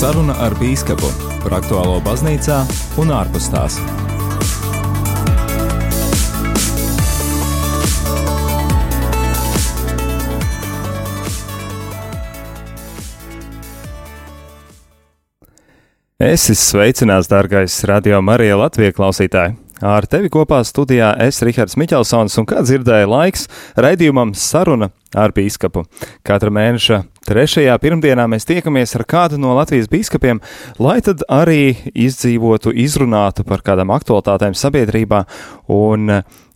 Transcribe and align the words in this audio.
Saruna 0.00 0.32
ar 0.40 0.54
Bīskapu 0.56 1.10
par 1.42 1.58
aktuālo 1.58 1.98
baznīcā 2.00 2.62
un 3.02 3.10
ārpus 3.12 3.50
tās. 3.52 3.74
Es 16.16 16.48
esmu 16.48 16.56
sveicināts, 16.62 17.28
dārgais 17.28 17.82
radio 17.84 18.24
Marija 18.24 18.56
Latvijas 18.56 18.96
klausītāji! 18.96 19.58
Ar 19.80 20.04
tevi 20.08 20.28
kopā 20.32 20.58
studijā 20.64 21.14
es 21.24 21.40
Rihards 21.44 21.76
Miķelsons 21.80 22.34
un 22.40 22.48
kā 22.48 22.60
dzirdēja 22.64 23.08
laiks 23.08 23.46
raidījumam 23.80 24.34
saruna 24.36 24.90
ar 25.16 25.32
bīskapu. 25.32 25.86
Katra 26.24 26.52
mēneša 26.52 26.98
trešajā 27.30 27.76
pirmdienā 27.78 28.26
mēs 28.30 28.46
tiekamies 28.48 28.96
ar 28.98 29.06
kādu 29.08 29.38
no 29.40 29.54
Latvijas 29.54 29.88
bīskapiem, 29.90 30.40
lai 30.82 30.98
tad 31.04 31.22
arī 31.30 31.76
izdzīvotu, 31.94 32.74
izrunātu 32.74 33.46
par 33.46 33.62
kādām 33.66 33.92
aktualitātēm 33.94 34.56
sabiedrībā. 34.58 35.22
Un, 35.70 36.10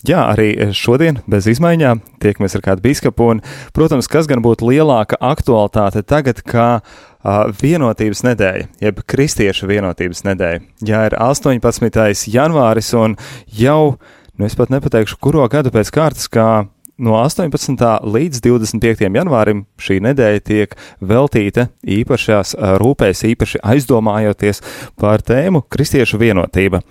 jā, 0.06 0.24
arī 0.32 0.48
šodien 0.74 1.20
bez 1.30 1.46
izmaiņām 1.52 2.02
tiekamies 2.24 2.58
ar 2.58 2.64
kādu 2.66 2.86
bīskapu. 2.88 3.30
Un, 3.36 3.42
protams, 3.76 4.10
kas 4.10 4.28
gan 4.30 4.42
būtu 4.44 4.72
lielāka 4.72 5.20
aktualitāte 5.22 6.02
tagad, 6.02 6.42
kā 6.42 6.68
uh, 6.80 7.46
vienotības 7.62 8.24
nedēļa, 8.26 8.68
jeb 8.82 9.02
kristiešu 9.14 9.70
vienotības 9.70 10.24
nedēļa. 10.26 10.62
Jā, 10.90 11.06
ir 11.10 11.18
18. 11.22 12.28
janvāris 12.34 12.90
un 12.98 13.18
jau, 13.46 13.96
nu 14.34 14.48
es 14.48 14.58
pat 14.58 14.74
nepateikšu, 14.74 15.22
kuro 15.22 15.46
gadu 15.52 15.72
pēc 15.74 15.94
kārtas, 15.94 16.26
kā 16.26 16.66
no 16.98 17.16
18. 17.18 17.78
līdz 18.06 18.40
25. 18.44 19.08
janvārim 19.16 19.64
šī 19.80 19.98
nedēļa 20.04 20.42
tiek 20.46 20.74
veltīta 21.02 21.68
īpašās 21.82 22.54
rūpēs, 22.80 23.24
īpaši 23.30 23.62
aizdomājoties 23.66 24.62
par 25.00 25.24
tēmu 25.26 25.64
kristiešu 25.68 26.20
vienotība. 26.22 26.82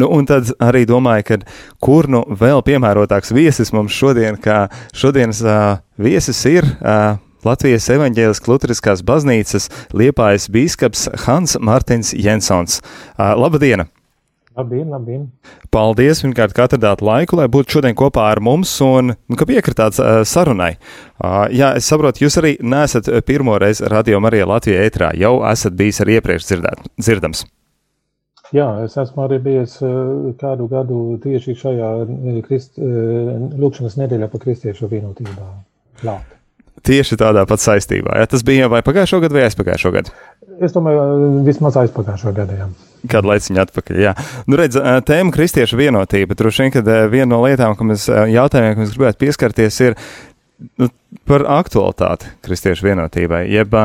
Nu, 0.00 0.08
un 0.08 0.28
tad 0.28 0.52
arī 0.62 0.86
domāju, 0.88 1.26
ka 1.28 1.40
kur 1.82 2.08
nu 2.10 2.24
vēl 2.28 2.64
piemērotāks 2.66 3.34
viesis 3.36 3.74
mums 3.76 3.96
šodien, 3.96 4.40
kā 4.40 4.68
šodienas 4.96 5.44
uh, 5.44 5.80
viesis 6.00 6.40
ir 6.48 6.64
uh, 6.64 7.20
Latvijas 7.44 7.88
evaņģēliskās 7.92 8.50
Lutheriskās 8.50 9.04
baznīcas 9.06 9.70
liepājas 9.96 10.50
bīskaps 10.52 11.08
Hans 11.24 11.56
Martins 11.60 12.12
Jensons. 12.16 12.82
Uh, 13.16 13.32
labdien! 13.40 13.88
Labdien, 14.58 14.88
labdien! 14.90 15.28
Paldies, 15.70 16.24
pirmkārt, 16.24 16.54
ka 16.56 16.64
atradāt 16.66 17.04
laiku, 17.06 17.36
lai 17.38 17.46
būtu 17.52 17.76
šodien 17.76 17.94
kopā 17.98 18.24
ar 18.32 18.40
mums 18.42 18.72
un, 18.82 19.12
un 19.14 19.38
ka 19.38 19.46
piekritāt 19.46 20.00
uh, 20.02 20.22
sarunai. 20.26 20.72
Uh, 21.22 21.46
jā, 21.54 21.70
es 21.78 21.86
saprotu, 21.86 22.24
jūs 22.24 22.40
arī 22.42 22.56
nesat 22.58 23.06
pirmo 23.28 23.54
reizi 23.62 23.86
Radio 23.92 24.18
Marija 24.24 24.48
Latvijā 24.50 24.82
ētrā, 24.88 25.12
jau 25.20 25.36
esat 25.52 25.78
bijis 25.78 26.02
arī 26.02 26.18
iepriekš 26.18 26.48
dzirdēt, 26.50 26.82
dzirdams. 26.98 27.44
Jā, 28.50 28.66
es 28.82 28.96
esmu 28.98 29.28
arī 29.28 29.38
bijis 29.44 29.76
kādu 30.40 30.66
gadu 30.72 30.98
tieši 31.22 31.54
šajā 31.60 31.92
krist, 32.48 32.82
lūkšanas 32.82 33.94
nedēļā 34.02 34.26
par 34.32 34.42
kristiešu 34.42 34.90
vienotībā. 34.90 35.46
Klāt. 36.02 36.39
Tieši 36.86 37.18
tādā 37.20 37.42
pat 37.48 37.60
saistībā. 37.60 38.14
Ja? 38.20 38.28
Tas 38.30 38.44
bija 38.46 38.68
vai 38.72 38.80
pagājušo 38.86 39.20
gadu, 39.24 39.36
vai 39.36 39.48
aizpagājušo 39.48 39.92
gadu? 39.94 40.14
Es 40.60 40.72
domāju, 40.76 41.02
vismaz 41.46 41.76
aizpagājušo 41.80 42.32
gadu. 42.36 42.56
Jā. 42.56 42.68
Kādu 43.08 43.30
laiciņu 43.30 43.62
atpakaļ. 43.62 44.00
Jā. 44.00 44.14
Nu, 44.48 44.58
redz, 44.60 44.76
tēma 45.08 45.32
kristiešu 45.32 45.78
vienotība. 45.80 46.36
Droši 46.36 46.66
vien, 46.66 46.72
ka 46.74 46.82
viena 47.12 47.30
no 47.32 47.42
lietām, 47.46 47.76
ko 47.78 47.86
mēs 47.88 48.08
jautājumiem, 48.08 48.74
ko 48.76 48.84
mēs 48.84 48.92
gribētu 48.96 49.22
pieskarties, 49.22 49.80
ir 49.86 49.96
nu, 50.80 50.90
par 51.28 51.46
aktualitāti 51.60 52.28
kristiešu 52.44 52.90
vienotībai. 52.90 53.46
Jeb, 53.48 53.76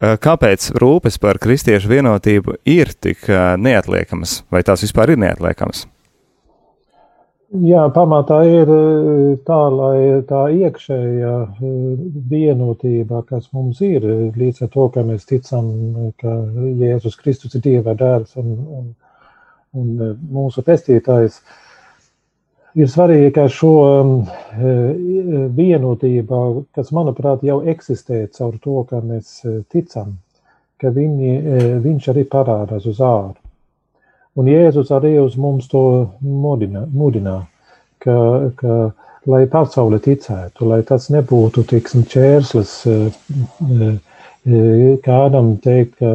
kāpēc 0.00 0.70
rūpes 0.76 1.16
par 1.22 1.40
kristiešu 1.40 1.88
vienotību 1.88 2.58
ir 2.68 2.92
tik 2.92 3.24
neatliekamas, 3.60 4.42
vai 4.52 4.60
tās 4.68 4.84
vispār 4.84 5.14
ir 5.14 5.22
neatliekamas? 5.24 5.86
Jā, 7.46 7.84
pamatā 7.94 8.40
ir 8.42 8.70
tā, 9.46 9.58
lai 9.70 10.22
tā 10.26 10.40
iekšējā 10.50 11.34
vienotība, 12.32 13.20
kas 13.28 13.46
mums 13.54 13.78
ir, 13.86 14.02
līdz 14.34 14.64
ar 14.66 14.70
to, 14.72 14.88
ka 14.90 15.04
mēs 15.06 15.28
ticam, 15.30 15.68
ka 16.18 16.32
Jēzus 16.80 17.14
Kristus 17.20 17.54
ir 17.54 17.62
Dieva 17.62 17.94
dēls 17.94 18.34
un, 18.42 18.50
un, 18.80 18.90
un 19.78 20.18
mūsu 20.34 20.66
pestītājs, 20.66 21.38
ir 22.74 22.90
svarīgi, 22.90 23.30
ka 23.38 23.46
šo 23.46 23.72
vienotību, 25.54 26.42
kas, 26.74 26.90
manuprāt, 26.90 27.46
jau 27.46 27.62
eksistē 27.62 28.24
caur 28.34 28.58
to, 28.58 28.82
ka 28.90 28.98
mēs 29.06 29.38
ticam, 29.70 30.16
ka 30.82 30.90
viņi, 30.90 31.36
viņš 31.86 32.10
arī 32.10 32.26
parādās 32.26 32.90
uz 32.90 32.98
āru. 32.98 33.38
Un 34.36 34.48
Jēzus 34.50 34.90
arī 34.92 35.14
uz 35.22 35.36
mums 35.40 35.68
to 35.72 35.82
mudina, 36.20 36.84
mudinā, 36.92 37.38
ka, 38.04 38.16
ka, 38.58 38.74
lai 39.26 39.46
pasaule 39.50 39.98
ticētu, 40.02 40.68
lai 40.68 40.82
tas 40.86 41.08
nebūtu 41.12 41.64
tiksim, 41.70 42.04
čērslis 42.10 42.74
kādam 45.06 45.54
teikt, 45.64 45.96
ka 45.98 46.12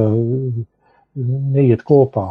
neiet 1.56 1.82
kopā. 1.88 2.28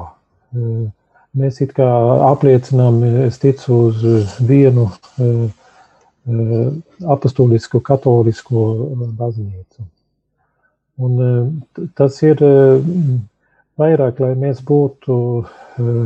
Mēs 1.36 1.60
it 1.62 1.74
kā 1.76 1.88
apliecinām, 2.30 3.02
es 3.26 3.38
ticu 3.42 3.76
uz 3.90 4.38
vienu 4.46 4.88
apustulisku, 7.06 7.82
katolisku 7.86 8.64
baznīcu. 9.18 9.86
Un 11.00 11.20
tas 11.96 12.16
ir 12.26 12.42
vairāk, 13.80 14.20
lai 14.22 14.34
mēs 14.38 14.60
būtu 14.66 15.20
eh, 15.40 16.02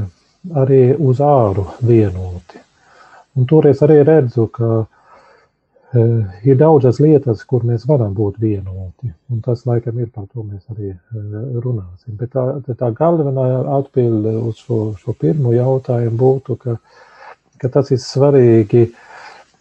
arī 0.64 0.82
uz 0.98 1.20
āru 1.24 1.66
vienoti. 1.82 2.60
Un 3.34 3.46
toreiz 3.50 3.80
arī 3.82 4.02
redzu, 4.06 4.46
ka 4.54 4.68
uh, 4.84 6.34
ir 6.46 6.58
daudzas 6.58 7.00
lietas, 7.02 7.42
kur 7.50 7.64
mēs 7.66 7.86
varam 7.90 8.12
būt 8.14 8.38
vienoti. 8.42 9.10
Un 9.32 9.40
tas, 9.42 9.64
laikam, 9.66 9.98
ir 9.98 10.10
par 10.14 10.28
to 10.28 10.44
mēs 10.44 10.62
arī 10.74 10.92
uh, 10.92 11.40
runāsim. 11.64 12.14
Bet 12.20 12.30
tā, 12.36 12.44
tā 12.78 12.92
galvenā 12.94 13.46
atbilde 13.78 14.36
uz 14.38 14.62
šo, 14.62 14.80
šo 15.00 15.16
pirmo 15.18 15.54
jautājumu 15.54 16.20
būtu, 16.20 16.58
ka, 16.62 16.76
ka 17.58 17.72
tas 17.74 17.90
ir 17.94 18.02
svarīgi, 18.02 18.86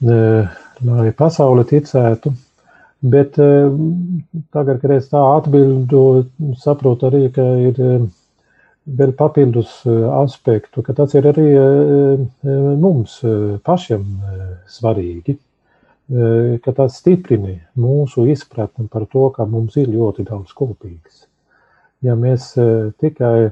lai 0.03 1.11
pasaule 1.15 1.63
ticētu, 1.69 2.33
Bet 3.03 3.37
eh, 3.39 3.71
tagad, 4.55 4.77
kad 4.79 4.91
es 4.95 5.09
tā 5.11 5.19
atbildu, 5.35 6.23
saprotu 6.55 7.09
arī, 7.09 7.25
ka 7.35 7.43
ir 7.59 7.79
eh, 7.83 8.05
vēl 8.99 9.11
papildus 9.19 9.81
eh, 9.83 10.05
aspektu, 10.21 10.79
ka 10.85 10.95
tas 10.95 11.11
ir 11.19 11.27
arī 11.27 11.47
mums 12.79 13.17
pašiem 13.67 14.05
svarīgi, 14.71 15.35
ka 16.63 16.73
tas 16.77 16.95
stiprina 17.01 17.57
mūsu 17.79 18.23
izpratni 18.31 18.87
par 18.91 19.03
to, 19.11 19.27
ka 19.35 19.47
mums 19.51 19.75
ir 19.79 19.91
ļoti 19.91 20.23
daudz 20.29 20.55
kopīgs. 20.55 21.25
Ja 22.03 22.15
mēs 22.19 22.53
tikai 23.03 23.51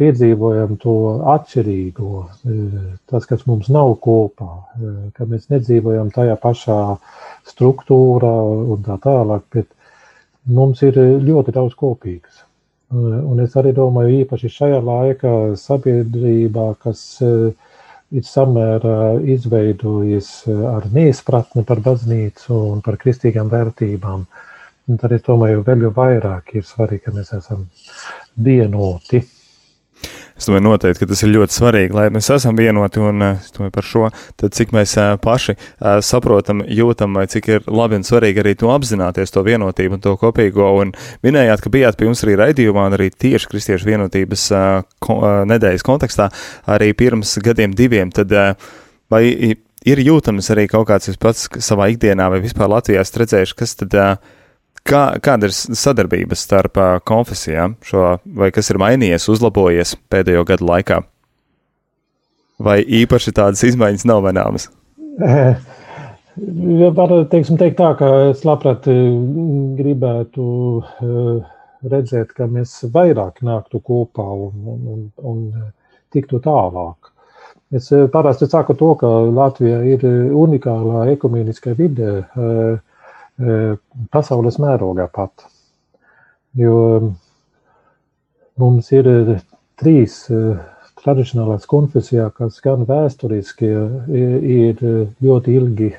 piedzīvojam 0.00 0.76
to 0.82 0.94
atšķirīgo, 1.34 2.12
tas, 3.10 3.26
kas 3.28 3.46
mums 3.48 3.70
nav 3.72 3.94
kopā, 4.04 4.50
ka 5.16 5.26
mēs 5.30 5.48
nedzīvojam 5.52 6.10
tajā 6.14 6.36
pašā 6.40 6.80
struktūrā 7.48 8.34
un 8.74 8.84
tā 8.86 8.98
tālāk, 9.02 9.46
bet 9.54 9.70
mums 10.50 10.82
ir 10.86 10.98
ļoti 11.24 11.56
daudz 11.56 11.76
kopīgas. 11.78 12.44
Un 12.90 13.38
es 13.44 13.54
arī 13.56 13.72
domāju, 13.76 14.24
īpaši 14.24 14.50
šajā 14.50 14.80
laikā 14.82 15.34
sabiedrībā, 15.60 16.66
kas 16.82 17.04
ir 18.10 18.26
samērā 18.26 19.20
izveidojis 19.30 20.30
ar 20.50 20.88
neizpratni 20.92 21.62
par 21.66 21.82
baznīcu 21.84 22.56
un 22.72 22.80
par 22.82 22.98
kristīgām 22.98 23.52
vērtībām, 23.52 24.24
tad 24.98 25.12
es 25.14 25.22
domāju, 25.22 25.62
vēl 25.66 25.86
jau 25.86 25.92
vairāk 25.94 26.56
ir 26.58 26.66
svarīgi, 26.66 27.04
ka 27.04 27.14
mēs 27.14 27.30
esam 27.38 27.68
vienoti. 28.34 29.22
Es 30.40 30.46
domāju, 30.48 30.64
noteikti, 30.70 31.02
ka 31.02 31.10
tas 31.10 31.20
ir 31.20 31.34
ļoti 31.34 31.52
svarīgi, 31.52 31.92
lai 31.92 32.06
mēs 32.14 32.30
esam 32.32 32.56
vienoti 32.56 33.02
un 33.04 33.20
domāju, 33.20 33.72
par 33.74 33.84
šo, 33.84 34.06
tad 34.40 34.54
cik 34.56 34.72
mēs 34.72 34.94
paši 35.20 35.54
saprotam, 36.06 36.62
jūtam, 36.64 37.18
vai 37.18 37.26
cik 37.28 37.48
ir 37.52 37.68
labi 37.68 37.98
un 38.00 38.06
svarīgi 38.08 38.40
arī 38.40 38.54
to 38.56 38.70
apzināties, 38.72 39.34
to 39.34 39.44
vienotību 39.44 39.98
un 39.98 40.04
to 40.06 40.14
kopīgo. 40.16 40.70
Un 40.80 40.94
minējāt, 41.26 41.60
ka 41.60 41.74
bijāt 41.74 42.00
pie 42.00 42.08
mums 42.08 42.24
arī 42.24 42.38
raidījumā 42.40 42.86
un 42.88 42.96
arī 42.96 43.10
tieši 43.12 43.52
kristiešu 43.52 43.90
vienotības 43.90 44.48
ko, 45.04 45.20
nedēļas 45.52 45.84
kontekstā 45.84 46.30
arī 46.72 46.94
pirms 46.96 47.36
gadiem 47.44 47.76
diviem. 47.76 48.08
Tad, 48.08 48.32
vai 49.12 49.24
ir 49.28 50.04
jūtams 50.08 50.48
arī 50.56 50.70
kaut 50.72 50.88
kāds 50.88 51.20
pats 51.20 51.50
savā 51.60 51.92
ikdienā 51.92 52.32
vai 52.32 52.40
vispār 52.40 52.72
Latvijā 52.72 53.04
redzējuši, 53.04 53.60
kas 53.60 53.76
tad 53.84 54.00
Kā, 54.88 55.02
kāda 55.22 55.48
ir 55.48 55.54
sadarbība 55.54 56.36
starp 56.38 56.78
uh, 56.80 56.94
konfesijām, 57.06 57.76
šo, 57.84 58.14
vai 58.24 58.48
kas 58.54 58.72
ir 58.72 58.80
mainījies, 58.80 59.28
uzlabojies 59.32 59.94
pēdējo 60.10 60.46
gadu 60.48 60.68
laikā? 60.70 61.02
Vai 62.60 62.80
īpaši 62.84 63.32
tādas 63.36 63.62
izmaiņas 63.68 64.06
nav 64.08 64.24
manāmas? 64.24 64.68
Var 66.96 67.12
teiksim, 67.28 67.58
teikt 67.60 67.76
tā, 67.80 67.90
ka 67.98 68.08
es 68.30 68.44
labprāt 68.48 68.86
gribētu 69.76 70.44
redzēt, 71.90 72.32
ka 72.36 72.46
mēs 72.48 72.76
vairāk 72.94 73.42
nāktu 73.44 73.80
kopā 73.84 74.24
un, 74.24 74.52
un, 74.72 74.80
un, 74.94 75.02
un 75.32 75.40
tiktu 76.14 76.40
tālāk. 76.44 77.10
Es 77.76 77.90
parasti 78.12 78.48
saku 78.50 78.74
to, 78.78 78.94
ka 78.98 79.08
Latvija 79.30 79.82
ir 79.86 80.06
unikālā 80.34 81.04
ekumeniskā 81.12 81.74
vidē 81.78 82.14
pasaules 84.12 84.58
mērogā 84.60 85.06
pat. 85.12 85.46
Jo 86.58 86.76
mums 88.60 88.90
ir 88.92 89.08
trīs 89.80 90.22
tradicionālās 91.00 91.64
konfesijā, 91.70 92.26
kas 92.36 92.60
gan 92.64 92.84
vēsturiski 92.88 93.70
ir 94.10 94.82
ļoti 95.24 95.54
ilgi 95.56 95.90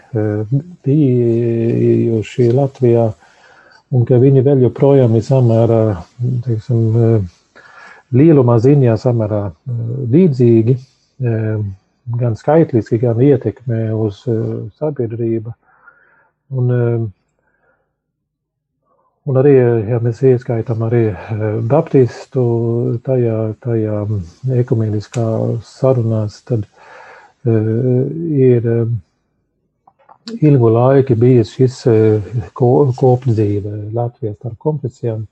bijuši 0.85 2.49
Latvijā, 2.53 3.07
un 3.91 4.05
ka 4.07 4.19
viņi 4.21 4.43
vēl 4.45 4.65
joprojām 4.67 5.15
ir 5.17 5.25
samērā, 5.25 5.81
teiksim, 6.45 7.25
lielumā 8.13 8.59
ziņā 8.61 8.97
samērā 8.99 9.41
līdzīgi, 10.13 10.77
gan 12.21 12.37
skaitliski, 12.37 12.99
gan 13.01 13.19
ietekmē 13.23 13.81
uz 13.95 14.21
sabiedrību. 14.77 15.55
Un, 16.51 16.71
un 19.29 19.37
arī, 19.41 19.53
ja 19.89 19.99
mēs 20.01 20.21
ieskaitām 20.25 20.81
arī 20.87 21.03
baptistu 21.69 22.43
tajā, 23.05 23.37
tajā 23.63 24.01
ekumeniskā 24.61 25.25
sarunās, 25.67 26.41
tad 26.47 26.65
ir 27.45 28.67
ilgu 30.41 30.71
laiku 30.73 31.17
bijis 31.17 31.53
šis 31.57 31.83
kopdzīve 32.57 33.91
Latvijas 33.93 34.39
starp 34.39 34.57
konfesijām. 34.61 35.27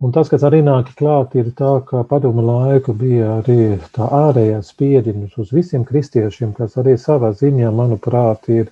Un 0.00 0.14
tas, 0.16 0.30
kas 0.32 0.44
arī 0.48 0.62
nāk 0.64 0.94
klāt, 0.96 1.34
ir 1.36 1.50
tā, 1.56 1.74
ka 1.84 2.00
padomu 2.08 2.40
laiku 2.46 2.94
bija 2.96 3.34
arī 3.42 3.76
tā 3.92 4.06
ārējā 4.16 4.62
spiediens 4.64 5.34
uz 5.36 5.50
visiem 5.52 5.84
kristiešiem, 5.84 6.54
kas 6.56 6.78
arī 6.80 6.94
savā 6.96 7.34
ziņā, 7.36 7.68
manuprāt, 7.76 8.48
ir, 8.48 8.70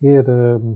ir 0.00 0.30
um, 0.32 0.70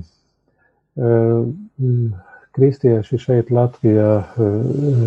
um, 1.00 2.12
kristieši 2.56 3.18
šeit 3.20 3.52
Latvijā 3.54 4.10
um, 4.36 5.06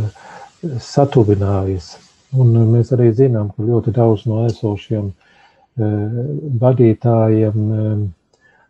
satuvinājies. 0.79 1.93
Un 2.33 2.55
mēs 2.71 2.93
arī 2.95 3.11
zinām, 3.13 3.51
ka 3.53 3.65
ļoti 3.67 3.93
daudz 3.93 4.25
no 4.29 4.43
esošiem 4.47 5.11
um, 5.11 6.19
vadītājiem 6.61 7.59
um, 7.59 8.07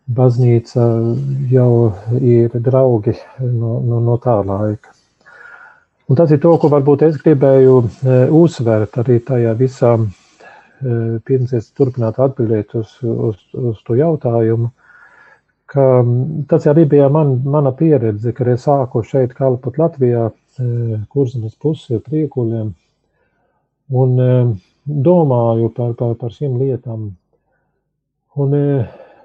baznīca 0.07 0.87
jau 1.51 1.93
ir 2.19 2.51
draugi 2.59 3.15
no, 3.39 3.77
no, 3.79 4.01
no 4.03 4.17
tā 4.19 4.41
laika. 4.43 4.91
Un 6.11 6.19
tas 6.19 6.31
ir 6.35 6.41
to, 6.43 6.51
ko 6.59 6.67
varbūt 6.67 7.05
es 7.07 7.15
gribēju 7.21 7.77
uzsvērt 8.35 8.97
arī 8.99 9.21
tajā 9.23 9.53
visā, 9.55 9.93
pirms 11.23 11.53
es 11.55 11.69
turpinātu 11.71 12.25
atbildēt 12.25 12.75
uz, 12.75 12.97
uz, 13.01 13.37
uz 13.55 13.77
to 13.87 13.95
jautājumu, 13.95 14.67
ka 15.73 15.87
tas 16.49 16.67
arī 16.69 16.85
bija 16.89 17.09
man, 17.13 17.39
mana 17.45 17.73
pieredze, 17.75 18.33
kad 18.37 18.51
es 18.53 18.67
sāku 18.67 19.03
šeit 19.07 19.33
kalpot 19.37 19.79
Latvijā, 19.81 20.29
e, 20.29 20.99
kurzemes 21.13 21.55
pusē 21.61 21.99
priekuļiem, 22.03 22.73
un 24.03 24.19
domāju 24.85 25.71
par, 25.75 25.95
par, 25.99 26.13
par 26.19 26.35
šīm 26.35 26.59
lietām. 26.61 27.09
Un 28.33 28.53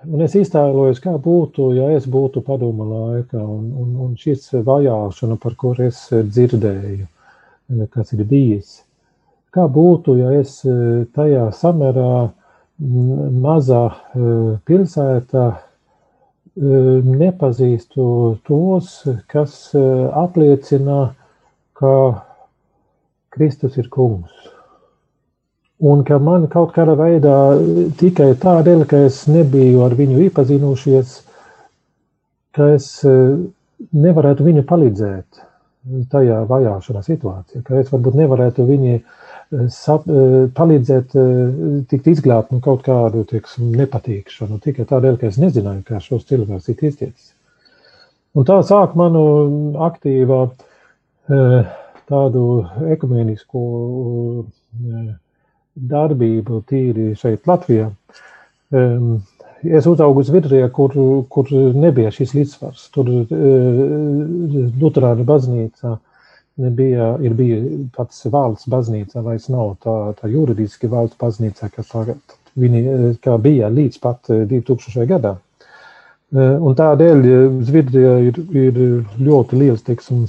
Un 0.07 0.23
es 0.23 0.35
iztēlojos, 0.39 1.01
kā 1.03 1.17
būtu, 1.19 1.73
ja 1.75 1.89
es 1.97 2.05
būtu 2.07 2.43
padoma 2.47 2.85
laikā, 2.87 3.41
un, 3.43 3.65
un, 3.83 3.95
un 4.05 4.13
šis 4.19 4.45
vajāšana, 4.65 5.39
par 5.43 5.57
kur 5.59 5.81
es 5.83 6.05
dzirdēju, 6.13 7.07
kas 7.91 8.15
ir 8.15 8.23
bijis. 8.29 8.77
Kā 9.55 9.67
būtu, 9.67 10.15
ja 10.21 10.31
es 10.39 10.61
tajā 11.17 11.49
samerā 11.57 12.29
mazā 12.79 13.83
pilsētā 14.69 15.47
nepazīstu 16.59 18.05
tos, 18.47 18.93
kas 19.31 19.59
apliecina, 19.77 21.15
ka 21.79 21.93
Kristus 23.31 23.77
ir 23.79 23.89
kungs. 23.89 24.33
Un 25.79 26.03
ka 26.03 26.19
man 26.19 26.49
kaut 26.51 26.73
kādā 26.75 26.97
veidā 26.99 27.35
tikai 28.01 28.33
tādēļ, 28.43 28.83
ka 28.91 29.05
es 29.07 29.21
nebiju 29.31 29.85
ar 29.87 29.95
viņu 29.95 30.25
iepazinušies, 30.25 31.13
ka 32.57 32.73
es 32.75 32.89
e, 33.07 33.13
nevarētu 33.95 34.47
viņu 34.49 34.65
palīdzēt 34.67 35.45
tajā 36.11 36.41
vajāšanā 36.51 37.05
situācijā, 37.07 37.63
ka 37.63 37.79
es 37.79 37.93
varbūt 37.95 38.19
nevarētu 38.19 38.67
viņu 38.67 38.97
e, 38.97 39.03
sap, 39.73 40.07
e, 40.09 40.47
palīdzēt 40.55 41.17
tikt 41.91 42.09
izglābt 42.13 42.53
no 42.53 42.61
kaut 42.65 42.85
kādu, 42.87 43.25
teiksim, 43.29 43.71
nepatīkšanu, 43.79 44.61
tikai 44.65 44.87
tādēļ, 44.89 45.19
ka 45.21 45.31
es 45.31 45.41
nezināju, 45.41 45.85
kā 45.89 46.01
šos 46.05 46.27
cilvēkus 46.29 46.69
ir 46.73 46.85
iztiecis. 46.91 47.33
Un 48.37 48.47
tā 48.47 48.59
sāk 48.67 48.95
manu 48.99 49.23
aktīvā 49.89 50.43
tādu 52.09 52.43
ekumenisku 52.95 53.63
darbību 55.89 56.63
tīri 56.69 57.13
šeit 57.19 57.49
Latvijā. 57.49 57.91
Es 58.69 59.89
uzaugu 59.91 60.23
Zviedrijā, 60.23 60.69
kur, 60.71 60.95
kur 61.33 61.51
nebija 61.75 62.13
šis 62.15 62.35
līdzsvars. 62.37 62.85
Tur 62.95 63.11
Lutāna 64.79 65.27
baznīca 65.27 65.97
nebija, 66.59 67.13
ir 67.25 67.37
bija 67.39 67.59
pats 67.97 68.25
valsts 68.33 68.69
baznīca, 68.71 69.23
vairs 69.27 69.49
nav 69.53 69.77
tā, 69.85 69.97
tā 70.19 70.31
juridiski 70.33 70.91
valsts 70.91 71.19
baznīca, 71.21 71.71
kas 71.75 71.93
tagad 71.93 72.37
viņi, 72.59 73.15
kā 73.25 73.37
bija 73.43 73.71
līdz 73.71 74.01
pat 74.03 74.31
2000. 74.31 75.07
gadā. 75.09 75.37
Un 76.37 76.75
tādēļ 76.77 77.23
Zviedrijā 77.65 78.19
ir, 78.29 78.43
ir 78.53 78.83
ļoti 79.17 79.63
liels, 79.63 79.87
teiksim, 79.87 80.27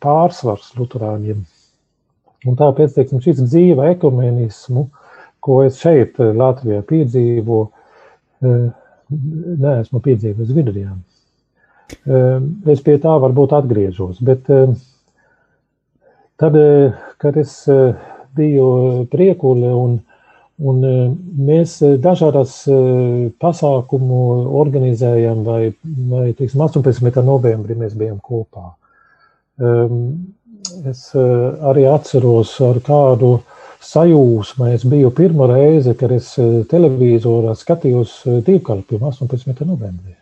pārsvars 0.00 0.70
luterāņiem 0.78 1.42
Un 2.46 2.56
tāpēc 2.58 2.94
teiksim, 2.94 3.20
šis 3.24 3.42
dzīva 3.42 3.90
ekumenismu, 3.94 4.86
ko 5.42 5.60
es 5.66 5.80
šeit 5.82 6.18
eh, 6.22 6.32
Latvijā 6.36 6.82
piedzīvo, 6.86 7.60
eh, 8.46 8.66
neesmu 9.62 10.02
piedzīvojis 10.04 10.52
Zviedrijā. 10.52 10.92
Eh, 11.96 12.46
es 12.74 12.82
pie 12.86 12.98
tā 13.02 13.14
varbūt 13.22 13.54
atgriežos, 13.56 14.20
bet 14.26 14.50
tad, 16.40 16.58
kad 17.22 17.36
es 17.40 17.54
biju 18.36 18.68
priekule 19.12 19.72
un, 19.72 19.98
un 20.60 20.82
mēs 21.48 21.78
dažādas 22.02 22.58
pasākumu 23.40 24.22
organizējam 24.60 25.44
vai, 25.46 25.60
vai 26.12 26.30
teiksim, 26.36 26.64
18. 26.68 27.22
novembrī 27.24 27.78
mēs 27.80 27.96
bijām 27.96 28.20
kopā 28.20 28.70
es 30.88 31.10
eh, 31.14 31.66
arī 31.70 31.86
atceros 31.90 32.54
ar 32.64 32.80
kādu 32.84 33.36
sajūsmu. 33.86 34.68
Es 34.74 34.86
biju 34.88 35.12
pirmo 35.14 35.48
reizi, 35.50 35.94
kad 35.98 36.12
es 36.14 36.32
eh, 36.42 36.62
televīzorā 36.70 37.54
skatījos 37.58 38.18
eh, 38.26 38.40
divkalpiem 38.46 39.04
18. 39.10 39.66
novembrī. 39.66 40.16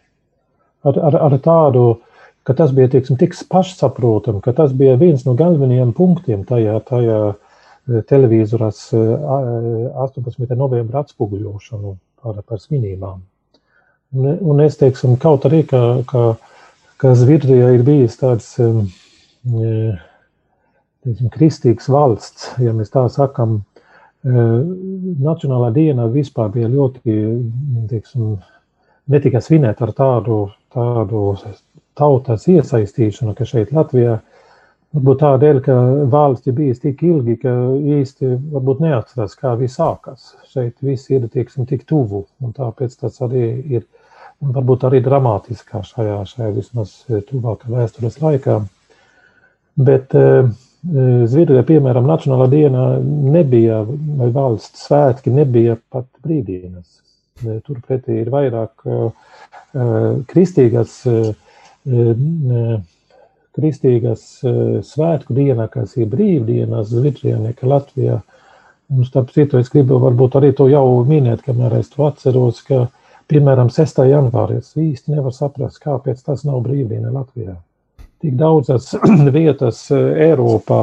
Ar, 0.85 0.99
ar, 1.09 1.21
ar 1.29 1.39
tādu, 1.45 1.87
ka 2.45 2.55
tas 2.57 2.73
bija 2.77 2.91
tieksim, 2.93 3.19
tik 3.21 3.37
pašsaprotami, 3.51 4.43
ka 4.45 4.53
tas 4.57 4.73
bija 4.77 4.99
viens 5.01 5.25
no 5.25 5.35
galvenajiem 5.39 5.93
punktiem 5.97 6.45
tajā, 6.49 6.79
tajā 6.89 7.21
televīzorās 8.09 8.87
18. 8.95 10.57
novembra 10.57 11.05
atspoguļošanu 11.05 11.95
par, 12.23 12.41
par 12.49 12.61
svinībām. 12.63 13.21
Un, 14.15 14.31
un 14.41 14.63
es 14.65 14.79
teiksim, 14.81 15.17
kaut 15.21 15.45
arī, 15.49 15.65
ka, 15.69 15.81
ka, 16.09 16.25
ka 17.03 17.15
Zviedrijā 17.19 17.73
ir 17.75 17.83
bijis 17.85 18.17
tāds 18.21 18.53
um, 18.63 18.85
teiksim, 21.05 21.31
kristīgs 21.35 21.91
valsts, 21.93 22.53
ja 22.63 22.73
mēs 22.77 22.93
tā 22.95 23.07
sakam, 23.13 23.63
Nacionālā 24.25 25.69
diena 25.77 26.07
vispār 26.09 26.49
bija 26.55 26.71
ļoti, 26.73 27.17
teiksim, 27.91 28.39
ne 29.13 29.19
tikai 29.21 29.43
svinēt 29.45 29.83
ar 29.85 29.93
tādu, 29.93 30.39
tādu 30.73 31.35
tautas 31.99 32.47
iesaistīšanu, 32.51 33.35
ka 33.39 33.47
šeit 33.49 33.73
Latvijā, 33.75 34.19
varbūt 34.95 35.21
tādēļ, 35.23 35.61
ka 35.65 35.77
valsts 36.11 36.51
ir 36.51 36.57
bijis 36.59 36.83
tik 36.83 37.03
ilgi, 37.07 37.39
ka 37.43 37.53
īsti 37.99 38.35
varbūt 38.55 38.83
neatcerās, 38.85 39.37
kā 39.39 39.55
viss 39.61 39.81
sākās. 39.81 40.33
Šeit 40.53 40.77
viss 40.85 41.11
ir, 41.15 41.27
teiksim, 41.33 41.67
tik 41.71 41.87
tuvu, 41.91 42.25
un 42.43 42.55
tāpēc 42.57 42.95
tas 43.01 43.19
arī 43.27 43.47
ir, 43.79 43.87
varbūt 44.45 44.87
arī 44.89 45.03
dramātiskā 45.05 45.83
šajā, 45.87 46.21
šajā 46.35 46.53
vismaz 46.59 46.95
tuvākā 47.31 47.71
vēstures 47.73 48.21
laikā. 48.23 48.61
Bet 49.85 50.15
uh, 50.15 50.53
Zviedrijā, 50.85 51.63
piemēram, 51.65 52.05
Nacionālā 52.05 52.45
dienā 52.53 52.83
nebija, 53.01 53.81
vai 54.19 54.29
valsts 54.35 54.85
svētki 54.85 55.33
nebija 55.33 55.79
pat 55.89 56.05
brīvdienas. 56.21 57.01
Turpretī 57.65 58.21
ir 58.21 58.29
vairāk 58.31 58.85
kristīgas 60.29 60.99
kristīgas 63.55 64.23
svētku 64.89 65.37
dienā, 65.37 65.69
kas 65.73 65.97
ir 66.01 66.09
brīvdienas 66.13 66.91
Zviedrijā, 66.91 67.39
Latvijā. 67.63 68.21
Un 68.93 69.07
starp 69.09 69.31
citu, 69.33 69.59
es 69.59 69.71
gribu 69.73 69.99
varbūt 70.03 70.37
arī 70.39 70.53
to 70.57 70.69
jau 70.69 70.85
minēt, 71.09 71.43
kamēr 71.45 71.79
es 71.79 71.89
to 71.93 72.05
atceros, 72.05 72.61
ka, 72.67 72.87
piemēram, 73.33 73.71
6. 73.73 74.03
janvārī 74.11 74.59
es 74.61 74.75
īsti 74.77 75.15
nevaru 75.15 75.33
saprast, 75.33 75.81
kāpēc 75.83 76.21
tas 76.27 76.45
nav 76.45 76.61
brīvdiena 76.67 77.13
Latvijā. 77.15 77.57
Tik 78.21 78.37
daudzas 78.41 78.93
vietas 79.39 79.87
Eiropā 79.91 80.83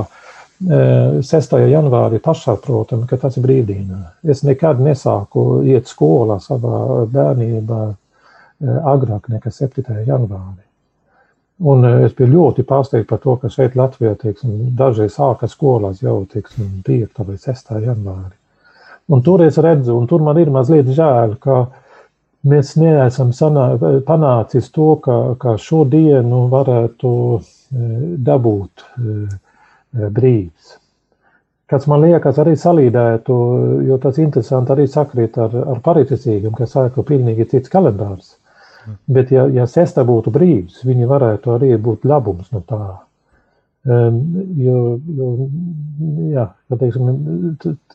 6. 0.61 1.55
janvārī 1.71 2.19
pašsaprotami, 2.21 3.07
ka 3.09 3.17
tas 3.21 3.37
ir 3.37 3.45
brīvdienā. 3.45 4.01
Es 4.29 4.43
nekad 4.45 4.81
nesāku 4.81 5.61
iet 5.65 5.89
skolā 5.89 6.37
savā 6.41 7.05
bērnībā 7.09 7.83
agrāk 8.91 9.29
nekā 9.33 9.53
7. 9.53 10.03
janvārī. 10.05 10.70
Un 11.61 11.85
es 11.85 12.13
biju 12.17 12.31
ļoti 12.31 12.63
pārsteigts 12.65 13.09
par 13.09 13.19
to, 13.21 13.35
ka 13.37 13.49
šeit 13.53 13.75
Latvijā 13.77 14.15
teiksim, 14.17 14.71
daži 14.77 15.05
sāka 15.13 15.49
skolās 15.49 16.01
jau 16.01 16.23
teiksim, 16.31 16.79
5. 16.87 17.21
vai 17.27 17.37
6. 17.37 17.75
janvārī. 17.85 18.33
Un 19.13 19.21
tur 19.21 19.43
es 19.45 19.59
redzu, 19.61 19.93
un 19.93 20.07
tur 20.09 20.23
man 20.25 20.39
ir 20.41 20.49
mazliet 20.49 20.89
žēl, 20.89 21.35
ka 21.43 21.67
mēs 22.47 22.73
neesam 22.81 23.33
sanā, 23.35 23.67
panācis 24.07 24.71
to, 24.73 24.95
ka, 25.05 25.17
ka 25.41 25.57
šo 25.61 25.83
dienu 25.85 26.47
varētu 26.49 27.11
dabūt 28.25 28.85
brīvs. 30.17 30.77
Kas 31.71 31.85
man 31.87 32.01
liekas, 32.03 32.39
arī 32.41 32.57
salīdētu, 32.59 33.35
jo 33.87 33.97
tas 34.01 34.17
interesanti 34.19 34.73
arī 34.73 34.89
sakrīt 34.91 35.37
ar, 35.39 35.53
ar 35.75 35.79
pariticīgiem, 35.85 36.55
kas 36.57 36.73
saka, 36.73 36.95
ka 36.97 37.05
pilnīgi 37.07 37.47
cits 37.53 37.71
kalendārs. 37.71 38.33
Bet, 39.11 39.31
ja, 39.33 39.45
ja 39.53 39.67
sestā 39.69 40.03
būtu 40.07 40.31
brīvs, 40.33 40.81
viņi 40.87 41.09
varētu 41.09 41.55
arī 41.55 41.75
būt 41.77 42.05
labums 42.09 42.51
no 42.53 42.61
tā. 42.65 42.81
Um, 43.81 44.17
jo, 44.61 44.99
jo, 45.17 45.27
jā, 46.29 46.45
teiksim, 46.77 47.07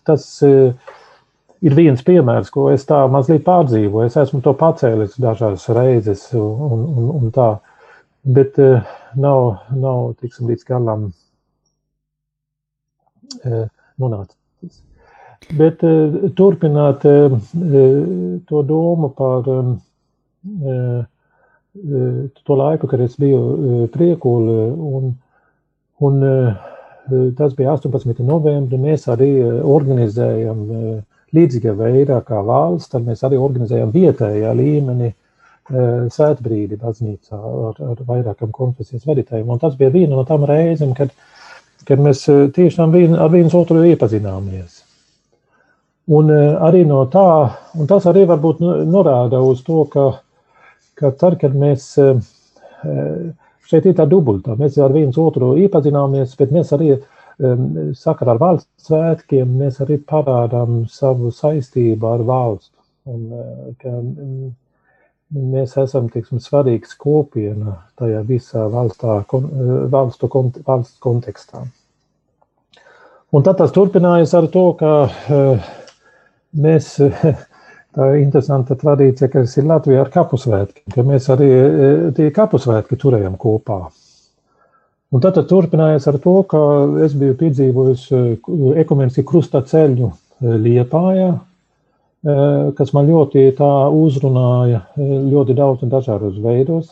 tas 0.07 0.25
uh, 0.43 0.75
ir 1.63 1.77
viens 1.79 2.03
piemērs, 2.07 2.51
ko 2.55 2.69
es 2.73 2.87
tā 2.89 3.05
mazliet 3.11 3.45
pārdzīvoju. 3.47 4.07
Es 4.11 4.17
esmu 4.19 4.41
to 4.43 4.55
pacēlis 4.59 5.15
dažādas 5.23 5.69
reizes 5.77 6.27
un, 6.35 6.81
un, 6.91 7.11
un 7.21 7.31
tā, 7.35 7.51
bet 8.27 8.59
uh, 8.63 8.83
nav, 9.15 9.63
nav 9.79 10.15
tiksim, 10.19 10.51
līdz 10.51 10.67
galam 10.67 11.07
uh, 13.47 13.67
nonācis. 14.03 14.37
Bet 15.55 15.79
turpināt 16.35 17.05
to 17.07 18.63
domu 18.67 19.09
par 19.15 19.47
to 22.47 22.57
laiku, 22.57 22.89
kad 22.89 23.01
es 23.05 23.17
biju 23.21 23.89
priekuli, 23.93 24.57
un, 24.73 25.13
un 26.07 26.25
tas 27.37 27.55
bija 27.59 27.75
18. 27.77 28.23
novembrī, 28.25 28.81
mēs 28.81 29.07
arī 29.13 29.31
organizējam 29.45 30.65
līdzīgā 31.37 31.75
veidā 31.77 32.21
kā 32.27 32.41
valsts, 32.47 32.91
tad 32.95 33.07
mēs 33.07 33.23
arī 33.27 33.39
organizējam 33.41 33.93
vietējā 33.95 34.53
līmenī 34.57 35.13
svētbrīdi 35.67 36.79
baznīcā 36.79 37.39
ar, 37.39 37.79
ar 37.91 38.03
vairākam 38.07 38.53
konfesijas 38.55 39.07
vadītājiem. 39.07 39.49
Un 39.51 39.63
tas 39.63 39.75
bija 39.79 39.91
viena 39.91 40.15
no 40.15 40.25
tām 40.27 40.47
reizēm, 40.47 40.95
kad, 40.95 41.11
kad 41.89 42.03
mēs 42.03 42.23
tiešām 42.55 42.95
vien, 42.95 43.17
ar 43.19 43.33
viens 43.35 43.55
otru 43.55 43.83
iepazināmies. 43.91 44.83
Un 46.07 46.31
arī 46.31 46.85
no 46.87 47.01
tā, 47.11 47.27
un 47.75 47.89
tas 47.91 48.07
arī 48.07 48.23
varbūt 48.31 48.63
norāda 48.87 49.41
uz 49.43 49.65
to, 49.67 49.83
ka 49.91 50.13
ka 50.97 51.13
tad, 51.21 51.39
kad 51.41 51.55
mēs 51.57 51.91
eh, 52.03 52.17
šeit 53.69 53.87
ir 53.87 53.97
tā 53.99 54.07
dubultā, 54.09 54.57
mēs 54.59 54.79
ar 54.83 54.95
viens 54.95 55.19
otru 55.21 55.55
iepazināmies, 55.61 56.37
bet 56.39 56.55
mēs 56.55 56.73
arī 56.77 56.97
sakarā 57.37 58.33
ar 58.33 58.39
valsts 58.41 58.87
svētkiem, 58.89 59.51
mēs 59.61 59.83
arī 59.85 59.99
parādām 60.09 60.87
savu 60.89 61.29
saistību 61.29 62.09
ar 62.09 62.23
valstu. 62.25 62.73
Un, 63.07 63.27
eh, 63.33 63.75
ka 63.83 63.91
mēs 65.37 65.77
esam, 65.83 66.09
teiksim, 66.11 66.41
svarīgs 66.43 66.97
kopiena 66.99 67.77
tajā 67.99 68.23
visā 68.27 68.67
valstā, 68.71 69.21
eh, 69.21 69.89
valstu, 69.93 70.31
valsts 70.67 70.99
kontekstā. 71.01 71.67
Un 73.33 73.43
tad 73.43 73.59
tas 73.59 73.73
turpinājas 73.73 74.35
ar 74.35 74.47
to, 74.49 74.73
ka 74.79 75.09
mēs 76.57 76.97
tā 77.97 78.11
interesanta 78.21 78.77
tradīcija, 78.79 79.31
kas 79.33 79.57
ir 79.57 79.69
Latvijā 79.71 80.03
ar 80.05 80.11
kapusvētkiem, 80.13 80.93
ka 80.93 81.05
mēs 81.07 81.31
arī 81.33 81.49
e, 81.49 81.69
tie 82.17 82.29
kapusvētki 82.35 82.99
turējam 83.01 83.39
kopā. 83.41 83.87
Un 85.15 85.23
tad 85.23 85.39
turpinājās 85.49 86.09
ar 86.11 86.19
to, 86.21 86.37
ka 86.51 86.61
es 87.07 87.15
biju 87.17 87.37
piedzīvojis 87.41 88.07
e, 88.13 88.23
ekumenisku 88.83 89.25
krusta 89.29 89.63
ceļu 89.67 90.11
e, 90.13 90.17
Liepājā, 90.67 91.35
kas 92.75 92.91
man 92.91 93.07
ļoti 93.07 93.45
tā 93.55 93.69
uzrunāja 93.95 94.81
ļoti 94.99 95.55
daudz 95.55 95.85
un 95.87 95.93
dažādos 95.93 96.41
veidos. 96.43 96.89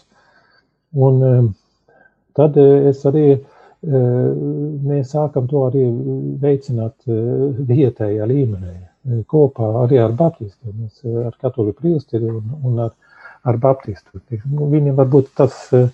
Un 0.95 1.49
tad 2.39 2.55
es 2.63 3.01
arī, 3.11 3.41
mēs 3.83 5.11
sākam 5.11 5.51
to 5.51 5.65
arī 5.73 5.89
veicināt 6.39 6.95
vietējā 7.09 8.31
līmenī 8.31 8.77
kopā 9.31 9.71
arī 9.85 10.01
ar 10.03 10.15
baptistiem, 10.17 10.89
ar 11.27 11.35
katoļu 11.41 11.75
priesteri 11.79 12.31
un, 12.31 12.45
un 12.65 12.83
ar, 12.87 12.95
ar 13.45 13.61
baptistu. 13.61 14.23
Nu, 14.51 14.69
viņiem 14.73 14.97
varbūt 14.99 15.35
tas 15.39 15.57
eh, 15.77 15.89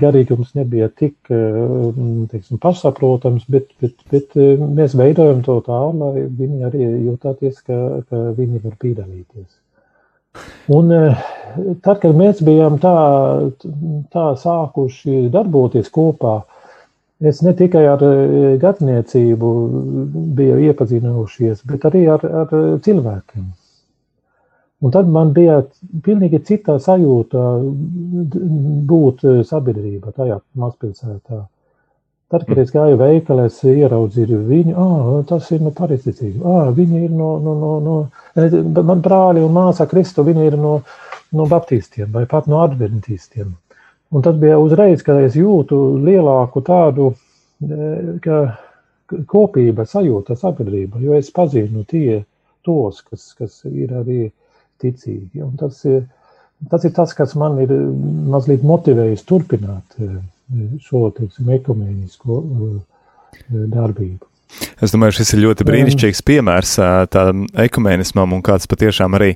garīgums 0.00 0.54
nebija 0.58 0.88
tik 0.90 1.16
teiksim, 1.28 2.58
pašsaprotams, 2.62 3.44
bet, 3.46 3.68
bet, 3.82 3.94
bet 4.10 4.32
mēs 4.60 4.96
veidojam 4.98 5.44
to 5.46 5.60
tā, 5.66 5.80
lai 5.94 6.24
viņi 6.26 6.64
arī 6.66 6.88
jūtāties, 7.08 7.60
ka, 7.62 7.78
ka 8.10 8.22
viņi 8.34 8.62
var 8.64 8.74
piedalīties. 8.82 9.46
Un 10.74 10.90
tad, 11.84 12.00
kad 12.02 12.10
mēs 12.18 12.42
bijām 12.42 12.80
tā, 12.82 12.94
tā 14.10 14.26
sākuši 14.40 15.28
darboties 15.34 15.90
kopā, 15.94 16.40
Es 17.24 17.40
ne 17.44 17.54
tikai 17.56 17.84
ar 17.88 18.02
e, 18.04 18.14
gatniecību 18.60 19.50
biju 20.36 20.56
iepazinušies, 20.68 21.62
bet 21.70 21.86
arī 21.88 22.04
ar, 22.12 22.24
ar 22.42 22.56
cilvēkiem. 22.84 23.46
Un 24.84 24.92
tad 24.92 25.08
man 25.08 25.32
bija 25.32 25.62
pilnīgi 26.04 26.42
cita 26.44 26.76
sajūta 26.82 27.44
būt 28.90 29.24
sabiedrībā 29.48 30.12
tajā 30.12 30.42
mazpilsētā. 30.60 31.40
Tad, 32.34 32.44
kad 32.48 32.58
es 32.58 32.72
gāju 32.74 32.98
veikalā, 32.98 33.46
es 33.48 33.60
ieraudzīju 33.62 34.38
viņu, 34.48 34.74
ah, 34.80 35.08
tas 35.28 35.48
ir 35.54 35.60
no 35.64 35.70
pareizticības. 35.76 36.44
Ah, 36.44 36.70
viņi 36.74 37.04
ir 37.06 37.12
no, 37.14 37.34
no, 37.40 37.54
no, 37.60 37.72
no, 37.84 37.96
e, 38.34 38.48
man 38.80 39.02
brāļi 39.04 39.44
un 39.44 39.52
māsa 39.54 39.86
Kristu, 39.88 40.24
viņi 40.26 40.48
ir 40.50 40.56
no, 40.60 40.78
no 41.36 41.46
baptistiem 41.48 42.10
vai 42.12 42.24
pat 42.30 42.48
no 42.50 42.62
adventistiem. 42.64 43.52
Un 44.12 44.22
tas 44.22 44.36
bija 44.38 44.58
uzreiz, 44.62 45.02
kad 45.02 45.22
es 45.24 45.36
jūtu 45.38 45.78
lielāku 46.04 46.62
tādu 46.66 47.12
e, 47.64 48.10
kopību, 49.30 49.86
sajūtu 49.88 50.36
sabiedrība, 50.38 51.00
jo 51.02 51.16
es 51.18 51.32
pazinu 51.34 51.84
tie, 51.88 52.22
tos, 52.64 53.02
kas, 53.04 53.32
kas 53.38 53.62
ir 53.68 53.94
arī 53.96 54.28
ticīgi. 54.82 55.42
Un 55.44 55.56
tas, 55.60 55.80
ir, 55.88 56.04
tas 56.70 56.84
ir 56.86 56.94
tas, 56.96 57.14
kas 57.16 57.34
man 57.38 57.58
ir 57.64 57.72
mazliet 58.30 58.64
motivējis 58.66 59.26
turpināt 59.28 59.98
e, 59.98 60.12
šo 60.84 61.08
teiksim, 61.16 61.50
ekumēnisko 61.58 62.38
e, 62.44 62.70
darbību. 63.74 64.30
Es 64.84 64.92
domāju, 64.94 65.16
šis 65.18 65.34
ir 65.34 65.40
ļoti 65.48 65.66
brīnišķīgs 65.66 66.20
piemērs 66.28 66.76
tādam 67.10 67.44
ekumēnismam 67.64 68.36
un 68.36 68.42
kāds 68.44 68.68
patiešām 68.70 69.16
arī 69.18 69.32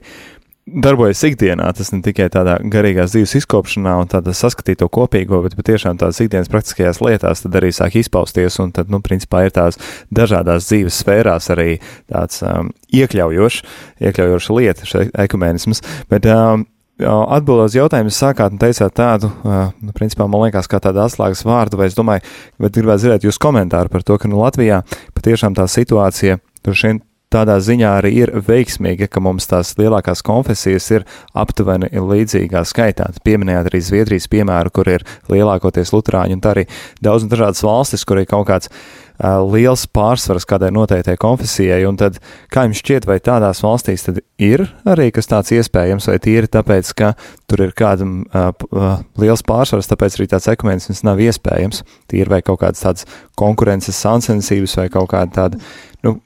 darbojas 0.84 1.22
ikdienā. 1.26 1.68
Tas 1.76 1.90
ne 1.94 2.00
tikai 2.04 2.28
tādā 2.32 2.58
garīgās 2.72 3.14
dzīves 3.14 3.36
izkopšanā 3.40 3.94
un 4.02 4.10
tādā 4.10 4.34
saskatīto 4.36 4.88
kopīgo, 4.92 5.40
bet 5.44 5.56
patiešām 5.58 6.00
tādās 6.00 6.20
ikdienas 6.24 6.50
praktiskajās 6.52 7.02
lietās 7.04 7.44
tad 7.44 7.58
arī 7.60 7.72
sāk 7.74 7.98
izpausties. 8.00 8.58
Un 8.62 8.72
tad, 8.76 8.92
nu, 8.92 9.02
principā 9.04 9.46
ir 9.46 9.54
tās 9.56 9.80
dažādās 10.14 10.68
dzīves 10.70 11.02
sfērās 11.02 11.50
arī 11.54 11.78
tāds 12.10 12.42
um, 12.46 12.72
iekļaujošs, 12.94 13.62
iekļaujošs 14.08 14.50
lieta, 14.56 14.88
šis 14.88 15.14
ekumēnisms. 15.26 15.84
Bet, 16.12 16.28
um, 16.32 16.66
Atbildot 16.98 17.68
uz 17.70 17.76
jautājumu, 17.76 18.10
jūs 18.10 18.16
sākāt 18.18 18.50
un 18.50 18.58
teicāt 18.58 18.90
tādu, 18.98 19.28
uh, 19.46 19.68
nu, 19.78 19.92
principā, 19.94 20.26
man 20.26 20.42
liekas, 20.42 20.66
kā 20.66 20.80
tādu 20.82 21.04
atslēgas 21.04 21.44
vārdu, 21.46 21.78
vai 21.78 21.86
es 21.86 21.94
domāju, 21.94 22.24
bet 22.58 22.74
gribētu 22.74 23.04
dzirdēt 23.04 23.26
jūsu 23.28 23.38
komentāru 23.44 23.92
par 23.92 24.02
to, 24.02 24.16
ka, 24.18 24.26
nu, 24.26 24.40
Latvijā 24.42 24.80
patiešām 25.14 25.54
tā 25.54 25.68
situācija 25.70 26.40
tur 26.66 26.74
šeit 26.74 27.04
tādā 27.32 27.58
ziņā 27.64 27.94
arī 28.00 28.12
ir 28.22 28.32
veiksmīga, 28.46 29.08
ka 29.10 29.22
mums 29.24 29.48
tās 29.50 29.74
lielākās 29.80 30.22
konfesijas 30.26 30.88
ir 30.94 31.08
aptuveni 31.36 31.90
līdzīgā 31.92 32.64
skaitā. 32.68 33.10
Pieminējāt 33.24 33.72
arī 33.72 33.82
Zviedrijas 33.84 34.30
piemēru, 34.32 34.72
kur 34.74 34.88
ir 34.92 35.04
lielākoties 35.32 35.92
luterāņi, 35.94 36.38
un 36.38 36.48
arī 36.52 36.64
daudz 37.04 37.28
dažādas 37.28 37.64
valstis, 37.66 38.06
kur 38.08 38.22
ir 38.22 38.30
kaut 38.30 38.48
kāds 38.48 38.72
liels 39.18 39.82
pārsvars 39.90 40.46
kādai 40.46 40.70
noteiktai 40.70 41.16
konfesijai, 41.18 41.80
un 41.88 41.96
tad, 41.98 42.20
kā 42.54 42.62
jums 42.68 42.78
šķiet, 42.78 43.06
vai 43.08 43.18
tādās 43.18 43.64
valstīs 43.64 44.06
tad 44.06 44.20
ir 44.38 44.62
arī 44.86 45.08
kas 45.14 45.26
tāds 45.26 45.50
iespējams, 45.56 46.06
vai 46.06 46.18
tīri 46.22 46.50
tāpēc, 46.54 46.92
ka 46.94 47.10
tur 47.50 47.64
ir 47.66 47.74
kādam 47.74 48.20
uh, 48.30 48.52
uh, 48.70 49.02
liels 49.18 49.42
pārsvars, 49.42 49.90
tāpēc 49.90 50.20
arī 50.20 50.28
tāds 50.30 50.46
ekumenisms 50.54 51.02
nav 51.06 51.18
iespējams, 51.18 51.82
tīri 52.10 52.30
vai 52.30 52.40
kaut 52.46 52.62
kādas 52.62 52.84
tādas 52.84 53.10
konkurences 53.38 53.98
sāncensības 53.98 54.78
vai 54.78 54.86
kaut 54.94 55.10
kāda 55.10 55.34
tāda, 55.34 55.62
nu, 56.06 56.20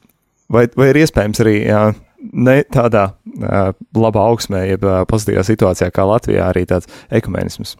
vai, 0.53 0.67
vai 0.77 0.91
ir 0.93 1.01
iespējams 1.03 1.43
arī 1.45 1.57
uh, 1.67 1.93
ne 2.33 2.59
tādā 2.73 3.09
uh, 3.13 3.73
labā 3.99 4.27
augsmē, 4.33 4.67
jeb 4.71 4.85
uh, 4.87 5.03
pozitīvā 5.09 5.45
situācijā 5.47 5.91
kā 5.95 6.07
Latvijā 6.09 6.51
arī 6.51 6.67
tāds 6.71 6.91
ekumenisms? 7.11 7.77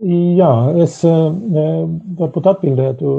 Jā, 0.00 0.52
es 0.80 0.94
varbūt 1.04 2.46
atbildētu, 2.48 3.10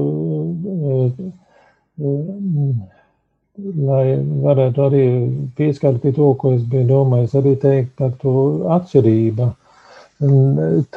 lai 3.86 4.06
varētu 4.48 4.86
arī 4.88 5.04
pieskārt 5.60 6.00
pie 6.02 6.14
to, 6.16 6.32
ko 6.42 6.56
es 6.56 6.64
biju 6.72 6.88
domājis, 6.90 7.36
arī 7.38 7.54
teikt 7.62 7.94
par 8.02 8.16
to 8.24 8.34
atšķirību. 8.80 9.52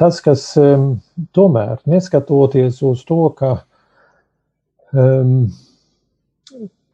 Tas, 0.01 0.23
kas 0.25 0.47
tomēr, 1.37 1.77
neskatoties 1.93 2.81
uz 2.89 3.05
to, 3.05 3.21
ka, 3.37 3.51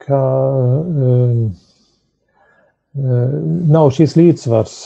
ka 0.06 0.22
nav 3.72 3.92
šis 3.96 4.18
līdzsvars 4.20 4.80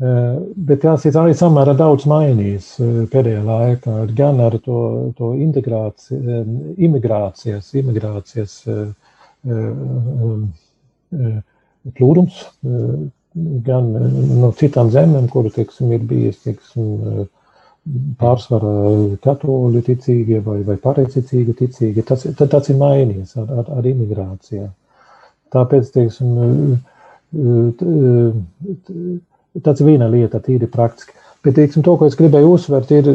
Eh, 0.00 0.36
bet 0.56 0.84
jāsaka, 0.86 1.20
arī 1.20 1.34
samērā 1.36 1.74
daudz 1.76 2.06
mainījis 2.08 2.68
pēdējā 3.12 3.40
laikā. 3.44 3.96
Gan 4.16 4.38
ar 4.40 4.54
to, 4.64 4.76
to 5.18 5.34
integrāciju, 5.44 6.38
imigrācijas, 6.80 7.68
imigrācijas 7.76 8.54
plūdums, 11.98 12.40
gan 13.68 13.92
no 14.40 14.50
citām 14.62 14.88
zemēm, 14.94 15.28
kuru, 15.34 15.52
teiksim, 15.52 15.92
ir 15.92 16.08
bijis, 16.08 16.40
teiksim, 16.46 17.28
pārsvarā 18.20 18.72
katoļu 19.24 19.82
ticīgie 19.86 20.40
vai, 20.44 20.60
vai 20.66 20.76
pareizticīgi 20.80 21.56
ticīgi. 21.62 22.04
Tas, 22.06 22.26
tas 22.38 22.68
ir 22.68 22.78
mainījies 22.80 23.36
ar, 23.40 23.52
ar, 23.62 23.70
ar 23.78 23.88
imigrācijā. 23.88 24.66
Tāpēc, 25.50 25.88
teiksim, 25.94 26.76
tāds 29.64 29.86
viena 29.86 30.10
lieta, 30.12 30.42
tīri 30.44 30.68
praktiski. 30.70 31.16
Bet, 31.40 31.56
teiksim, 31.56 31.82
to, 31.86 31.96
ko 31.96 32.06
es 32.06 32.18
gribēju 32.18 32.52
uzsvērt, 32.54 32.92
ir, 32.92 33.08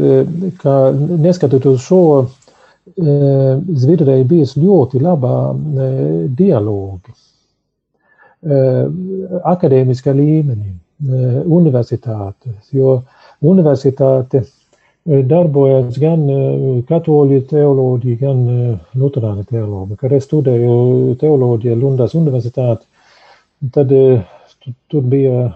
ka 0.61 0.73
neskatoties 0.97 1.77
uz 1.77 1.85
šo, 1.85 2.01
eh, 2.25 3.53
Zviedrijai 3.85 4.25
bijis 4.27 4.55
ļoti 4.57 5.01
labā 5.03 5.37
eh, 5.53 6.01
dialogi 6.41 7.15
akadēmiskā 8.45 10.13
līmenī, 10.13 10.75
universitātes, 11.49 12.69
jo 12.71 12.99
universitāte 13.43 14.45
darbojas 15.05 15.99
gan 16.01 16.23
katoļu 16.89 17.41
teoloģija, 17.49 18.17
gan 18.21 18.39
luterāna 18.97 19.43
teoloģija. 19.45 19.99
Kad 20.01 20.15
es 20.17 20.25
studēju 20.25 21.17
teoloģiju 21.21 21.75
Lundas 21.77 22.15
universitāti, 22.17 22.87
tad 23.75 23.93
tur 24.87 25.03
bija 25.03 25.41
eh, 25.45 25.51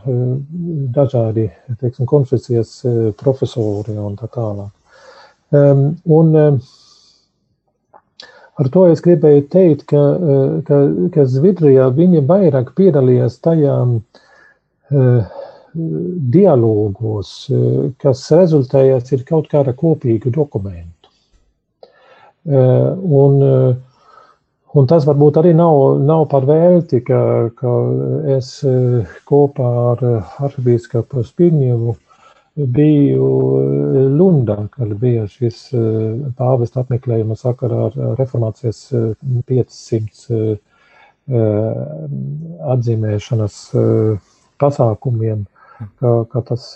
dažādi 0.96 1.48
teiksim, 1.80 2.06
konfesijas 2.06 2.76
eh, 2.86 3.00
profesori 3.18 3.98
un 3.98 4.18
tā 4.20 4.30
tālāk. 4.34 4.76
Un 5.50 6.36
ar 8.60 8.68
to 8.70 8.84
es 8.92 9.02
gribēju 9.02 9.48
teikt, 9.50 9.88
ka, 9.90 10.04
eh, 10.14 10.60
ka, 10.68 10.82
ka 11.16 11.26
Zvidrijā 11.26 11.90
viņi 11.96 12.26
vairāk 12.30 12.76
piedalījās 12.78 13.40
tajā 13.46 13.78
dialogos, 16.34 17.34
kas 18.02 18.24
rezultējās 18.36 19.14
ir 19.16 19.26
kaut 19.28 19.50
kāda 19.52 19.76
kopīga 19.78 20.32
dokumentu. 20.34 21.14
Un, 22.50 23.46
Un 24.78 24.86
tas 24.86 25.02
varbūt 25.08 25.40
arī 25.40 25.52
nav, 25.58 25.98
nav 26.06 26.28
par 26.30 26.44
velti, 26.46 27.00
ka, 27.02 27.50
ka 27.58 27.72
es 28.36 28.52
kopā 29.26 29.70
ar 29.96 30.04
arhibīskapu 30.46 31.24
Spirņevu 31.26 31.96
biju 32.76 33.30
Lundā, 34.14 34.60
kad 34.76 34.94
bija 35.02 35.26
šis 35.32 35.64
pāvesta 36.38 36.84
apmeklējuma 36.84 37.38
sakarā 37.40 37.88
ar 37.88 37.98
reformācijas 38.20 38.84
500 39.50 40.60
atzīmēšanas 42.76 43.58
pasākumiem, 44.62 45.46
ka, 45.80 46.14
ka 46.32 46.46
tas 46.52 46.72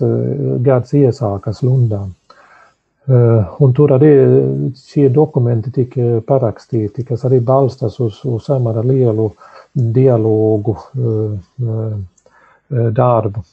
gads 0.65 0.93
iesākas 0.97 1.63
Lundā. 1.65 2.05
Eh, 3.03 3.45
un 3.59 3.73
tur 3.75 3.91
arī 3.91 4.09
šie 4.79 5.09
dokumenti 5.11 5.73
tika 5.75 6.21
parakstīti, 6.23 7.03
kas 7.03 7.25
arī 7.27 7.41
balstās 7.43 7.97
uz, 7.99 8.21
uz 8.23 8.45
samērā 8.47 8.79
lielu 8.87 9.25
dialogu 9.75 10.77
eh, 10.79 11.33
eh, 11.67 12.87
darbu. 12.95 13.43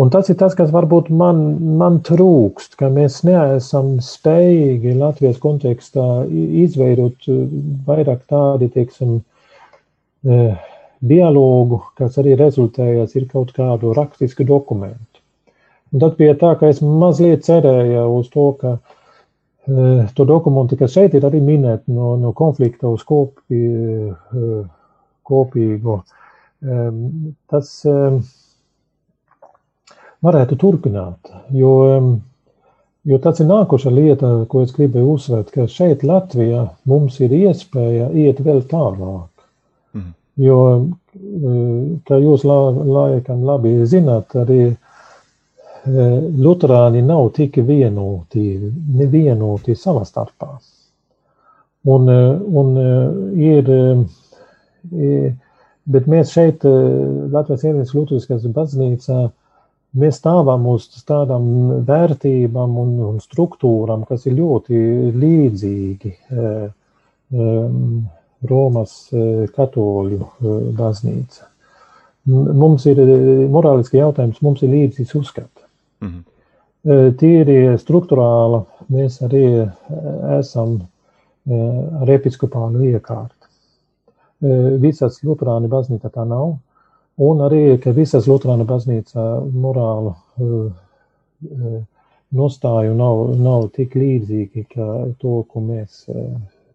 Un 0.00 0.08
tas 0.08 0.30
ir 0.32 0.38
tas, 0.40 0.56
kas 0.56 0.72
varbūt 0.72 1.10
man, 1.12 1.42
man 1.76 1.98
trūkst, 2.00 2.78
ka 2.80 2.88
mēs 2.88 3.18
neesam 3.28 3.98
spējīgi 4.00 4.96
Latvijas 4.96 5.36
kontekstā 5.42 6.24
izveidot 6.64 7.28
vairāk 7.84 8.22
tādi, 8.24 8.70
teiksim, 8.72 9.18
dialogu, 11.02 11.80
kas 11.98 12.18
arī 12.22 12.36
rezultējas 12.38 13.16
ir 13.18 13.26
kaut 13.30 13.52
kādu 13.56 13.92
rakstisku 13.96 14.46
dokumentu. 14.46 15.20
Un 15.92 16.00
tad 16.00 16.16
bija 16.16 16.34
tā, 16.40 16.54
ka 16.60 16.70
es 16.72 16.80
mazliet 16.80 17.44
cerēju 17.44 18.04
uz 18.16 18.28
to, 18.32 18.46
ka 18.60 18.76
uh, 18.78 20.12
to 20.16 20.26
dokumentu, 20.28 20.78
kas 20.80 20.94
šeit 20.94 21.16
ir 21.18 21.26
arī 21.28 21.42
minēti 21.44 21.92
no, 21.92 22.14
no 22.20 22.32
konflikta 22.36 22.88
uz 22.88 23.02
kopī, 23.08 23.60
uh, 24.32 24.62
kopīgu, 25.28 25.98
um, 26.64 27.02
tas 27.50 27.74
um, 27.90 28.22
varētu 30.24 30.58
turpināt. 30.62 31.34
Jo, 31.52 31.74
jo 33.04 33.20
tas 33.22 33.42
ir 33.42 33.50
nākoša 33.50 33.92
lieta, 33.92 34.32
ko 34.48 34.62
es 34.64 34.72
gribēju 34.76 35.16
uzsvērt, 35.16 35.52
ka 35.52 35.68
šeit 35.68 36.06
Latvijā 36.06 36.68
mums 36.88 37.18
ir 37.20 37.34
iespēja 37.42 38.08
iet 38.24 38.40
vēl 38.40 38.64
tālāk. 38.70 39.31
Jo, 40.42 40.58
kā 42.08 42.18
jūs 42.18 42.44
laikam 42.46 43.44
labi 43.46 43.76
zināt, 43.86 44.34
arī 44.38 44.72
Lutāni 45.82 47.02
nav 47.02 47.32
tik 47.34 47.58
vienoti, 47.66 48.44
nevienoti 48.98 49.74
savā 49.74 50.04
starpā. 50.06 50.52
Un, 51.90 52.06
un 52.62 52.68
ir, 53.34 53.70
bet 55.94 56.06
mēs 56.14 56.34
šeit, 56.36 56.62
Latvijas 56.62 57.66
Ievies 57.66 57.94
Lutāniskās 57.96 58.46
baznīcā, 58.54 59.18
mēs 59.98 60.20
stāvam 60.22 60.70
uz 60.70 60.86
tādām 61.08 61.82
vērtībām 61.88 62.78
un, 62.84 62.94
un 63.10 63.18
struktūram, 63.24 64.06
kas 64.06 64.28
ir 64.30 64.38
ļoti 64.38 64.78
līdzīgi 65.18 66.14
Romas 68.50 68.94
katoļu 69.56 70.28
baznīca. 70.78 71.48
Mums 72.32 72.86
ir 72.86 73.00
morāliski 73.50 73.98
jautājums, 73.98 74.42
mums 74.42 74.62
ir 74.62 74.70
līdzīgs 74.74 75.16
uzskats. 75.18 75.66
Mhm. 76.02 76.20
Tīri 77.18 77.76
struktūrāli 77.78 78.64
mēs 78.90 79.20
arī 79.22 79.44
esam 80.38 80.80
ar 81.46 82.10
episkopālu 82.10 82.88
iekārtu. 82.90 83.38
Visas 84.82 85.20
Lutāņu 85.22 85.70
baznīca 85.70 86.10
tā 86.10 86.24
nav, 86.26 86.56
un 87.22 87.42
arī, 87.46 87.78
ka 87.78 87.94
visas 87.94 88.26
Lutāņu 88.26 88.66
baznīca 88.66 89.26
morālu 89.54 90.16
nostāju 92.32 92.94
nav, 92.98 93.24
nav 93.38 93.68
tik 93.76 93.94
līdzīgi, 93.98 94.66
kā 94.74 94.88
to, 95.22 95.42
ko 95.46 95.62
mēs 95.62 96.06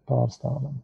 pārstāvam. 0.08 0.76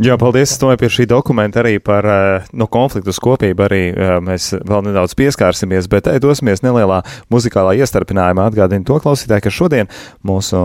Jā, 0.00 0.14
paldies. 0.16 0.54
Es 0.54 0.56
domāju, 0.56 0.78
pie 0.80 0.88
šī 0.88 1.04
dokumenta 1.10 1.60
arī 1.60 1.74
par 1.84 2.06
eh, 2.08 2.46
no 2.56 2.64
konfliktu 2.72 3.12
skopību 3.12 3.64
arī 3.66 3.80
eh, 3.90 4.12
mēs 4.24 4.46
vēl 4.64 4.86
nedaudz 4.86 5.12
pieskārsimies, 5.18 5.90
bet 5.92 6.06
te 6.06 6.14
dosimies 6.24 6.62
nelielā 6.64 7.02
muzikālā 7.28 7.74
iestarpinājumā. 7.82 8.46
Atgādinu 8.48 8.86
to 8.88 8.96
klausītāju, 9.04 9.44
ka 9.44 9.52
šodien 9.52 9.90
mūsu 10.24 10.62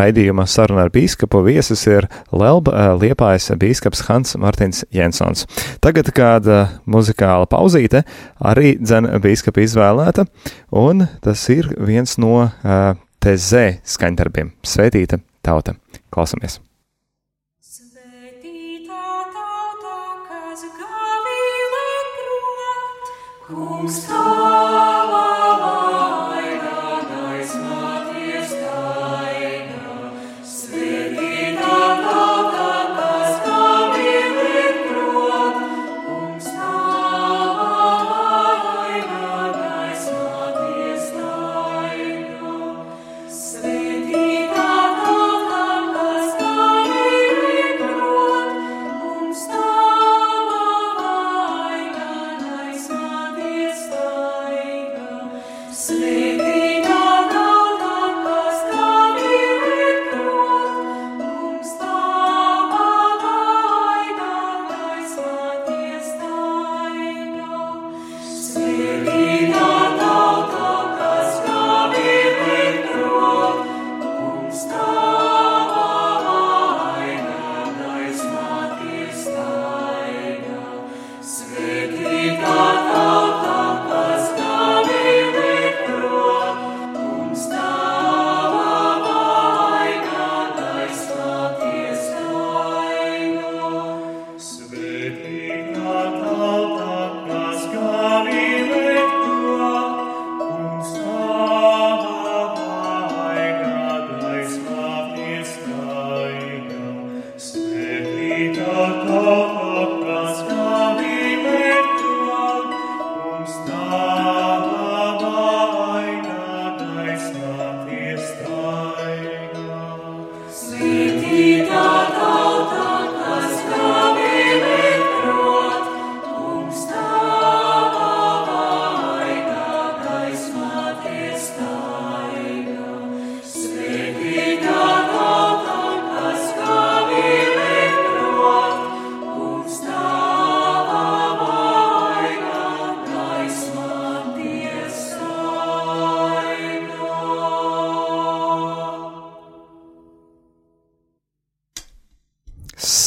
raidījuma 0.00 0.46
saruna 0.48 0.86
ar 0.86 0.92
bīskapu 0.94 1.42
viesis 1.44 1.84
ir 1.90 2.08
Lelba 2.32 2.94
Liepājas 2.96 3.52
bīskaps 3.60 4.06
Hans 4.08 4.32
Martins 4.40 4.86
Jensons. 4.88 5.44
Tagad 5.84 6.08
kāda 6.16 6.62
muzikāla 6.88 7.44
pauzīte 7.52 8.06
arī 8.40 8.78
dzen 8.80 9.10
bīskapa 9.20 9.66
izvēlēta, 9.66 10.24
un 10.72 11.04
tas 11.20 11.44
ir 11.52 11.74
viens 11.76 12.16
no 12.16 12.46
TZ 13.20 13.82
skaņdarbiem. 13.84 14.54
Svētīta 14.64 15.20
tauta! 15.44 15.76
Klausamies! 16.08 16.62
Kungs 23.46 24.00
tavā 24.08 24.85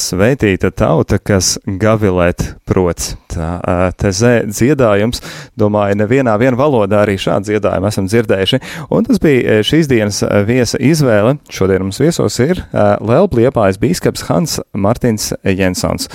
Svētīta 0.10 0.72
tauta, 0.74 1.20
kas 1.22 1.58
gavilēt 1.66 2.42
prots. 2.66 3.12
Tā 3.30 3.60
te 4.00 4.10
dziedājums, 4.10 5.22
domāju, 5.60 6.00
nevienā 6.00 6.34
vien 6.42 6.58
valodā 6.58 7.04
arī 7.04 7.18
šādu 7.22 7.52
dziedājumu 7.52 7.90
esam 7.92 8.08
dzirdējuši. 8.10 8.62
Un 8.96 9.06
tas 9.06 9.22
bija 9.22 9.60
šīs 9.66 9.90
dienas 9.92 10.24
viesa 10.50 10.82
izvēle. 10.82 11.36
Šodien 11.54 11.86
mums 11.86 12.02
viesos 12.02 12.40
ir 12.42 12.64
Lelpa 12.74 13.38
Liepājas 13.38 13.78
bīskaps 13.82 14.26
Hans 14.32 14.58
Martins 14.74 15.30
Jensons. 15.46 16.10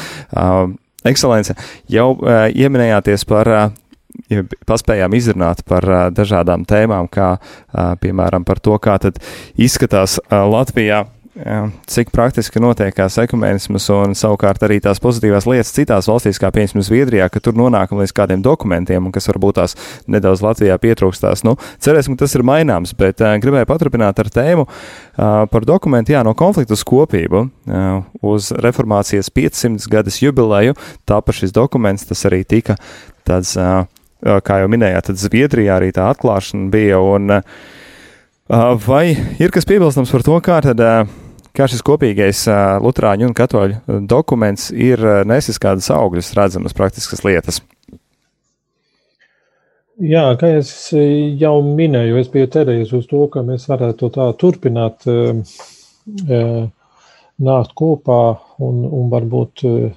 Ekscelence, 1.05 1.55
jau 1.93 2.09
ieminējāties 2.51 3.29
par 3.31 3.53
ja 4.31 4.45
paspējām 4.67 5.15
izrunāt 5.19 5.65
par 5.69 5.87
uh, 5.89 6.07
dažādām 6.15 6.65
tēmām, 6.69 7.11
kā 7.13 7.35
uh, 7.37 7.95
piemēram 8.01 8.47
par 8.47 8.63
to, 8.63 8.77
kā 8.83 8.97
tad 9.03 9.21
izskatās 9.61 10.19
uh, 10.23 10.45
Latvijā 10.49 11.05
Jā, 11.35 11.65
cik 11.91 12.13
praktiski 12.15 12.61
notiekās 12.63 13.17
ekumenisms 13.19 13.89
un 13.91 14.13
savukārt 14.15 14.63
arī 14.63 14.77
tās 14.79 15.01
pozitīvās 15.03 15.49
lietas 15.51 15.73
citās 15.75 16.07
valstīs, 16.07 16.39
kā 16.39 16.53
piemēram 16.55 16.85
Zviedrijā, 16.87 17.27
ka 17.27 17.41
tur 17.43 17.57
nonākam 17.59 17.99
līdz 17.99 18.13
kādiem 18.15 18.45
dokumentiem, 18.45 19.09
kas 19.11 19.27
varbūt 19.33 19.59
tās 19.59 19.75
nedaudz 20.07 20.45
Latvijā 20.47 20.77
pietrūkstās. 20.79 21.43
Nu, 21.43 21.57
cerēsim, 21.83 22.15
ka 22.15 22.23
tas 22.23 22.37
ir 22.39 22.45
maināms, 22.47 22.93
bet 22.95 23.19
uh, 23.19 23.33
gribēju 23.43 23.67
paturpināt 23.67 24.21
ar 24.23 24.31
tēmu 24.31 24.69
uh, 24.69 24.77
par 25.51 25.67
dokumentu, 25.67 26.15
jā, 26.15 26.21
no 26.23 26.37
konfliktu 26.39 26.79
uz 26.79 26.87
kopību. 26.87 27.43
Uh, 27.67 28.07
uz 28.23 28.53
reformācijas 28.55 29.33
500 29.35 29.91
gadas 29.91 30.21
jubileju 30.23 30.79
tapa 31.03 31.35
šis 31.35 31.57
dokuments, 31.57 32.07
tas 32.07 32.23
arī 32.31 32.45
tika 32.47 32.79
tāds, 33.27 33.57
uh, 33.59 33.89
kā 34.23 34.63
jau 34.63 34.71
minējāt, 34.71 35.11
tad 35.11 35.25
Zviedrijā 35.27 35.81
arī 35.81 35.91
tā 35.99 36.07
atklāšana 36.15 36.71
bija, 36.71 37.03
un 37.03 37.41
uh, 37.41 37.67
vai 38.87 39.05
ir 39.43 39.51
kas 39.51 39.67
piebilstams 39.67 40.15
par 40.15 40.29
to, 40.31 40.39
kā 40.47 40.63
tad 40.71 40.79
uh, 40.79 41.23
kā 41.55 41.69
šis 41.71 41.85
kopīgais 41.87 42.45
uh, 42.51 42.77
Lutāņu 42.83 43.29
un 43.29 43.37
Katoļu 43.37 44.01
dokuments 44.11 44.71
ir 44.75 45.01
uh, 45.03 45.23
nesis 45.29 45.61
kādas 45.63 45.91
augļus, 45.95 46.35
redzamas 46.39 46.75
praktiskas 46.77 47.23
lietas. 47.27 47.61
Jā, 50.03 50.25
kā 50.35 50.49
jau 51.39 51.55
minēju, 51.63 52.17
es 52.19 52.31
biju 52.33 52.49
cerējis 52.51 52.95
uz 52.99 53.05
to, 53.07 53.21
ka 53.31 53.45
mēs 53.47 53.69
varētu 53.71 54.09
tā 54.17 54.27
turpināt 54.41 55.07
uh, 55.07 55.37
uh, 56.27 56.65
nākt 57.47 57.77
kopā 57.79 58.23
un, 58.67 58.81
un 58.89 59.13
varbūt 59.13 59.63
uh, 59.71 59.93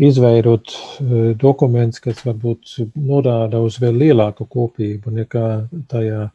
izveidot 0.00 0.72
uh, 0.72 1.18
dokumentus, 1.36 2.00
kas 2.00 2.24
varbūt 2.24 2.78
norāda 2.96 3.60
uz 3.60 3.76
vēl 3.82 4.00
lielāku 4.06 4.48
kopību 4.48 5.12
nekā 5.20 5.46
tajā 5.92 6.28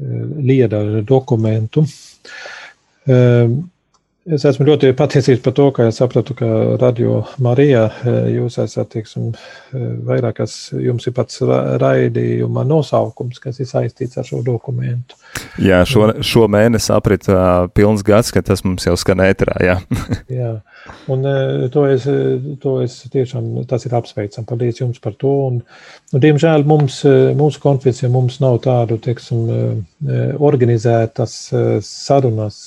lieda 0.00 0.78
dokumentu. 1.04 1.84
Um, 1.84 2.09
Es 4.28 4.42
esmu 4.44 4.66
ļoti 4.68 4.90
pateicīgs 4.94 5.40
par 5.40 5.54
to, 5.56 5.64
ka 5.72 5.86
es 5.88 5.96
sapratu, 5.98 6.34
ka 6.36 6.46
Radio 6.78 7.22
Marija 7.40 7.86
eh, 7.88 8.18
jūs 8.36 8.58
esat, 8.60 8.90
teiksim, 8.92 9.30
eh, 9.72 9.86
vairāk, 10.06 10.36
kas 10.42 10.56
jums 10.76 11.08
ir 11.08 11.14
pats 11.16 11.40
raidījuma 11.80 12.66
nosaukums, 12.68 13.40
kas 13.40 13.62
ir 13.64 13.70
saistīts 13.70 14.20
ar 14.20 14.28
šo 14.28 14.42
dokumentu. 14.44 15.16
Jā, 15.58 15.80
šo, 15.88 16.10
šo 16.20 16.44
mēnesi 16.52 16.92
aprit 16.92 17.24
uh, 17.32 17.64
pilns 17.72 18.04
gads, 18.04 18.28
ka 18.34 18.44
tas 18.44 18.60
mums 18.66 18.84
jau 18.84 18.94
skan 19.00 19.24
ēterā, 19.24 19.56
jā. 19.64 19.78
jā, 20.40 20.52
un 21.12 21.24
uh, 21.26 21.68
to 21.72 21.84
es, 21.90 22.06
to 22.62 22.74
es 22.84 22.96
tiešām, 23.12 23.48
tas 23.70 23.86
ir 23.86 23.96
apsveicam, 23.98 24.46
paldies 24.48 24.82
jums 24.82 25.00
par 25.02 25.16
to, 25.20 25.32
un, 25.50 25.62
un 26.12 26.24
diemžēl 26.24 26.66
mums, 26.68 27.00
mūsu 27.38 27.62
konfesija, 27.62 28.10
mums 28.12 28.40
nav 28.42 28.60
tādu, 28.66 29.00
teiksim, 29.02 29.48
uh, 29.48 30.36
organizētas 30.50 31.34
sarunas, 31.84 32.62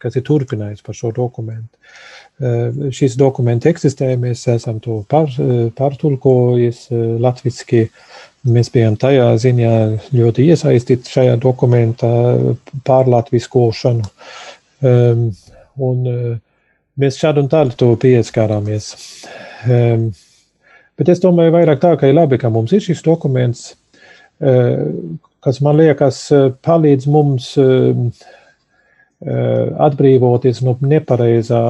kas 0.00 0.16
ir 0.18 0.24
turpinājums 0.26 0.82
par 0.86 0.96
šo 0.98 1.12
dokumentu. 1.14 1.78
Šis 2.96 3.18
dokuments 3.20 3.68
eksistē, 3.68 4.14
mēs 4.16 4.46
esam 4.48 4.78
to 4.80 5.02
eh, 5.04 5.68
pārtulkojis 5.76 6.86
latviski. 7.20 7.88
Mēs 8.48 8.70
bijām 8.72 8.96
tajā 8.96 9.26
ziņā 9.36 9.72
ļoti 10.16 10.46
iesaistīti 10.48 11.12
šajā 11.12 11.34
dokumentā 11.42 12.12
pārlatviskošanu. 12.88 14.06
Um, 14.80 15.26
un 15.76 16.06
mēs 17.00 17.20
šādu 17.20 17.44
un 17.44 17.50
tādu 17.52 17.76
to 17.80 17.90
pieskārāmies. 18.00 18.90
Um, 19.68 20.10
bet 21.00 21.12
es 21.12 21.22
domāju 21.22 21.56
vairāk 21.56 21.80
tā, 21.82 21.94
ka 22.00 22.10
ir 22.10 22.18
labi, 22.18 22.38
ka 22.40 22.52
mums 22.52 22.74
ir 22.76 22.84
šis 22.84 23.02
dokuments, 23.06 23.70
uh, 24.44 24.86
kas 25.40 25.62
man 25.64 25.80
liekas 25.80 26.26
palīdz 26.64 27.08
mums 27.10 27.54
uh, 27.60 28.10
Eh, 29.20 29.70
atbrīvoties 29.84 30.62
no 30.64 30.72
nepareizā 30.80 31.60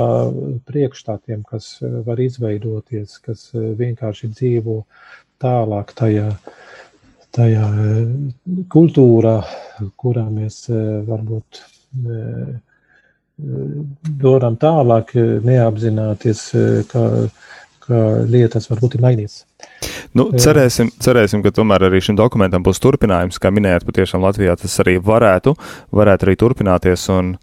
priekšstatiem, 0.70 1.40
kas 1.48 1.80
eh, 1.82 1.96
var 2.06 2.20
izveidoties, 2.22 3.16
kas 3.24 3.48
eh, 3.58 3.72
vienkārši 3.74 4.30
dzīvo 4.36 4.76
tālāk 5.42 5.90
tajā, 5.98 6.28
tajā 7.34 7.64
kultūrā, 8.70 9.34
kurā 9.98 10.28
mēs 10.30 10.60
varbūt 11.10 11.62
doram 14.20 14.56
tālāk, 14.60 15.14
neapzināties, 15.46 16.42
ka, 16.90 17.04
ka 17.86 18.02
lietas 18.30 18.70
varbūt 18.70 18.98
ir 18.98 19.04
mainītas. 19.04 19.44
Nu, 20.16 20.26
cerēsim, 20.34 20.90
cerēsim, 21.02 21.42
ka 21.44 21.52
tomēr 21.54 21.86
arī 21.86 22.00
šim 22.02 22.18
dokumentam 22.18 22.64
būs 22.66 22.82
turpinājums. 22.82 23.38
Kā 23.42 23.52
minējāt, 23.54 23.86
patiešām 23.86 24.24
Latvijā 24.24 24.56
tas 24.58 24.74
arī 24.82 24.96
varētu, 25.02 25.54
varētu 25.94 26.26
arī 26.26 26.36
turpināties. 26.40 27.06
Un, 27.14 27.36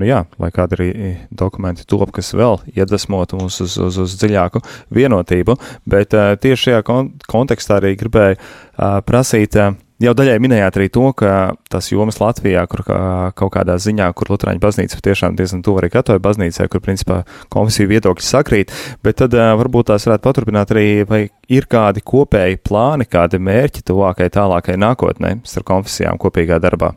nu 0.00 0.08
jā, 0.08 0.22
lai 0.40 0.50
kādi 0.54 0.78
arī 0.78 1.12
dokumenti 1.30 1.86
top, 1.90 2.10
kas 2.16 2.32
vēl 2.36 2.58
iedvesmotu 2.72 3.42
mūs 3.42 3.60
uz, 3.66 3.76
uz, 3.76 4.00
uz 4.06 4.16
dziļāku 4.22 4.64
vienotību. 4.96 5.58
Bet 5.90 6.16
uh, 6.16 6.32
tieši 6.40 6.70
šajā 6.70 6.84
kon 6.88 7.12
kontekstā 7.30 7.78
arī 7.82 7.94
gribēju 8.00 8.40
uh, 8.40 9.00
prasīt. 9.06 9.60
Uh, 9.60 9.76
Jau 10.02 10.10
daļai 10.10 10.40
minējāt 10.42 10.74
arī 10.80 10.88
to, 10.90 11.04
ka 11.14 11.54
tas 11.70 11.86
jomas 11.92 12.16
Latvijā, 12.18 12.64
kur 12.66 12.80
kā, 12.82 12.96
kaut 13.38 13.52
kādā 13.54 13.76
ziņā, 13.78 14.08
kur 14.18 14.32
Lutāņu 14.32 14.58
baznīca 14.58 14.98
tiešām 15.06 15.36
diezgan 15.38 15.60
tuvu 15.62 15.78
arī 15.78 15.92
katoļu 15.94 16.22
baznīcai, 16.24 16.64
kur 16.72 16.80
principā 16.82 17.20
konfesiju 17.54 17.92
viedokļi 17.92 18.26
sakrīt, 18.26 18.72
bet 19.06 19.20
tad 19.22 19.36
varbūt 19.38 19.92
tās 19.92 20.08
varētu 20.08 20.24
paturpināt 20.26 20.72
arī, 20.74 20.88
vai 21.06 21.20
ir 21.46 21.68
kādi 21.70 22.02
kopēji 22.02 22.58
plāni, 22.66 23.06
kādi 23.06 23.38
mērķi 23.38 23.84
tuvākai 23.86 24.26
tālākai 24.34 24.74
nākotnē 24.82 25.36
starp 25.46 25.68
konfesijām 25.68 26.18
kopīgā 26.18 26.58
darbā? 26.64 26.90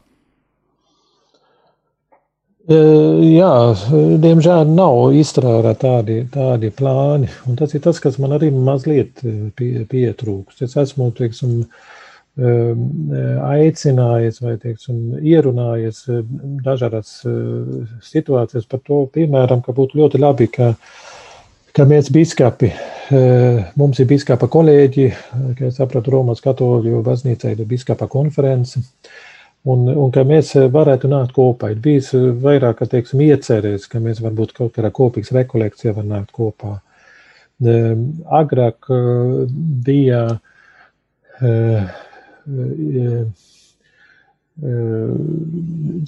Jā, 2.67 3.51
diemžēl 4.25 4.73
nav 4.73 5.13
izstrādāti 5.15 5.83
tādi, 5.85 6.17
tādi 6.33 6.73
plāni, 6.73 7.29
un 7.45 7.61
tas 7.61 7.77
ir 7.77 7.85
tas, 7.85 8.01
kas 8.03 8.17
man 8.19 8.33
arī 8.39 8.49
mazliet 8.51 9.21
pie, 9.55 9.85
pietrūkst. 9.87 10.65
Es 10.65 10.75
esmu, 10.81 11.13
teiksim, 11.15 11.61
uh, 11.61 11.93
Um, 12.37 13.09
aicinājis 13.49 14.35
vai 14.43 14.51
teiksim, 14.61 15.15
ierunājis 15.25 16.03
um, 16.13 16.35
dažādas 16.61 17.15
uh, 17.25 17.87
situācijas 18.05 18.67
par 18.69 18.83
to, 18.85 18.99
piemēram, 19.15 19.63
ka 19.65 19.73
būtu 19.73 19.97
ļoti 19.97 20.21
labi, 20.21 20.45
ka, 20.53 20.67
ka 21.73 21.87
mēs 21.89 22.11
biskapi, 22.13 22.69
uh, 22.69 23.63
mums 23.81 24.03
ir 24.03 24.09
biskapa 24.13 24.51
kolēģi, 24.53 25.07
kā 25.57 25.71
es 25.71 25.81
sapratu, 25.81 26.13
Romas 26.13 26.45
katoļu 26.45 27.01
baznīcā 27.09 27.55
ir 27.55 27.65
biskapa 27.65 28.05
konference, 28.05 28.85
un, 29.65 29.89
un 29.89 30.13
ka 30.13 30.21
mēs 30.21 30.53
varētu 30.77 31.09
nākt 31.09 31.33
kopā. 31.33 31.73
Ir 31.73 31.81
bijis 31.81 32.13
vairāk, 32.13 32.83
ka, 32.83 32.91
teiksim, 32.93 33.25
iecerēs, 33.31 33.89
ka 33.89 33.97
mēs 33.97 34.21
varbūt 34.21 34.53
kaut 34.59 34.77
kādā 34.77 34.93
kopīgas 34.93 35.33
rekolekcija 35.41 35.97
var 35.97 36.05
nākt 36.05 36.35
kopā. 36.37 36.77
Um, 37.65 38.11
agrāk 38.29 38.93
uh, 38.93 39.47
bija 39.89 40.27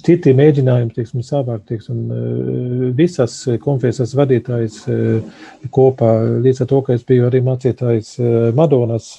citi 0.02 0.32
mēģinājumi, 0.34 0.90
teiksim, 0.96 1.22
savākt, 1.22 1.68
teiksim, 1.70 2.00
visas 2.98 3.36
konfesijas 3.62 4.16
vadītājas 4.18 4.80
kopā, 5.70 6.10
līdz 6.42 6.64
ar 6.64 6.70
to, 6.72 6.80
ka 6.86 6.96
es 6.96 7.06
biju 7.06 7.28
arī 7.28 7.44
mācītājs 7.46 8.16
Madonas 8.58 9.12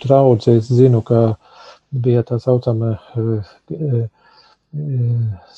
traudzē, 0.00 0.56
es 0.62 0.72
zinu, 0.72 1.02
ka 1.04 1.36
bija 1.92 2.24
tā 2.24 2.40
saucama 2.40 2.96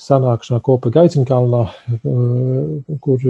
sanākšanā 0.00 0.60
kopā 0.66 0.90
Gaicinkalnā, 0.98 1.64
kur, 3.06 3.24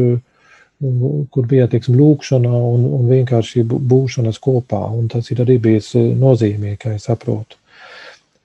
kur 1.28 1.48
bija, 1.52 1.68
teiksim, 1.68 2.00
lūkšana 2.00 2.50
un, 2.72 2.88
un 2.96 3.08
vienkārši 3.12 3.68
būšanas 3.68 4.40
kopā, 4.40 4.80
un 4.96 5.12
tas 5.12 5.28
ir 5.28 5.44
arī 5.44 5.60
bijis 5.60 5.92
nozīmīgi, 5.96 6.80
kā 6.80 6.96
es 6.96 7.08
saprotu. 7.12 7.59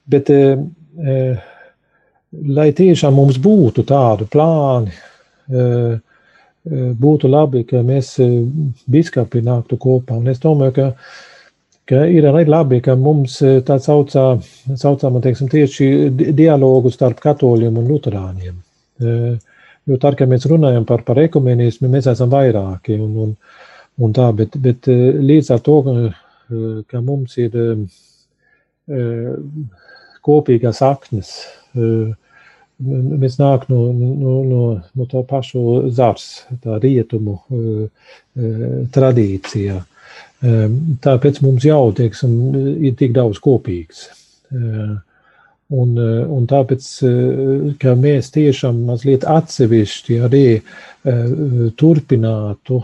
Bet, 0.06 0.30
eh, 0.30 0.58
eh, 1.02 1.38
lai 2.46 2.72
tiešām 2.78 3.16
mums 3.18 3.40
būtu 3.42 3.86
tādu 3.90 4.28
plāni, 4.30 4.94
eh, 5.50 5.98
būtu 6.66 7.30
labi, 7.30 7.64
ka 7.66 7.82
mēs 7.86 8.16
biskapi 8.90 9.42
nāktu 9.46 9.78
kopā. 9.78 10.18
Un 10.18 10.28
es 10.28 10.40
domāju, 10.40 10.74
ka, 10.74 10.86
ka 11.86 12.06
ir 12.10 12.26
arī 12.26 12.48
labi, 12.50 12.82
ka 12.82 12.96
mums 12.96 13.38
tā 13.38 13.78
saucā, 13.78 14.42
saucama, 14.74 15.22
teiksim, 15.22 15.50
tieši 15.50 16.10
dialogu 16.34 16.90
starp 16.90 17.22
katoļiem 17.22 17.78
un 17.78 17.88
luterāņiem. 17.92 18.58
Jo 19.86 20.00
tā, 20.02 20.16
ka 20.18 20.26
mēs 20.26 20.50
runājam 20.50 20.88
par, 20.90 21.04
par 21.06 21.22
ekumenismu, 21.22 21.88
mēs 21.88 22.10
esam 22.10 22.34
vairāki 22.34 22.98
un, 22.98 23.14
un, 23.28 23.38
un 24.02 24.18
tā, 24.18 24.32
bet, 24.34 24.58
bet 24.58 24.90
līdz 24.90 25.54
ar 25.54 25.62
to, 25.62 25.78
ka 26.90 27.06
mums 27.06 27.38
ir 27.38 27.54
kopīgās 30.26 30.82
saknes. 30.82 31.32
Mēs 32.76 33.38
nāk 33.40 33.70
no, 33.72 33.80
no, 33.96 34.36
no, 34.44 34.62
no 34.98 35.08
tā 35.12 35.22
pašu 35.28 35.92
zars, 35.96 36.46
tā 36.64 36.80
rietumu 36.84 37.40
tradīcijā. 38.96 39.80
Tāpēc 41.06 41.42
mums 41.46 41.66
jau, 41.66 41.84
teiksim, 41.96 42.34
ir 42.84 42.96
tik 43.00 43.16
daudz 43.16 43.40
kopīgs. 43.44 44.08
Un, 45.76 45.96
un 45.98 46.44
tāpēc, 46.46 46.88
ka 47.82 47.96
mēs 47.98 48.30
tiešām 48.36 48.84
mazliet 48.86 49.24
atsevišķi 49.26 50.20
arī 50.28 50.46
turpinātu 51.80 52.82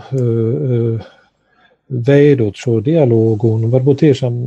veidot 1.91 2.57
šo 2.57 2.79
dialogu 2.85 3.51
un 3.57 3.67
varbūt 3.73 4.01
tiešām 4.05 4.39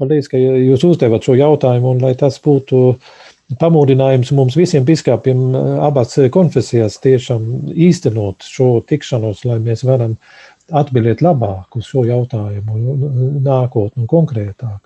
Paldies, 0.00 0.28
ka 0.30 0.38
jūs 0.40 0.84
uzdevat 0.88 1.26
šo 1.26 1.36
jautājumu, 1.38 1.94
un 1.94 2.00
lai 2.02 2.14
tas 2.18 2.38
būtu 2.42 2.96
pamudinājums 3.60 4.32
mums 4.32 4.56
visiem 4.56 4.86
biskupiem 4.88 5.52
abās 5.84 6.16
konfesijās 6.32 6.96
tiešām 7.02 7.74
īstenot 7.88 8.46
šo 8.48 8.78
tikšanos, 8.88 9.44
lai 9.48 9.58
mēs 9.64 9.84
varam 9.84 10.16
atbildēt 10.72 11.20
labāk 11.24 11.76
uz 11.76 11.90
šo 11.90 12.06
jautājumu, 12.08 12.78
nākotnē, 13.44 14.06
konkrētāk. 14.08 14.80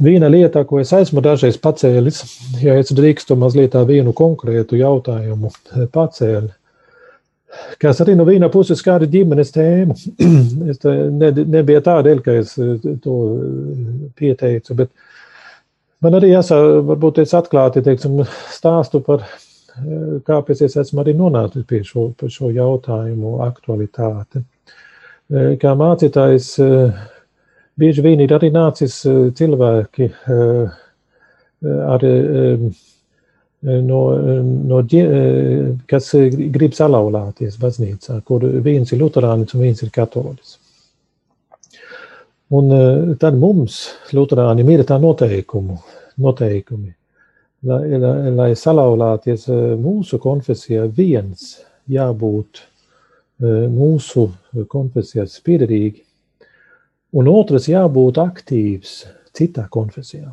Viena 0.00 0.30
lieta, 0.32 0.62
ko 0.64 0.80
es 0.80 0.94
esmu 0.96 1.20
dažreiz 1.20 1.58
pacēlis, 1.60 2.22
ja 2.64 2.78
es 2.80 2.94
drīkstu 2.96 3.36
mazliet 3.36 3.74
tā 3.74 3.82
vienu 3.84 4.14
konkrētu 4.16 4.78
jautājumu 4.80 5.52
pacēli, 5.92 6.48
kas 7.82 8.00
arī 8.02 8.14
no 8.16 8.26
viena 8.28 8.48
puses 8.52 8.80
skar 8.80 9.04
ģimenes 9.10 9.52
tēmu. 9.54 9.96
es 10.72 10.82
ne, 10.86 11.30
nebija 11.56 11.82
tādēļ, 11.84 12.20
ka 12.24 12.36
es 12.40 12.54
eh, 12.60 12.74
to 13.02 13.16
eh, 13.30 13.94
pieteicu, 14.18 14.76
bet 14.78 14.92
man 16.04 16.18
arī 16.18 16.32
jāsaka, 16.32 16.82
varbūt 16.90 17.22
es 17.24 17.34
atklāti 17.38 17.84
teiksim, 17.84 18.22
stāstu 18.52 19.02
par, 19.06 19.24
eh, 19.24 20.18
kāpēc 20.28 20.64
es 20.68 20.78
esmu 20.84 21.04
arī 21.04 21.16
nonācis 21.18 21.66
pie 21.68 21.82
šo, 21.86 22.10
šo 22.28 22.52
jautājumu 22.54 23.40
aktualitāti. 23.48 24.46
Kā 25.32 25.70
mācītājs 25.78 26.46
bieži 27.80 28.02
vien 28.04 28.20
ir 28.20 28.34
arī 28.36 28.50
nācis 28.52 28.98
cilvēki 29.38 30.10
ar 31.62 32.04
no, 33.62 34.00
no, 34.66 34.80
kas 35.86 36.08
grib 36.54 36.74
salauzties 36.74 37.60
baznīcā, 37.62 38.18
kur 38.26 38.44
viens 38.64 38.90
ir 38.90 38.98
luterānis 39.02 39.54
un 39.54 39.62
viens 39.62 39.82
ir 39.84 39.92
katolis. 39.94 40.56
Un 42.52 42.70
eh, 42.70 43.14
tad 43.16 43.38
mums, 43.40 43.78
luterāniem, 44.12 44.68
ir 44.74 44.82
tā 44.84 44.98
noteikumu, 45.00 45.78
noteikumi, 46.20 46.90
lai, 47.64 47.80
lai, 48.02 48.32
lai 48.36 48.48
salauzties 48.58 49.46
eh, 49.48 49.62
mūsu 49.80 50.18
konfesijā, 50.20 50.84
viens 50.92 51.54
jābūt 51.88 52.60
eh, 52.60 53.64
mūsu 53.72 54.26
konfesijas 54.68 55.38
piederīgi, 55.46 56.04
un 57.16 57.32
otrs 57.32 57.70
jābūt 57.72 58.20
aktīvs 58.20 58.98
citā 59.32 59.64
konfesijā. 59.72 60.28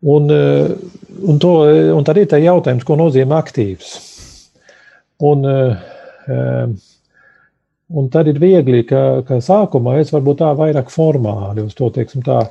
Un, 0.00 0.30
eh, 0.30 0.76
un, 1.20 1.38
to, 1.38 1.54
un 1.96 2.06
tad 2.06 2.16
ir 2.16 2.28
tā 2.30 2.40
jautājums, 2.40 2.86
ko 2.88 2.96
nozīmē 2.96 3.36
aktīvs. 3.36 3.90
Un, 5.28 5.44
eh, 5.44 6.70
un 7.90 8.08
tad 8.08 8.30
ir 8.30 8.40
viegli, 8.40 8.84
ka, 8.88 9.20
ka 9.28 9.42
sākumā 9.44 9.98
es 10.00 10.12
varbūt 10.14 10.40
tā 10.40 10.54
vairāk 10.56 10.92
formāli 10.92 11.66
uz 11.66 11.76
to, 11.76 11.90
teiksim 11.92 12.24
tā, 12.24 12.46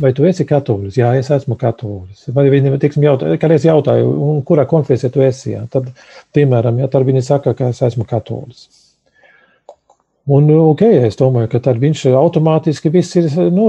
vai 0.00 0.14
tu 0.16 0.24
esi 0.24 0.46
katolis? 0.48 0.96
Jā, 0.96 1.12
es 1.20 1.28
esmu 1.34 1.58
katolis. 1.60 2.24
Vai 2.32 2.46
viņi, 2.52 2.72
teiksim, 2.80 3.04
jautā, 3.04 3.34
kad 3.42 3.52
es 3.52 3.68
jautāju, 3.68 4.40
kurā 4.48 4.64
konfesijā 4.70 5.12
tu 5.12 5.24
esi, 5.26 5.52
jā, 5.52 5.66
tad, 5.72 5.92
piemēram, 6.36 6.80
ja 6.80 6.88
tad 6.88 7.04
viņi 7.08 7.24
saka, 7.28 7.52
ka 7.58 7.74
es 7.74 7.82
esmu 7.84 8.08
katolis. 8.08 8.85
Un, 10.26 10.48
ok, 10.50 10.80
es 11.06 11.14
domāju, 11.20 11.52
ka 11.52 11.60
tad 11.62 11.76
viņš 11.78 12.00
automātiski 12.18 12.90
viss 12.90 13.14
ir 13.14 13.28
nu, 13.54 13.68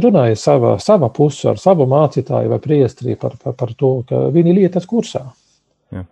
runājis 0.00 0.46
savā, 0.46 0.78
savā 0.80 1.10
pusē 1.12 1.50
ar 1.52 1.60
savu 1.60 1.84
mācītāju 1.90 2.48
vai 2.48 2.58
priestri 2.64 3.18
par, 3.20 3.34
par, 3.42 3.52
par 3.58 3.74
to, 3.76 3.90
ka 4.08 4.22
viņi 4.32 4.54
lietas 4.56 4.88
kursā. 4.88 5.26
Ja. 5.92 6.06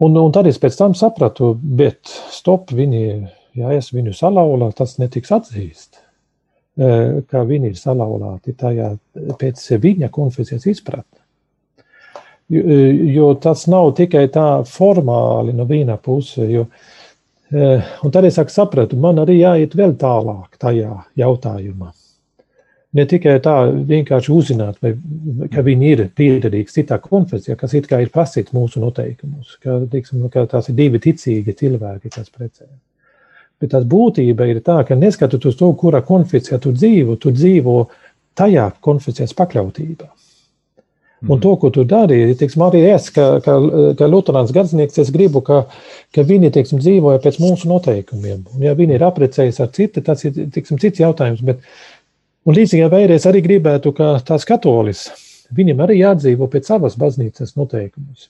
Un, 0.00 0.16
un 0.16 0.32
tad 0.32 0.48
es 0.48 0.56
pēc 0.62 0.78
tam 0.78 0.96
sapratu, 0.96 1.52
bet 1.60 2.08
stop, 2.32 2.72
viņi, 2.72 3.02
ja 3.60 3.74
es 3.76 3.92
viņu 3.92 4.16
salauztu, 4.16 4.70
tas 4.80 4.96
netiks 5.02 5.34
atzīst. 5.36 6.00
kā 7.28 7.44
viņi 7.44 7.68
ir 7.68 7.76
salauzti 7.76 8.56
tajā 8.56 8.94
pēc 9.38 9.60
viņa 9.76 10.08
konfesijas 10.08 10.64
izpratne. 10.72 11.20
Jo 12.48 13.34
tas 13.36 13.66
nav 13.68 13.92
tikai 13.96 14.24
tā 14.32 14.64
formāli 14.64 15.52
no 15.52 15.68
viena 15.68 15.98
puses, 16.00 16.48
jo 16.48 16.66
un 17.52 18.12
tad 18.12 18.24
es 18.24 18.38
sapratu, 18.54 18.96
man 18.96 19.20
arī 19.22 19.40
jāiet 19.42 19.74
vēl 19.76 19.96
tālāk 20.00 20.56
tajā 20.60 21.02
jautājumā. 21.20 21.90
Ne 22.92 23.06
tikai 23.08 23.38
tā 23.40 23.54
vienkārši 23.88 24.32
uzzināt, 24.34 24.76
vai, 24.84 24.92
ka 25.52 25.62
viņi 25.64 25.90
ir 25.94 26.02
piederīgi 26.12 26.74
citā 26.74 26.98
konfesijā, 27.00 27.56
kas 27.56 27.72
it 27.78 27.88
kā 27.88 28.02
ir 28.04 28.10
prasīts 28.12 28.52
mūsu 28.52 28.82
noteikumos, 28.82 29.56
ka, 29.64 29.78
tiksim, 29.92 30.26
ka 30.32 30.44
tās 30.50 30.68
ir 30.68 30.76
divi 30.76 31.00
ticīgi 31.00 31.54
cilvēki, 31.56 32.12
kas 32.12 32.28
precējas. 32.28 32.76
Bet 33.62 33.72
tās 33.72 33.86
būtība 33.88 34.48
ir 34.50 34.60
tā, 34.66 34.82
ka 34.84 34.98
neskatoties 34.98 35.56
to, 35.56 35.70
kurā 35.80 36.02
konfesijā 36.04 36.58
tu 36.60 36.74
dzīvo, 36.76 37.16
tu 37.16 37.32
dzīvo 37.32 37.78
tajā 38.36 38.68
konfesijas 38.84 39.32
pakļautībā. 39.38 40.10
Un 41.28 41.38
to, 41.38 41.52
ko 41.56 41.70
tu 41.70 41.84
dari, 41.86 42.34
teiksim, 42.34 42.64
arī 42.66 42.80
es, 42.90 43.06
kā, 43.14 43.26
kā, 43.44 43.54
kā 43.98 44.06
Lutāns 44.10 44.50
gardznieks, 44.54 44.98
es 44.98 45.12
gribu, 45.14 45.42
ka, 45.46 45.60
ka 46.14 46.24
viņi 46.26 46.50
teiksim, 46.56 46.80
dzīvoja 46.82 47.20
pēc 47.22 47.38
mūsu 47.42 47.70
noteikumiem. 47.70 48.40
Un, 48.50 48.64
ja 48.66 48.74
viņi 48.78 48.96
ir 48.98 49.04
apprecējušies 49.06 49.62
ar 49.62 49.70
citu, 49.76 50.02
tas 50.02 50.24
ir 50.26 50.34
teiksim, 50.54 50.80
cits 50.82 51.02
jautājums. 51.02 51.44
Bet, 51.46 51.62
un 52.42 52.58
līdzīgā 52.58 52.88
veidā 52.90 53.20
es 53.20 53.28
arī 53.30 53.44
gribētu, 53.44 53.94
ka 53.94 54.16
tās 54.26 54.48
katolis, 54.48 55.04
viņam 55.54 55.84
arī 55.86 56.00
jādzīvo 56.00 56.50
pēc 56.50 56.72
savas 56.72 56.98
baznīcas 56.98 57.54
noteikumiem. 57.60 58.26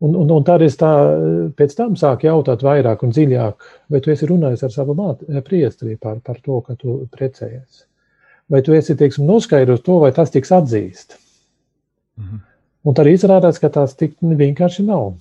Un, 0.00 0.14
un, 0.16 0.28
un 0.36 0.44
tad 0.44 0.62
es 0.64 0.76
tā 0.80 0.90
pēc 1.56 1.74
tam 1.76 1.96
sāku 2.00 2.28
jautāt 2.28 2.62
vairāk 2.64 3.02
un 3.04 3.12
dziļāk, 3.12 3.66
vai 3.92 4.00
tu 4.04 4.12
esi 4.12 4.28
runājis 4.28 4.64
ar 4.68 4.72
savu 4.72 4.96
eh, 5.00 5.40
priesteri 5.44 5.96
par, 6.00 6.20
par 6.24 6.40
to, 6.44 6.60
ka 6.64 6.76
tu 6.76 7.02
precējies. 7.12 7.86
Vai 8.50 8.62
tu 8.64 8.76
esi, 8.76 8.96
teiksim, 8.96 9.24
noskaidrojis 9.28 9.84
to, 9.84 9.98
vai 10.00 10.12
tas 10.12 10.32
tiks 10.32 10.52
atzīst. 10.56 11.20
Mhm. 12.20 12.46
Un 12.88 12.96
tad 12.96 13.10
izrādās, 13.10 13.58
ka 13.60 13.68
tas 13.68 13.92
tik 13.94 14.14
vienkārši 14.20 14.86
nav. 14.86 15.12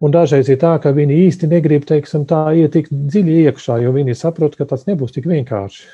Un 0.00 0.12
dažreiz 0.12 0.48
ir 0.48 0.56
tā, 0.60 0.78
ka 0.80 0.92
viņi 0.92 1.18
īsti 1.26 1.48
negrib, 1.48 1.84
teiksim, 1.88 2.24
tā 2.28 2.46
iet 2.56 2.72
tik 2.72 2.88
dziļi 2.92 3.44
iekšā, 3.44 3.82
jo 3.82 3.92
viņi 3.92 4.16
saprot, 4.16 4.56
ka 4.56 4.64
tas 4.68 4.86
nebūs 4.88 5.12
tik 5.12 5.28
vienkārši. 5.28 5.84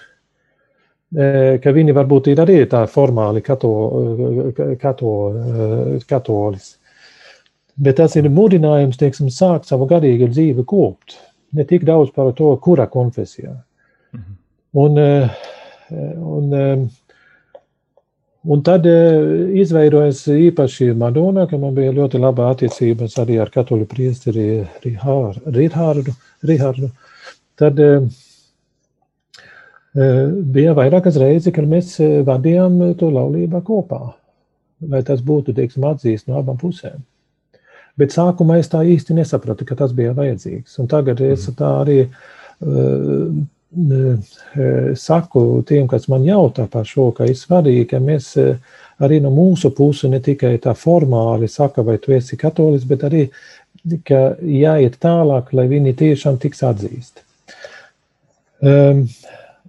Eh, 1.11 1.59
ka 1.62 1.73
viņi 1.75 1.94
varbūt 1.94 2.31
ir 2.31 2.38
arī 2.38 2.61
tā 2.70 2.85
formāli 2.87 3.42
kato, 3.42 3.73
eh, 4.55 4.77
kato, 4.79 5.14
katolis 6.07 6.77
Bet 7.81 7.96
tas 7.96 8.16
ir 8.18 8.29
mudinājums, 8.29 8.99
teiksim, 9.01 9.31
sākt 9.33 9.70
savu 9.70 9.87
garīgu 9.88 10.29
dzīvi 10.29 10.66
kopt. 10.68 11.16
Ne 11.57 11.64
tik 11.64 11.87
daudz 11.88 12.12
par 12.12 12.33
to, 12.37 12.53
kurā 12.61 12.87
konfesijā. 12.90 13.55
Mhm. 14.12 14.35
Un, 14.83 14.99
un, 16.37 16.90
un 18.44 18.62
tad 18.64 18.87
eh, 18.88 19.53
izveidojas 19.61 20.22
īpaši 20.33 20.92
Madona, 20.98 21.46
ka 21.50 21.59
man 21.61 21.74
bija 21.76 21.92
ļoti 21.96 22.20
laba 22.22 22.50
attiecības 22.55 23.18
arī 23.22 23.40
ar 23.42 23.53
katoļu 23.53 23.88
priesteri 23.90 24.48
Rihārdu. 24.85 26.16
Rihārdu. 26.48 26.90
Tad 27.61 27.76
bija 30.55 30.72
vairākas 30.79 31.18
reizes, 31.20 31.53
kad 31.53 31.66
mēs 31.68 31.98
vadījām 32.24 32.79
to 32.96 33.11
laulībā 33.12 33.61
kopā. 33.66 34.14
Lai 34.88 35.03
tas 35.05 35.20
būtu, 35.20 35.53
teiksim, 35.53 35.85
atzīst 35.85 36.31
no 36.31 36.38
abām 36.40 36.57
pusēm. 36.57 37.03
Bet 38.00 38.14
sākumā 38.14 38.61
es 38.61 38.70
tā 38.72 38.81
īsti 38.87 39.16
nesapratu, 39.18 39.66
ka 39.68 39.76
tas 39.76 39.92
bija 39.96 40.14
vajadzīgs. 40.16 40.79
Un 40.81 40.88
tagad 40.90 41.20
es 41.24 41.46
mhm. 41.48 41.57
tā 41.59 41.70
arī 41.83 41.98
uh, 42.07 43.26
saku 44.98 45.62
tiem, 45.66 45.87
kas 45.87 46.09
man 46.11 46.24
jautā 46.26 46.66
par 46.70 46.88
šo, 46.88 47.11
ka 47.14 47.28
ir 47.30 47.38
svarīgi, 47.38 47.87
ka 47.92 48.00
mēs 48.02 48.33
arī 49.00 49.20
no 49.22 49.30
mūsu 49.30 49.70
puses 49.76 50.11
ne 50.11 50.18
tikai 50.20 50.56
tā 50.59 50.74
formāli 50.74 51.48
saka, 51.48 51.85
vai 51.87 51.98
tu 52.02 52.12
esi 52.12 52.37
katolis, 52.37 52.85
bet 52.85 53.04
arī, 53.06 53.28
ka 54.04 54.35
jāiet 54.42 54.98
tālāk, 55.00 55.54
lai 55.54 55.68
viņi 55.70 55.94
tiešām 56.02 56.40
tiks 56.42 56.64
atzīsti. 56.66 57.22
Um, 58.61 59.06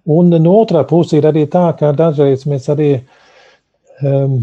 un 0.09 0.33
no 0.33 0.55
otrā 0.59 0.81
puses 0.89 1.19
ir 1.19 1.29
arī 1.29 1.45
tā, 1.47 1.69
ka 1.79 1.93
dažreiz 1.95 2.43
mēs 2.49 2.67
arī 2.73 2.89
um, 4.01 4.41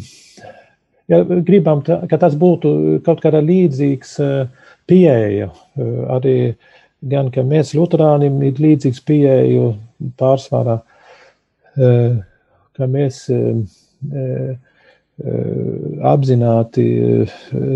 ja 1.09 1.23
gribam, 1.25 1.83
tā, 1.85 2.03
ka 2.09 2.21
tas 2.21 2.37
būtu 2.39 3.01
kaut 3.07 3.23
kāda 3.25 3.41
līdzīgs 3.45 4.15
eh, 4.25 4.73
pieeja, 4.89 5.51
eh, 5.51 6.01
arī 6.17 6.37
gan, 7.03 7.31
ka 7.35 7.45
mēs 7.47 7.75
Luterānim 7.79 8.41
ir 8.47 8.63
līdzīgs 8.63 9.03
pieeju 9.07 9.73
pārsvarā, 10.19 10.81
eh, 11.77 12.17
ka 12.79 12.87
mēs 12.87 13.27
apzināti 16.07 16.85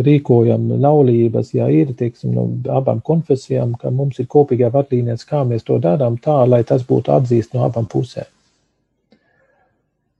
rīkojam 0.07 0.69
laulības, 0.79 1.49
ja 1.57 1.67
ir, 1.75 1.91
teiksim, 1.99 2.37
no 2.37 2.45
abām 2.71 3.01
konfesijām, 3.03 3.73
ka 3.81 3.91
mums 3.91 4.21
ir 4.23 4.29
kopīgā 4.31 4.71
vadlīnijas, 4.71 5.27
kā 5.27 5.43
mēs 5.43 5.67
to 5.67 5.81
darām 5.83 6.21
tā, 6.23 6.37
lai 6.47 6.63
tas 6.63 6.87
būtu 6.87 7.11
atzīst 7.11 7.57
no 7.57 7.65
abām 7.67 7.89
pusēm. 7.91 8.31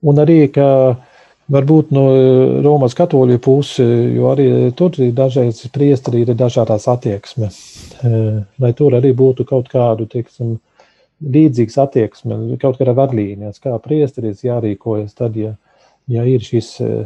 Un 0.03 0.19
arī, 0.19 0.51
ka 0.51 0.67
uh, 0.67 1.12
Varbūt 1.53 1.91
no 1.93 2.05
eh, 2.17 2.59
Romas 2.65 2.95
katoļu 2.97 3.39
puses, 3.43 3.81
jo 4.17 4.31
arī 4.33 4.47
tur 4.77 4.97
ir 5.03 5.13
dažreiz 5.17 5.61
priesteri 5.73 6.23
ir 6.25 6.35
dažādās 6.39 6.89
attieksme. 6.89 7.51
Eh, 8.03 8.39
lai 8.63 8.73
tur 8.79 8.97
arī 8.97 9.13
būtu 9.17 9.45
kaut 9.49 9.69
kādu, 9.73 10.09
teiksim, 10.11 10.57
līdzīgs 11.23 11.77
attieksme, 11.83 12.39
kaut 12.63 12.81
kāda 12.81 12.97
vadlīnijas, 12.99 13.61
kā 13.63 13.77
priesteris 13.85 14.43
jārīkojas 14.47 15.13
tad, 15.19 15.37
ja, 15.37 15.53
ja 16.11 16.25
ir 16.29 16.43
eh, 16.81 17.05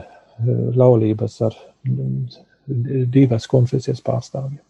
laulības 0.77 1.41
ar 1.49 1.59
mm, 1.89 2.39
divas 3.13 3.51
konfesijas 3.51 4.03
pārstāvjiem. 4.05 4.63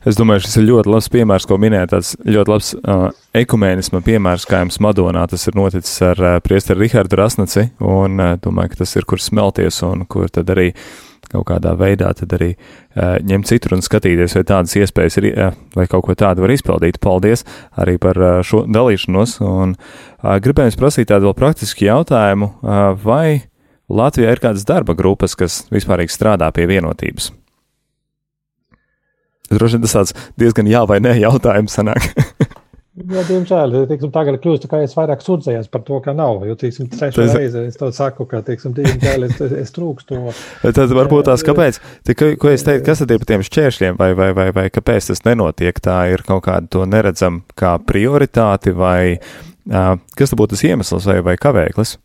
Es 0.00 0.16
domāju, 0.16 0.46
šis 0.46 0.56
ir 0.56 0.64
ļoti 0.64 0.88
labs 0.88 1.10
piemērs, 1.12 1.44
ko 1.44 1.58
minēja. 1.60 1.90
Tas 1.92 2.14
ļoti 2.24 2.48
labs 2.48 2.70
uh, 2.78 3.10
ekumēnisma 3.36 4.00
piemērs, 4.04 4.46
kā 4.48 4.62
jums 4.62 4.80
Madonā 4.80 5.26
tas 5.28 5.44
ir 5.44 5.58
noticis 5.58 6.00
ar 6.08 6.22
uh, 6.24 6.36
priesteri 6.40 6.86
Rihardu 6.86 7.18
Rasnaci. 7.20 7.66
Un 7.84 8.16
uh, 8.16 8.30
domāju, 8.40 8.72
ka 8.72 8.80
tas 8.80 8.96
ir, 8.96 9.04
kur 9.04 9.20
smelties 9.20 9.82
un 9.84 10.06
kur 10.08 10.32
tad 10.32 10.48
arī 10.54 10.70
kaut 11.30 11.44
kādā 11.50 11.74
veidā 11.78 12.08
tad 12.16 12.32
arī 12.32 12.54
uh, 12.54 13.18
ņemt 13.28 13.50
citur 13.50 13.76
un 13.76 13.84
skatīties, 13.84 14.38
vai 14.38 14.44
tādas 14.48 14.72
iespējas 14.80 15.20
ir, 15.20 15.28
uh, 15.34 15.58
vai 15.76 15.84
kaut 15.92 16.06
ko 16.08 16.16
tādu 16.16 16.46
var 16.46 16.54
izpildīt. 16.56 16.96
Paldies 17.04 17.44
arī 17.76 17.98
par 18.00 18.16
uh, 18.16 18.38
šo 18.40 18.64
dalīšanos. 18.72 19.36
Un 19.44 19.76
uh, 19.76 20.32
gribēju 20.40 20.72
jums 20.72 20.80
prasīt 20.80 21.10
tādu 21.12 21.28
vēl 21.28 21.36
praktisku 21.42 21.84
jautājumu, 21.90 22.54
uh, 22.64 22.80
vai 23.04 23.42
Latvijā 23.90 24.32
ir 24.32 24.40
kādas 24.40 24.64
darba 24.64 24.96
grupas, 24.96 25.36
kas 25.36 25.66
vispārīgi 25.68 26.16
strādā 26.16 26.48
pie 26.56 26.64
vienotības? 26.72 27.34
Droši 29.50 29.78
vien 29.78 29.86
tas 29.86 29.96
tāds 29.98 30.16
diezgan 30.38 30.70
jā 30.70 30.84
vai 30.86 31.00
nē 31.02 31.16
jautājums 31.20 31.74
sanāk. 31.78 32.10
Jā, 33.00 33.22
diemžēl, 33.24 33.74
teiksim, 33.88 34.10
tagad 34.12 34.36
kļūst, 34.42 34.66
ka 34.68 34.80
es 34.84 34.92
vairāk 34.96 35.22
sūdzējos 35.24 35.70
par 35.72 35.84
to, 35.86 36.00
ka 36.04 36.12
nav. 36.16 36.42
Jo, 36.44 36.56
teiksim, 36.58 36.88
trešā 36.90 37.22
tas... 37.22 37.36
reize 37.38 37.62
es 37.68 37.78
to 37.78 37.88
saku, 37.96 38.26
ka, 38.28 38.42
teiksim, 38.44 38.74
diemžēl 38.76 39.24
es, 39.28 39.38
es 39.62 39.72
trūkstu. 39.76 40.18
Tad 40.66 40.92
varbūt 40.98 41.30
tās, 41.30 41.44
kāpēc, 41.46 41.78
Tik, 42.08 42.24
ko 42.42 42.50
es 42.52 42.66
teicu, 42.66 42.84
kas 42.90 43.00
tad 43.00 43.14
ir 43.14 43.22
par 43.22 43.30
tiem 43.30 43.46
šķēršļiem, 43.46 43.96
vai, 44.00 44.10
vai, 44.18 44.30
vai, 44.36 44.48
vai 44.56 44.66
kāpēc 44.74 45.12
tas 45.12 45.24
nenotiek? 45.24 45.80
Tā 45.80 45.96
ir 46.12 46.26
kaut 46.26 46.44
kāda 46.48 46.68
to 46.74 46.84
neredzam 46.90 47.40
kā 47.58 47.76
prioritāti, 47.78 48.74
vai 48.76 49.16
uh, 49.16 49.94
kas 50.18 50.34
tad 50.34 50.42
būtu 50.42 50.58
tas 50.58 50.66
iemesls 50.68 51.08
vai, 51.08 51.20
vai 51.30 51.38
kavēklis? 51.40 51.96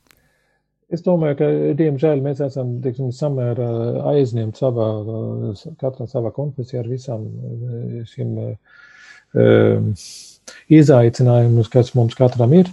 Es 0.95 1.03
domāju, 1.03 1.35
ka, 1.39 1.47
diemžēl, 1.75 2.21
mēs 2.23 2.41
esam 2.45 2.77
tiksim, 2.83 3.11
samērā 3.15 3.67
aizņemti 4.13 4.61
savā, 4.61 4.87
katrā 5.81 6.07
savā 6.07 6.31
konfesijā 6.35 6.83
ar 6.83 6.89
visām 6.91 7.25
šīm 8.11 8.35
um, 8.39 9.89
izaicinājumiem, 10.79 11.71
kas 11.73 11.91
mums 11.97 12.15
katram 12.15 12.53
ir. 12.55 12.69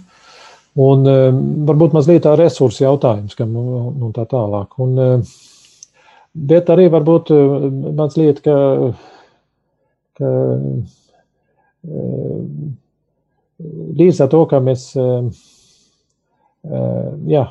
Un 0.79 1.09
um, 1.09 1.41
varbūt 1.67 1.95
mazliet 1.97 2.23
tā 2.25 2.37
resursu 2.39 2.85
jautājums, 2.85 3.35
ka, 3.37 3.47
nu, 3.49 3.91
nu, 3.97 4.11
tā 4.15 4.23
tālāk. 4.29 4.77
Un, 4.85 4.95
um, 5.03 5.25
bet 6.53 6.71
arī 6.73 6.87
varbūt 6.93 7.33
mazliet, 7.99 8.39
ka, 8.45 8.55
ka 10.17 10.31
līdz 13.99 14.23
ar 14.23 14.31
to, 14.31 14.45
ka 14.49 14.61
mēs, 14.63 14.87
jā, 17.29 17.43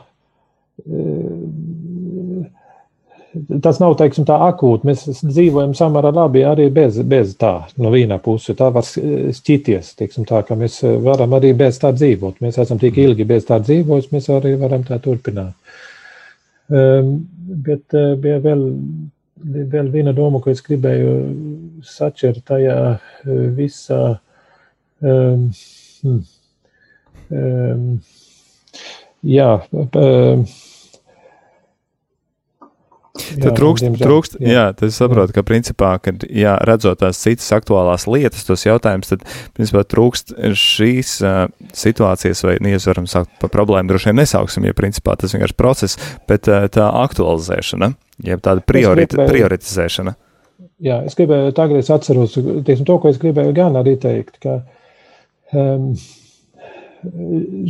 tas 3.62 3.78
nav 3.80 3.94
teiksim, 4.00 4.26
tā 4.28 4.36
akūti. 4.48 4.86
Mēs 4.88 5.22
dzīvojam 5.22 5.74
samērā 5.76 6.12
labi 6.14 6.44
arī 6.46 6.68
bez, 6.74 6.98
bez 7.08 7.34
tā, 7.40 7.52
no 7.80 7.92
viena 7.94 8.18
puses. 8.22 8.56
Tā 8.58 8.68
var 8.74 8.84
šķities, 8.86 9.94
teiksim, 9.98 10.26
tā, 10.28 10.42
ka 10.46 10.56
mēs 10.58 10.80
varam 11.04 11.36
arī 11.38 11.52
bez 11.56 11.80
tā 11.82 11.92
dzīvot. 11.96 12.42
Mēs 12.44 12.60
esam 12.62 12.80
tik 12.82 12.98
ilgi 13.02 13.26
bez 13.28 13.46
tā 13.48 13.60
dzīvojis, 13.62 14.10
mēs 14.12 14.28
arī 14.36 14.54
varam 14.60 14.84
tā 14.88 15.00
turpināt. 15.02 15.56
Um, 16.72 17.14
bet 17.64 17.96
uh, 17.98 18.12
bija 18.20 18.38
vēl, 18.44 18.62
vēl 19.72 19.90
viena 19.92 20.14
doma, 20.16 20.40
ko 20.40 20.52
es 20.52 20.62
gribēju 20.64 21.16
saķert 21.84 22.44
tajā 22.48 22.76
visā. 23.56 24.02
Um, 25.02 25.48
um, 27.28 27.88
jā, 29.26 29.50
uh, 29.82 30.60
Tad 33.40 33.56
trūkst, 33.56 33.84
diemžēl, 33.86 34.04
trūkst 34.04 34.36
jā. 34.40 34.52
jā, 34.52 34.64
tad 34.76 34.90
es 34.90 34.98
saprotu, 35.00 35.34
ka 35.36 35.44
principā, 35.46 35.92
kad 36.02 36.24
jā, 36.28 36.54
redzot 36.68 37.00
tās 37.00 37.20
citas 37.22 37.48
aktuālās 37.56 38.06
lietas, 38.10 38.44
tos 38.48 38.64
jautājumus, 38.66 39.12
tad 39.12 39.24
principā 39.56 39.84
trūkst 39.88 40.34
šīs 40.58 41.14
uh, 41.24 41.44
situācijas, 41.76 42.44
vai 42.46 42.58
neizvaram 42.64 43.08
saukt 43.10 43.32
par 43.42 43.52
problēmu, 43.54 43.90
droši 43.92 44.10
vien 44.10 44.20
nesauksim, 44.22 44.68
ja 44.68 44.76
principā 44.76 45.16
tas 45.20 45.34
vienkārši 45.36 45.58
process, 45.58 45.98
bet 46.30 46.50
uh, 46.50 46.66
tā 46.72 46.90
aktualizēšana, 47.02 47.92
jeb 48.28 48.44
tāda 48.44 48.64
priorit, 48.66 49.14
gribēju, 49.14 49.32
prioritizēšana. 49.32 50.16
Jā, 50.82 51.00
es 51.06 51.18
gribēju, 51.18 51.56
tagad 51.56 51.82
es 51.82 51.90
atceros, 51.94 52.36
teiksim, 52.36 52.86
to, 52.88 52.98
ko 53.02 53.12
es 53.12 53.20
gribēju 53.22 53.56
gan 53.56 53.78
arī 53.78 53.96
teikt, 54.02 54.40
ka 54.42 54.60
um, 55.56 55.92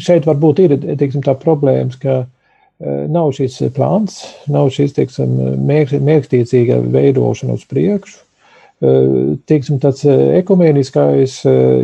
šeit 0.00 0.28
varbūt 0.28 0.62
ir, 0.64 0.78
teiksim, 1.00 1.24
tā 1.24 1.36
problēmas, 1.40 2.00
ka 2.00 2.22
uh, 2.22 2.30
nav 2.82 3.30
šis 3.36 3.60
plāns, 3.76 4.22
nav 4.50 4.70
šis 4.74 4.94
teiksim, 4.96 5.34
mērķtiecīga 5.62 6.80
veidošana 6.92 7.56
uz 7.58 7.64
priekšu. 7.70 8.18
Eh, 8.82 9.34
teiksim, 9.46 9.78
tāds 9.82 10.02
eh, 10.08 10.22
ekumeniskais 10.40 11.36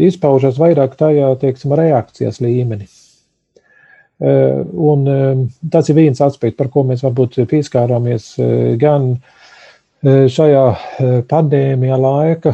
izpaužas 0.08 0.58
vairāk 0.58 0.96
tajā 0.98 1.30
teiksim, 1.42 1.76
reakcijas 1.78 2.42
līmenī. 2.44 2.88
Un 4.18 5.04
tas 5.70 5.86
ir 5.86 5.94
viens 5.94 6.18
aspekts, 6.26 6.56
par 6.58 6.66
ko 6.74 6.82
mēs 6.82 7.04
varbūt 7.04 7.36
pieskārāmies 7.52 8.24
gan 8.82 9.12
šajā 10.02 10.64
pandēmijā 11.30 11.98
laika 12.02 12.50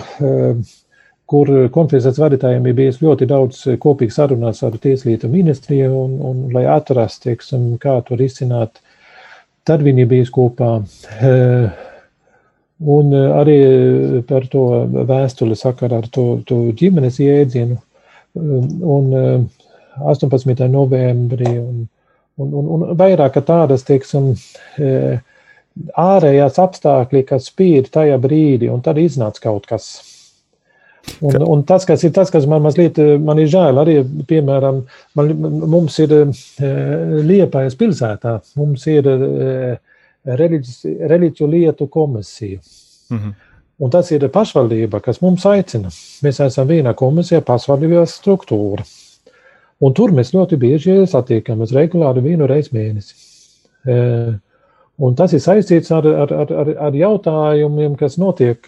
kur 1.35 1.51
konferences 1.75 2.21
vadītājiem 2.23 2.67
ir 2.71 2.77
bijis 2.79 3.01
ļoti 3.03 3.27
daudz 3.27 3.63
kopīgas 3.83 4.21
sarunas 4.21 4.61
ar 4.63 4.77
Tieslietu 4.79 5.27
ministriju, 5.33 5.91
un, 6.05 6.13
un 6.23 6.45
lai 6.55 6.63
atrastu, 6.71 7.31
teiksim, 7.31 7.73
kā 7.83 7.97
to 8.07 8.19
risināt, 8.21 8.79
tad 9.67 9.83
viņi 9.83 10.07
bija 10.13 10.29
kopā. 10.35 10.71
Eh, 11.19 11.83
un 12.95 13.11
arī 13.17 13.59
par 14.29 14.47
to 14.53 14.65
vēstuli 15.11 15.59
sakarā 15.59 16.05
ar 16.05 16.09
to, 16.15 16.29
to 16.47 16.61
ģimenes 16.79 17.19
jēdzienu. 17.25 17.81
Un 18.39 19.13
18. 19.99 20.55
Eh, 20.55 20.71
novembrī 20.71 21.51
un, 21.59 21.85
un, 22.39 22.57
un, 22.63 22.73
un 22.79 22.89
vairāk 22.99 23.43
tādas, 23.43 23.87
teiksim, 23.91 24.35
eh, 24.79 25.19
ārējās 25.99 26.63
apstākļi, 26.63 27.27
kas 27.27 27.51
spīd 27.51 27.91
tajā 27.95 28.23
brīdī, 28.23 28.71
un 28.71 28.87
tad 28.87 29.03
iznāca 29.03 29.49
kaut 29.51 29.67
kas 29.67 30.14
Un, 31.21 31.37
un 31.43 31.63
tas, 31.69 31.85
kas 31.89 32.03
ir 32.05 32.13
tas, 32.17 32.31
kas 32.33 32.47
man 32.51 32.63
mazliet 32.65 32.99
man 33.23 33.39
ir 33.41 33.49
žēl, 33.53 33.81
arī, 33.81 33.97
piemēram, 34.29 34.83
man, 35.19 35.33
mums 35.75 35.99
ir 36.03 36.15
eh, 36.17 36.31
Liepājas 37.29 37.77
pilsētā, 37.81 38.39
mums 38.61 38.87
ir 38.91 39.09
eh, 39.13 39.77
reliģiju 40.25 41.51
lietu 41.51 41.89
komisija. 41.93 42.61
Mm 43.11 43.19
-hmm. 43.19 43.35
Un 43.79 43.91
tas 43.91 44.11
ir 44.15 44.29
pašvaldība, 44.31 45.01
kas 45.03 45.21
mums 45.21 45.47
aicina. 45.47 45.89
Mēs 46.23 46.39
esam 46.45 46.69
viena 46.69 46.93
komisija, 46.95 47.41
pašvaldības 47.41 48.21
struktūra. 48.21 48.85
Un 49.81 49.95
tur 49.95 50.13
mēs 50.15 50.31
ļoti 50.35 50.57
bieži 50.57 51.07
satiekamies 51.11 51.73
regulāri 51.75 52.23
vienu 52.23 52.47
reizi 52.47 52.71
mēnesi. 52.73 53.15
Un 55.03 55.17
tas 55.19 55.33
ir 55.35 55.43
saistīts 55.43 55.91
ar, 55.91 56.07
ar, 56.07 56.33
ar, 56.45 56.69
ar 56.87 56.95
jautājumiem, 56.95 57.97
kas 57.99 58.15
notiek 58.21 58.63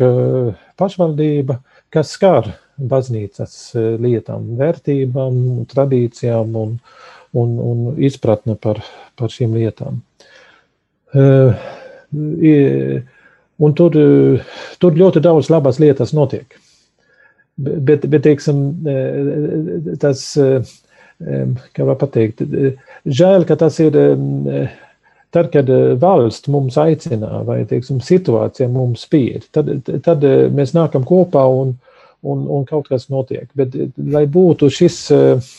pašvaldība, 0.78 1.60
kas 1.94 2.16
skar 2.16 2.48
baznīcas 2.76 3.52
e, 3.76 3.84
lietām, 4.02 4.56
vērtībām, 4.58 5.36
tradīcijām 5.70 6.56
un, 6.60 6.74
un, 7.36 7.52
un 7.62 8.00
izpratne 8.02 8.56
par, 8.60 8.82
par 9.16 9.32
šīm 9.32 9.54
lietām. 9.56 10.00
E, 11.14 11.26
un 13.56 13.76
tur, 13.78 13.96
tur 14.82 14.98
ļoti 15.00 15.22
daudz 15.24 15.50
labas 15.52 15.80
lietas 15.82 16.12
notiek. 16.16 16.58
Bet, 17.56 18.04
bet 18.12 18.26
teiksim, 18.26 18.58
tas, 20.02 20.26
kā 21.16 21.86
var 21.88 21.96
pateikt, 21.96 22.42
žēl, 23.08 23.46
ka 23.48 23.56
tas 23.62 23.78
ir 23.80 23.96
tad, 25.34 25.50
kad 25.52 25.70
valsts 26.00 26.50
mums 26.52 26.76
aicina 26.80 27.42
vai, 27.46 27.60
teiksim, 27.68 28.00
situācija 28.04 28.68
mums 28.72 29.06
spīd, 29.06 29.48
tad, 29.54 29.70
tad 30.04 30.24
mēs 30.54 30.74
nākam 30.76 31.04
kopā 31.06 31.44
un, 31.50 31.74
un, 32.26 32.46
un 32.58 32.66
kaut 32.68 32.88
kas 32.90 33.08
notiek. 33.12 33.48
Bet, 33.58 33.74
lai 33.96 34.26
būtu 34.30 34.70
šis 34.72 35.00
eh, 35.14 35.50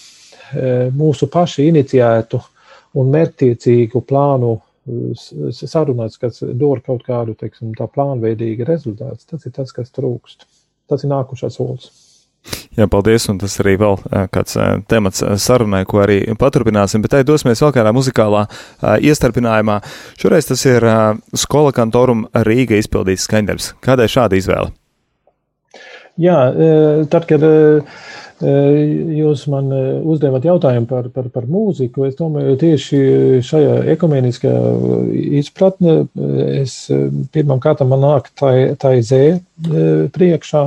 eh, 0.54 0.88
mūsu 0.94 1.30
pašu 1.32 1.66
iniciētu 1.68 2.42
un 2.98 3.14
mērķtiecīgu 3.14 4.04
plānu 4.08 4.56
eh, 4.58 5.62
sarunāts, 5.62 6.20
kas 6.22 6.42
dod 6.48 6.84
kaut 6.86 7.06
kādu, 7.08 7.38
teiksim, 7.40 7.76
plānveidīgu 7.78 8.68
rezultātu, 8.68 9.24
tas 9.32 9.48
ir 9.48 9.56
tas, 9.56 9.74
kas 9.76 9.94
trūkst. 9.96 10.48
Tas 10.88 11.04
ir 11.04 11.12
nākušais 11.12 11.58
solis. 11.60 12.07
Jā, 12.78 12.86
paldies, 12.92 13.26
un 13.32 13.40
tas 13.42 13.56
arī 13.64 13.74
vēl 13.82 13.96
kāds 14.34 14.58
temats 14.92 15.24
sarunai, 15.42 15.84
ko 15.90 16.04
arī 16.04 16.20
paturpināsim, 16.38 17.02
bet 17.02 17.16
tai 17.16 17.24
dosimies 17.28 17.64
vēl 17.64 17.74
kādā 17.76 17.94
muzikālā 17.96 18.44
iestarpinājumā. 19.02 19.80
Šoreiz 20.22 20.50
tas 20.52 20.66
ir 20.70 20.86
Skola 21.34 21.74
kantorum 21.74 22.28
Rīga 22.48 22.78
izpildīts 22.78 23.26
skaņdarbs. 23.26 23.72
Kādēļ 23.86 24.14
šāda 24.14 24.38
izvēle? 24.38 24.76
Jā, 26.18 26.38
tad, 27.14 27.28
kad 27.30 27.44
jūs 28.38 29.48
man 29.50 29.72
uzdevat 30.06 30.46
jautājumu 30.46 30.86
par, 30.90 31.10
par, 31.14 31.30
par 31.34 31.46
mūziku, 31.50 32.06
es 32.06 32.18
domāju, 32.18 32.54
tieši 32.62 33.02
šajā 33.46 33.80
ekumeniskajā 33.96 34.60
izpratnē 35.42 35.96
es 36.62 36.78
pirmam 37.34 37.62
kārtam 37.62 37.90
man 37.94 38.06
nāk 38.06 38.30
tā, 38.38 38.54
tā 38.78 38.94
izē 39.02 39.24
priekšā. 40.14 40.64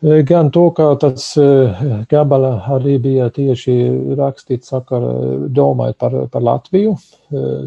Gan 0.00 0.48
to, 0.48 0.62
kā 0.72 0.86
tas 0.96 1.26
gabala 2.08 2.54
arī 2.72 2.94
bija 3.04 3.26
tieši 3.36 3.74
rakstīts 4.16 4.72
sakara, 4.72 5.10
domājot 5.52 5.98
par, 6.00 6.16
par 6.32 6.44
Latviju, 6.46 6.94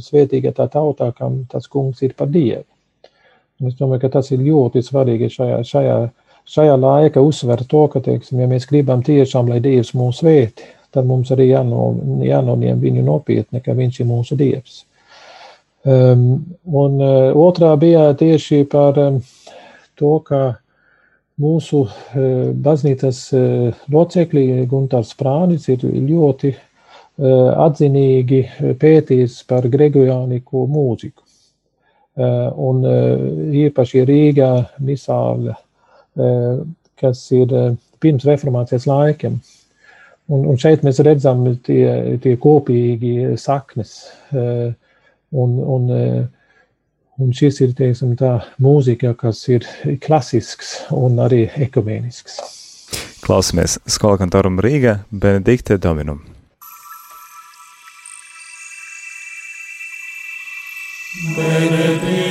svētīga 0.01 0.49
tā 0.57 0.65
tautā, 0.73 1.11
kam 1.13 1.43
tas 1.51 1.69
kungs 1.69 2.01
ir 2.01 2.15
par 2.17 2.31
Dievu. 2.33 2.65
Es 3.61 3.77
domāju, 3.77 4.01
ka 4.01 4.15
tas 4.17 4.31
ir 4.33 4.41
ļoti 4.41 4.81
svarīgi 4.81 5.29
šajā, 5.29 5.61
šajā 5.69 5.97
šajā 6.45 6.77
laika 6.79 7.21
uzsver 7.21 7.63
to, 7.67 7.87
ka, 7.87 8.01
teiksim, 8.03 8.41
ja 8.43 8.47
mēs 8.51 8.67
gribam 8.69 9.03
tiešām, 9.03 9.49
lai 9.51 9.59
Dievs 9.63 9.93
mūs 9.97 10.21
svētī, 10.21 10.67
tad 10.93 11.07
mums 11.09 11.31
arī 11.33 11.49
jāno, 11.51 11.91
jānoņem 12.23 12.81
viņu 12.81 13.05
nopietni, 13.05 13.61
ka 13.63 13.75
viņš 13.77 14.01
ir 14.01 14.09
mūsu 14.09 14.37
Dievs. 14.39 14.83
Um, 15.83 16.45
un 16.63 16.99
uh, 17.01 17.35
otrā 17.35 17.73
bija 17.79 18.13
tieši 18.15 18.63
par 18.71 18.99
um, 19.01 19.17
to, 19.99 20.13
ka 20.23 20.43
mūsu 21.41 21.83
uh, 21.85 22.51
baznīcas 22.53 23.23
uh, 23.33 23.81
locekļi 23.93 24.65
Guntārs 24.69 25.13
Prānis 25.17 25.67
ir 25.71 25.85
ļoti 25.85 26.53
uh, 26.53 26.59
atzinīgi 27.65 28.43
pētījis 28.81 29.41
par 29.49 29.67
gregoriāniku 29.71 30.67
mūziku. 30.69 31.21
Un 32.13 32.83
īpaši 33.57 34.03
Rīgā 34.05 34.49
misāla 34.85 35.55
kas 37.01 37.23
ir 37.33 37.55
pirms 38.03 38.27
reformācijas 38.29 38.85
laikiem. 38.85 39.39
Un, 40.29 40.43
un 40.45 40.59
šeit 40.61 40.85
mēs 40.85 41.01
redzam 41.01 41.41
tie, 41.65 42.19
tie 42.21 42.35
kopīgi 42.37 43.33
saknes. 43.41 43.95
Un, 44.29 45.57
un, 45.57 45.89
un 47.21 47.33
šis 47.35 47.61
ir 47.65 47.73
teiksim, 47.77 48.15
tā 48.19 48.35
mūzika, 48.63 49.13
kas 49.19 49.43
ir 49.51 49.67
klasisks 50.03 50.75
un 50.93 51.19
arī 51.23 51.45
ekumēnisks. 51.67 52.39
Klausamies 53.23 53.77
Skola 53.87 54.19
kantorum 54.21 54.59
Rīga 54.63 54.99
Benedikte 55.11 55.79
Dominum. 55.81 56.23
Benedicite 61.37 62.22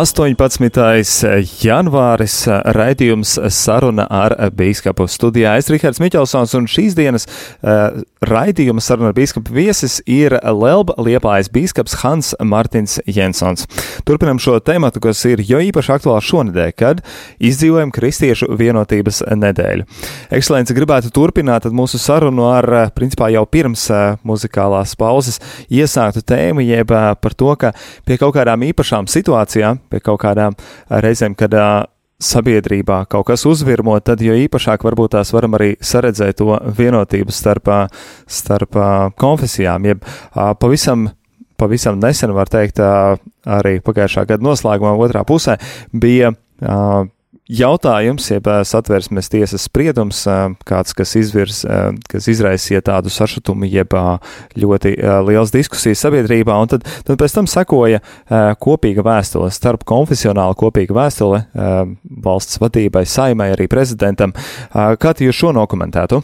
18. 0.00 0.64
janvāris 1.60 2.36
raidījums 2.72 3.34
saruna 3.52 4.06
ar 4.08 4.32
bīskapu 4.56 5.04
studijā. 5.10 5.58
Es 5.60 5.68
Rihards 5.68 6.00
Miķelsons 6.00 6.54
un 6.56 6.68
šīs 6.70 6.96
dienas 6.96 7.28
uh, 7.28 8.00
raidījuma 8.24 8.82
saruna 8.84 9.10
ar 9.10 9.16
bīskapu 9.16 9.54
viesis 9.54 9.98
ir 10.08 10.34
Lelba 10.44 10.96
Liepājas 11.00 11.48
bīskaps 11.52 11.96
Hans 12.02 12.32
Martins 12.44 12.98
Jensons. 13.08 13.66
Turpinam 14.04 14.40
šo 14.42 14.58
tematu, 14.64 15.00
kas 15.04 15.22
ir 15.28 15.40
jo 15.46 15.60
īpaši 15.64 15.94
aktuāls 15.96 16.28
šonedēļ, 16.28 16.72
kad 16.76 17.00
izdzīvojam 17.40 17.92
Kristiešu 17.94 18.50
vienotības 18.60 19.22
nedēļu. 19.40 19.86
Ekscelence 20.36 20.76
gribētu 20.76 21.12
turpināt 21.16 21.68
mūsu 21.72 22.00
sarunu 22.00 22.48
ar, 22.50 22.68
principā 22.96 23.30
jau 23.32 23.46
pirms 23.48 23.86
uh, 23.92 24.18
muzikālās 24.26 24.96
pauzes 25.00 25.40
iesāktu 25.72 26.24
tēmu, 26.26 26.64
jeb 26.66 26.92
uh, 26.92 27.14
par 27.16 27.36
to, 27.36 27.54
ka 27.56 27.72
pie 28.04 28.20
kaut 28.20 28.36
kādām 28.36 28.68
īpašām 28.68 29.08
situācijām, 29.10 29.80
pie 29.88 30.04
kaut 30.04 30.20
kādām 30.26 30.58
reizēm, 30.90 31.38
kad 31.38 31.56
uh, 31.56 31.88
sabiedrībā 32.20 33.04
kaut 33.10 33.28
kas 33.30 33.46
uzvirmo, 33.48 33.96
tad 34.04 34.22
jo 34.24 34.36
īpašāk 34.36 34.84
varbūt 34.84 35.16
tās 35.16 35.32
varam 35.34 35.56
arī 35.58 35.72
saredzēt 35.80 36.38
to 36.40 36.58
vienotību 36.78 37.32
starp, 37.34 37.70
starp 38.28 38.76
konfesijām, 39.20 39.88
jeb 39.88 40.04
pavisam, 40.60 41.08
pavisam 41.60 42.00
nesen 42.02 42.34
var 42.36 42.52
teikt 42.52 42.80
arī 42.80 43.78
pagājušā 43.84 44.26
gada 44.28 44.46
noslēgumā 44.46 44.94
otrā 45.00 45.24
pusē 45.28 45.56
bija 45.92 46.34
jautājums, 47.50 48.28
jeb 48.30 48.46
satversmes 48.66 49.30
tiesas 49.32 49.66
spriedums, 49.66 50.22
kāds, 50.68 50.94
kas, 50.96 51.14
izvirs, 51.18 51.62
kas 52.10 52.28
izraisīja 52.30 52.82
tādu 52.86 53.12
sašutumu, 53.12 53.68
jeb 53.70 53.94
ļoti 54.60 54.94
liels 55.26 55.54
diskusijas 55.54 56.02
sabiedrībā, 56.06 56.56
un 56.62 56.70
tad, 56.74 56.86
tad 57.06 57.20
pēc 57.20 57.36
tam 57.36 57.50
sekoja 57.50 58.02
kopīga 58.62 59.04
vēstule, 59.06 59.50
starp 59.54 59.84
konfesionāla 59.88 60.56
kopīga 60.58 60.96
vēstule 60.96 61.44
valsts 62.24 62.60
vadībai, 62.62 63.04
saimai, 63.08 63.50
arī 63.56 63.68
prezidentam. 63.70 64.34
Kā 64.72 65.14
jūs 65.20 65.42
šo 65.42 65.54
nokomentētu? 65.56 66.22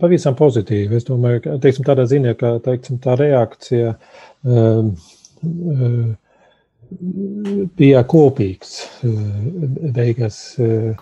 Pavisam 0.00 0.36
pozitīvi. 0.38 0.96
Es 0.96 1.06
domāju, 1.08 1.42
ka 1.44 1.56
teiksim, 1.60 1.84
tādā 1.86 2.06
ziņā, 2.08 2.34
ka 2.40 2.54
teiksim, 2.64 2.98
tā 3.02 3.16
reakcija 3.18 3.96
um, 4.46 4.92
um, 5.42 6.14
bija 7.78 8.02
kopīgs 8.08 8.74
eh, 9.04 9.10
beigās. 9.96 10.38
Eh, 10.60 10.92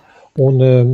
un 0.41 0.65
eh, 0.65 0.93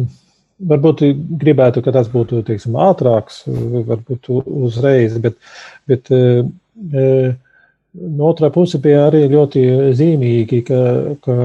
varbūt 0.71 1.05
gribētu, 1.43 1.83
ka 1.85 1.95
tas 1.95 2.09
būtu 2.13 2.43
teiksim, 2.47 2.79
ātrāks, 2.81 3.43
varbūt 3.91 4.31
uzreiz, 4.33 5.19
bet, 5.21 5.37
bet 5.85 6.09
no 6.09 8.31
otrā 8.31 8.49
puse 8.55 8.81
bija 8.81 9.03
arī 9.11 9.27
ļoti 9.35 9.67
zīmīgi, 9.99 10.63
ka, 10.65 10.79
ka 11.21 11.37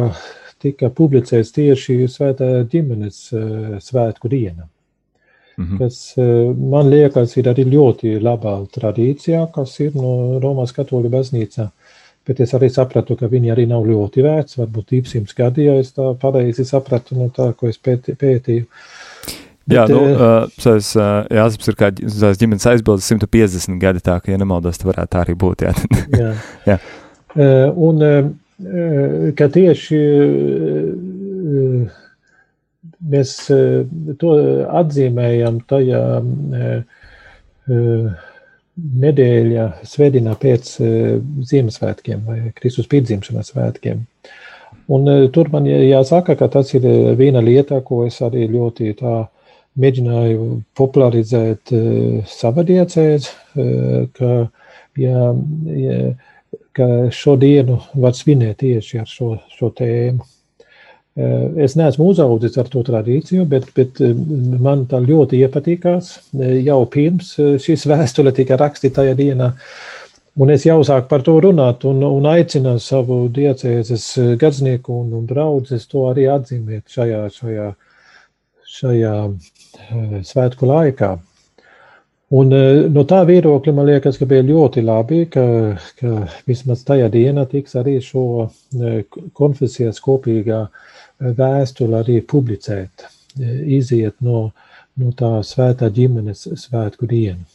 tika 0.63 0.87
publicēts 0.95 1.51
tieši 1.57 2.07
Svētā 2.07 2.63
ģimenes 2.71 3.17
svētku 3.83 4.31
diena. 4.31 4.69
Mhm. 5.59 5.77
kas 5.77 6.15
man 6.15 6.87
liekas, 6.89 7.35
ir 7.37 7.51
arī 7.51 7.67
ļoti 7.67 8.15
labā 8.23 8.55
tradīcijā, 8.71 9.43
kas 9.51 9.75
ir 9.83 9.91
no 9.99 10.39
Romas 10.39 10.71
katoļu 10.71 11.11
baznīcā. 11.11 11.67
Bet 12.27 12.39
es 12.43 12.51
arī 12.53 12.67
sapratu, 12.69 13.15
ka 13.17 13.25
viņi 13.31 13.49
arī 13.53 13.63
nav 13.69 13.87
ļoti 13.87 14.21
vērts, 14.21 14.59
varbūt 14.59 14.91
200 14.93 15.37
gadi, 15.37 15.65
ja 15.65 15.79
es 15.81 15.89
tā 15.95 16.11
pareizi 16.21 16.65
sapratu 16.69 17.17
no 17.17 17.31
tā, 17.33 17.47
ko 17.57 17.69
es 17.71 17.81
pēti, 17.81 18.13
pētīju. 18.13 18.67
Bet, 19.71 19.75
jā, 19.77 19.85
nu, 19.89 20.01
tas 20.61 20.91
uh, 20.97 21.25
ir 21.31 21.77
kā 21.79 21.89
ģimenes 21.93 22.67
aizbildes 22.69 23.09
150 23.09 23.81
gadi, 23.81 24.03
tā 24.05 24.19
ka, 24.21 24.33
ja 24.33 24.37
nemaldos, 24.41 24.77
tad 24.81 24.91
varētu 24.91 25.13
tā 25.15 25.23
arī 25.25 25.35
būt. 25.41 25.65
Jā, 25.65 25.73
jā. 26.21 26.31
jā. 26.69 26.77
Uh, 27.31 27.81
un 27.89 28.05
uh, 28.05 28.31
ka 29.37 29.47
tieši 29.53 30.01
mēs 33.11 33.31
to 34.21 34.33
atzīmējam 34.81 35.61
tajā 35.69 36.01
nedēļa 38.77 39.65
svētdienā 39.87 40.35
pēc 40.39 40.71
eh, 40.81 41.19
Ziemassvētkiem 41.49 42.23
vai 42.27 42.39
Kristus 42.57 42.89
piedzimšanas 42.91 43.51
svētkiem. 43.53 44.05
Un 44.91 45.11
eh, 45.11 45.27
tur 45.33 45.51
man 45.53 45.67
jāsaka, 45.67 46.37
ka 46.39 46.49
tas 46.51 46.73
ir 46.77 46.87
eh, 46.87 47.11
viena 47.19 47.43
lieta, 47.43 47.81
ko 47.85 48.05
es 48.07 48.21
arī 48.23 48.47
ļoti 48.51 48.95
tā 49.01 49.21
mēģināju 49.81 50.47
popularizēt 50.75 51.71
savā 52.27 52.65
diecēs, 52.67 53.29
ka, 54.17 54.31
ja, 54.99 55.29
ja, 55.79 55.99
ka 56.75 56.87
šo 57.15 57.37
dienu 57.39 57.77
var 58.03 58.11
svinēt 58.17 58.59
tieši 58.65 58.99
ar 58.99 59.07
šo, 59.07 59.29
šo 59.55 59.69
tēmu. 59.77 60.27
Eh, 61.15 61.63
es 61.65 61.73
neesmu 61.75 62.05
uzaugusi 62.07 62.55
ar 62.61 62.69
to 62.71 62.81
tradīciju, 62.87 63.43
bet, 63.51 63.65
bet 63.75 63.97
eh, 63.99 64.13
man 64.63 64.85
tā 64.87 65.01
ļoti 65.03 65.41
iepatīkās 65.43 66.11
eh, 66.39 66.53
jau 66.63 66.85
pirms 66.87 67.33
šīs 67.59 67.83
vēstule 67.91 68.31
tika 68.35 68.55
rakstīta 68.59 69.01
tajā 69.01 69.17
dienā. 69.19 69.49
Un 70.39 70.53
es 70.53 70.63
jau 70.63 70.77
sāku 70.87 71.09
par 71.09 71.25
to 71.27 71.33
runāt 71.43 71.83
un, 71.89 71.99
un 72.07 72.27
aicinu 72.31 72.77
savu 72.79 73.25
diecēzes 73.35 74.05
gadznieku 74.39 75.01
un, 75.01 75.09
un 75.17 75.25
draugus 75.27 75.83
to 75.91 76.05
arī 76.07 76.29
atzīmēt 76.31 76.87
šajā, 76.95 77.25
šajā, 77.35 77.65
šajā 78.77 79.17
svētku 80.29 80.69
laikā. 80.71 81.11
Un 82.39 82.55
no 82.95 83.03
tā 83.03 83.19
viedokļa 83.27 83.73
man 83.75 83.89
liekas, 83.89 84.15
ka 84.15 84.29
bija 84.31 84.47
ļoti 84.47 84.85
labi, 84.87 85.25
ka, 85.33 85.43
ka 85.99 86.13
vismaz 86.47 86.85
tajā 86.87 87.11
dienā 87.11 87.43
tiks 87.51 87.75
arī 87.75 87.97
šo 87.99 88.47
konfesijas 89.35 89.99
kopīgā 89.99 90.61
uh, 90.63 90.87
vēstule 91.21 92.01
arī 92.01 92.19
publicēta, 92.25 93.09
iziet 93.39 94.17
no, 94.25 94.51
no 94.99 95.11
tā 95.17 95.37
svētā 95.45 95.91
ģimenes 95.93 96.47
svētku 96.59 97.09
dienu. 97.09 97.45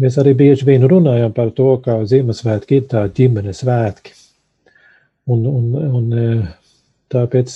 Mēs 0.00 0.18
arī 0.20 0.34
bieži 0.36 0.66
vien 0.68 0.84
runājam 0.84 1.32
par 1.32 1.52
to, 1.56 1.70
ka 1.84 2.02
Ziemassvētki 2.04 2.80
ir 2.80 2.88
tā 2.90 3.06
ģimenes 3.16 3.62
svētki. 3.62 4.12
Un, 5.32 5.46
un, 5.48 5.70
un 5.98 6.10
tāpēc 7.12 7.54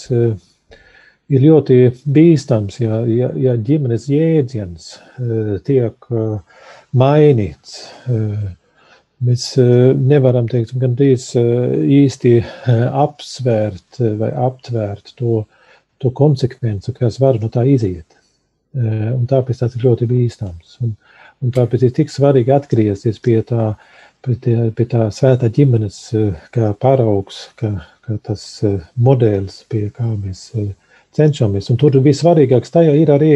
ir 1.30 1.44
ļoti 1.44 1.76
bīstams, 2.08 2.80
ja, 2.80 3.02
ja, 3.06 3.28
ja 3.36 3.56
ģimenes 3.60 4.08
jēdziens 4.10 4.88
tiek 5.68 6.08
mainīts 6.96 7.76
Mēs 9.20 9.50
eh, 9.60 9.90
nevaram 9.92 10.46
teikt, 10.48 10.72
gandrīz 10.80 11.26
eh, 11.36 11.74
īsti 12.00 12.30
eh, 12.40 12.84
apsvērt 13.02 14.00
vai 14.16 14.30
aptvērt 14.46 15.12
to, 15.18 15.42
to 16.00 16.12
konsekvenci, 16.16 16.94
kas 16.96 17.20
var 17.20 17.36
no 17.42 17.52
tā 17.52 17.66
iziet. 17.68 18.16
un 18.72 19.24
tāpēc 19.26 19.58
tas 19.58 19.72
ir 19.74 19.82
ļoti 19.82 20.06
bīstams. 20.06 20.76
Un, 20.86 20.92
un 21.42 21.52
tāpēc 21.52 21.82
ir 21.82 21.92
tik 21.92 22.12
svarīgi 22.12 22.52
atgriezties 22.54 23.18
pie 23.18 23.40
tā, 23.42 23.72
pie 24.22 24.36
tā, 24.44 24.68
pie 24.78 24.86
tā 24.86 25.08
svētā 25.10 25.50
ģimenes 25.50 25.96
kā 26.54 26.70
paraugs, 26.78 27.48
kā, 27.58 27.72
kā 28.06 28.16
tas 28.22 28.44
modelis, 28.94 29.64
pie 29.68 29.88
kā 29.96 30.06
mēs 30.12 30.52
cenšamies. 31.18 31.72
Un 31.74 31.80
tur 31.82 31.98
vissvarīgāks 31.98 32.70
tajā 32.70 32.94
ir 32.94 33.10
arī, 33.10 33.32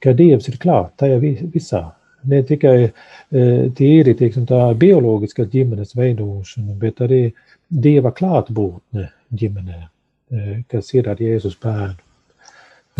ka 0.00 0.16
Dievs 0.16 0.48
ir 0.48 0.56
klāt 0.64 0.96
tajā 0.96 1.20
visā 1.20 1.84
ne 2.30 2.42
tikai 2.46 2.76
tīri 3.78 4.14
teiksim, 4.18 4.46
tā 4.48 4.60
bioloģiska 4.78 5.46
ģimenes 5.52 5.96
veidošana, 5.98 6.76
bet 6.80 7.02
arī 7.04 7.22
dieva 7.68 8.12
klātbūtne 8.14 9.08
ģimenē, 9.34 9.80
kas 10.70 10.92
ir 10.94 11.08
ar 11.10 11.22
Jēzus 11.22 11.56
bērnu. 11.62 12.00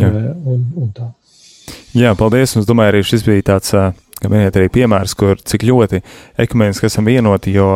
Jā. 0.01 0.09
Un, 0.11 0.64
un 0.81 0.89
tā. 0.95 1.12
Jā, 1.95 2.11
paldies. 2.18 2.57
Es 2.59 2.66
domāju, 2.66 2.91
arī 2.91 3.05
šis 3.07 3.22
bija 3.27 3.45
tāds 3.53 3.70
ka 4.25 4.31
minēt 4.33 4.57
arī 4.59 4.70
piemērs, 4.72 5.14
kur 5.18 5.41
cik 5.41 5.66
ļoti 5.68 6.01
ekumēniski 6.45 6.89
esam 6.89 7.09
vienoti, 7.09 7.55
jo 7.55 7.68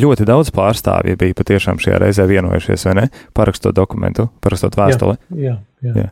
ļoti 0.00 0.26
daudz 0.28 0.52
pārstāvji 0.56 1.18
bija 1.20 1.36
patiešām 1.38 1.80
šajā 1.82 2.00
reizē 2.02 2.26
vienojušies, 2.30 2.86
vai 2.88 2.96
ne? 3.02 3.06
Parakstot 3.36 3.76
dokumentu, 3.76 4.28
parakstot 4.44 4.78
vēstuli. 4.80 5.18
Jā, 5.36 5.56
jā. 5.84 5.92
jā. 6.04 6.08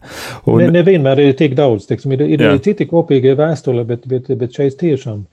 Un, 0.50 0.64
ne, 0.64 0.70
nevienmēr 0.80 1.24
ir 1.24 1.32
tik 1.38 1.56
daudz, 1.58 1.88
teiksim, 1.90 2.14
ir, 2.16 2.26
ir 2.36 2.46
jā. 2.46 2.52
citi 2.64 2.88
kopīgie 2.90 3.34
vēstule, 3.38 3.86
bet, 3.88 4.06
bet, 4.10 4.30
bet 4.40 4.60
šeit 4.60 4.78
tiešām, 4.80 5.24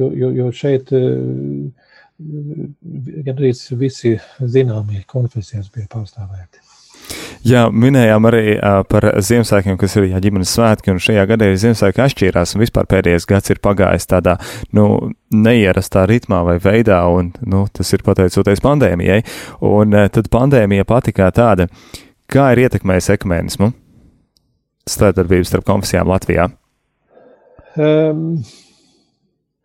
jo, 0.00 0.10
jo, 0.18 0.34
jo 0.42 0.50
šeit 0.56 0.92
gandrīz 3.26 3.64
visi 3.78 4.16
zināmie 4.40 5.02
konfesijas 5.10 5.70
bija 5.74 5.88
pārstāvēti. 5.92 6.71
Jā, 7.42 7.64
minējām 7.74 8.26
arī 8.28 8.54
uh, 8.54 8.84
par 8.86 9.08
Ziemassvētkiem, 9.18 9.74
kas 9.80 9.96
ir 9.98 10.04
jā, 10.12 10.20
ģimenes 10.22 10.52
svētki, 10.54 10.92
un 10.92 11.00
šajā 11.02 11.24
gadā 11.26 11.48
arī 11.48 11.56
Ziemassvētki 11.58 12.04
atšķīrās, 12.04 12.54
un 12.54 12.62
vispār 12.62 12.86
pēdējais 12.90 13.26
gads 13.26 13.50
ir 13.50 13.58
pagājis 13.62 14.06
tādā, 14.12 14.36
nu, 14.78 14.86
neierastā 15.34 16.04
ritmā 16.06 16.44
vai 16.46 16.56
veidā, 16.62 17.00
un, 17.10 17.32
nu, 17.42 17.64
tas 17.74 17.90
ir 17.96 18.04
pateicoties 18.06 18.62
pandēmijai, 18.62 19.18
un 19.66 19.98
uh, 19.98 20.06
tad 20.14 20.30
pandēmija 20.30 20.86
pati 20.86 21.16
kā 21.16 21.32
tāda, 21.34 21.66
kā 22.30 22.52
ir 22.54 22.62
ietekmējusi 22.68 23.16
ekumēnismu, 23.16 23.72
starpdarbības 24.94 25.50
starp 25.50 25.66
konfesijām 25.66 26.14
Latvijā? 26.14 26.46
Um, 27.74 28.38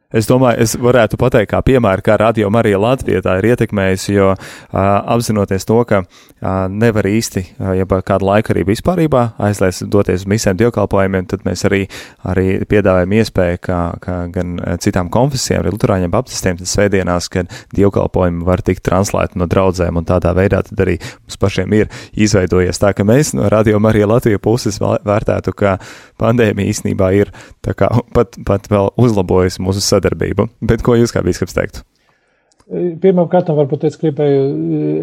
Es 0.08 0.24
domāju, 0.24 0.64
es 0.64 0.72
varētu 0.80 1.18
pateikt, 1.20 1.50
kā 1.52 1.60
piemēru, 1.68 2.00
kā 2.00 2.16
radio 2.16 2.48
Marija 2.48 2.78
Latvijā 2.80 3.20
tā 3.26 3.34
ir 3.42 3.50
ietekmējusi, 3.50 4.14
jo 4.16 4.30
uh, 4.32 4.78
apzinoties 5.12 5.68
to, 5.68 5.82
ka 5.84 5.98
uh, 6.00 6.70
nevar 6.72 7.10
īsti, 7.12 7.42
uh, 7.58 7.74
ja 7.76 7.84
kādu 7.84 8.30
laiku 8.30 8.54
arī 8.54 8.64
vispārībā 8.70 9.24
aizlies 9.44 9.82
doties 9.84 10.22
uz 10.24 10.30
misēm 10.32 10.56
dievkalpojumiem, 10.62 11.28
tad 11.28 11.44
mēs 11.44 11.66
arī, 11.68 11.82
arī 12.24 12.46
piedāvājam 12.72 13.16
iespēju, 13.18 13.60
kā, 13.68 13.80
kā 14.00 14.16
gan 14.32 14.54
citām 14.80 15.10
konfesijām, 15.12 15.66
arī 15.66 15.76
luterāņiem, 15.76 16.14
baptistiem, 16.16 16.56
tad 16.62 16.72
svētdienās, 16.72 17.28
kad 17.34 17.52
dievkalpojumi 17.76 18.48
var 18.48 18.64
tikt 18.64 18.86
translēti 18.88 19.36
no 19.44 19.50
draudzēm, 19.52 20.00
un 20.00 20.08
tādā 20.08 20.32
veidā 20.40 20.64
tad 20.70 20.86
arī 20.88 20.96
mums 21.04 21.40
pašiem 21.44 21.76
ir 21.82 21.92
izveidojies. 22.16 22.80
Tā, 22.80 22.94
ka 22.96 23.04
mēs 23.04 23.34
no 23.36 23.52
radio 23.52 23.84
Marija 23.84 24.08
Latvija 24.08 24.40
puses 24.40 24.80
vērtētu, 24.80 25.52
ka 25.52 25.76
pandēmija 26.16 26.72
īstenībā 26.72 27.12
ir 27.20 27.36
tā 27.60 27.76
kā 27.76 27.92
pat, 28.16 28.40
pat 28.48 28.72
vēl 28.72 28.94
uzlabojusi 28.96 29.68
mūsu 29.68 29.84
sadarbību 29.84 29.97
sadarbību. 29.98 30.48
Bet 30.70 30.86
ko 30.86 30.96
jūs 30.98 31.14
kā 31.14 31.26
bīskaps 31.26 31.58
teiktu? 31.58 31.86
Pirmkārt, 32.68 33.48
varbūt 33.56 33.86
es 33.88 33.96
gribēju, 33.96 34.40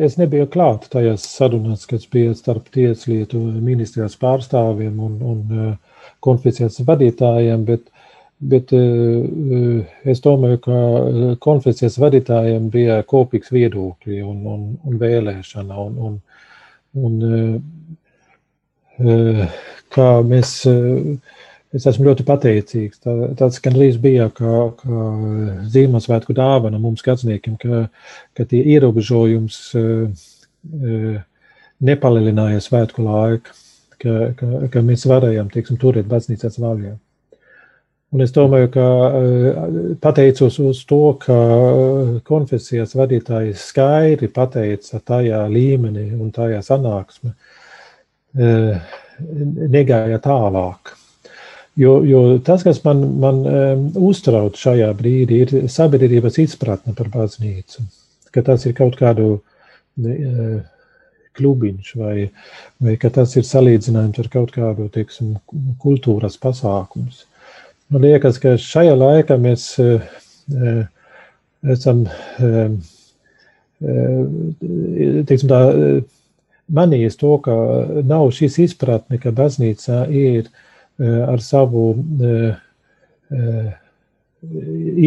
es 0.04 0.18
nebiju 0.20 0.44
klāt 0.52 0.82
tajās 0.92 1.22
sarunās, 1.24 1.86
kas 1.88 2.04
bija 2.12 2.34
starp 2.36 2.66
tieslietu 2.74 3.38
ministrijas 3.40 4.18
pārstāvjiem 4.20 4.98
un, 5.00 5.14
un 5.24 5.38
uh, 5.56 6.02
konfesijas 6.26 6.76
vadītājiem, 6.84 7.64
bet, 7.64 7.86
bet 8.52 8.74
uh, 8.76 9.80
es 10.12 10.20
domāju, 10.26 10.60
ka 10.66 10.82
konfesijas 11.46 11.96
vadītājiem 12.04 12.68
bija 12.74 12.98
kopīgs 13.08 13.48
viedokļi 13.56 14.20
un, 14.28 14.44
un, 14.44 14.68
un 14.84 15.00
vēlēšana. 15.00 15.88
Un, 15.88 15.96
un, 16.10 16.20
un, 17.08 17.16
uh, 19.00 19.56
kā 19.96 20.10
mēs 20.28 20.58
Es 21.74 21.88
esmu 21.90 22.06
ļoti 22.06 22.24
pateicīgs. 22.26 23.00
Tā, 23.02 23.12
tāds 23.38 23.58
gandrīz 23.62 23.96
bija 24.02 24.28
kā, 24.34 24.58
kā 24.78 25.04
Ziemassvētku 25.74 26.36
dāvana 26.36 26.78
mums, 26.78 27.02
gadsimtiem, 27.02 27.56
ka, 27.58 27.86
ka 28.38 28.46
tie 28.50 28.60
ierobežojums 28.76 29.58
uh, 29.80 30.28
nepalielināja 31.84 32.62
svētku 32.62 33.02
laiku, 33.06 33.56
ka, 33.98 34.14
ka, 34.38 34.52
ka 34.70 34.84
mēs 34.86 35.08
varējām 35.10 35.50
teiksim, 35.50 35.80
turēt 35.82 36.06
baznīcas 36.10 36.60
vaļā. 36.62 36.94
Un 38.14 38.22
es 38.22 38.30
domāju, 38.30 38.68
ka 38.70 38.86
pateicos 39.98 40.60
uz 40.62 40.84
to, 40.86 41.16
ka 41.18 41.34
konfesijas 42.28 42.94
vadītājs 42.94 43.64
skaidri 43.72 44.28
pateica 44.30 45.00
tajā 45.02 45.40
līmenī 45.50 46.12
un 46.14 46.30
tajā 46.34 46.60
sanāksmē, 46.62 47.34
negāja 49.74 50.20
tālāk 50.22 50.94
Jo, 51.76 52.04
jo 52.06 52.38
tas, 52.38 52.62
kas 52.62 52.78
man, 52.84 53.00
man 53.18 53.40
um, 53.50 53.86
uztrauc 54.06 54.58
šajā 54.58 54.92
brīdī, 54.94 55.40
ir 55.42 55.70
sabiedrības 55.70 56.38
izpratne 56.44 56.94
par 56.94 57.08
baznīcu. 57.10 57.82
Ka 58.34 58.44
tas 58.46 58.62
ir 58.68 58.76
kaut 58.78 58.94
kādu 59.00 59.26
uh, 59.34 60.60
klubiņš, 61.34 61.88
vai, 61.98 62.28
vai 62.78 62.94
ka 63.02 63.10
tas 63.16 63.34
ir 63.34 63.46
salīdzinājums 63.48 64.22
ar 64.22 64.30
kaut 64.30 64.54
kādu 64.54 64.86
teiksim, 64.94 65.34
kultūras 65.82 66.38
pasākumus. 66.38 67.24
Man 67.90 68.06
liekas, 68.06 68.38
ka 68.42 68.54
šajā 68.54 68.94
laikā 68.94 69.38
mēs 69.42 69.66
uh, 69.82 70.04
esam 71.74 72.04
uh, 72.06 72.76
teiksim, 73.82 75.50
tā, 75.50 75.58
manījis 76.70 77.18
to, 77.18 77.32
ka 77.42 77.56
nav 78.06 78.30
šīs 78.36 78.60
izpratne, 78.68 79.18
ka 79.18 79.34
baznīca 79.34 80.04
ir 80.06 80.46
uh, 80.46 80.62
ar 81.02 81.42
savu 81.42 81.88
eh, 82.22 82.54
eh, 83.34 83.72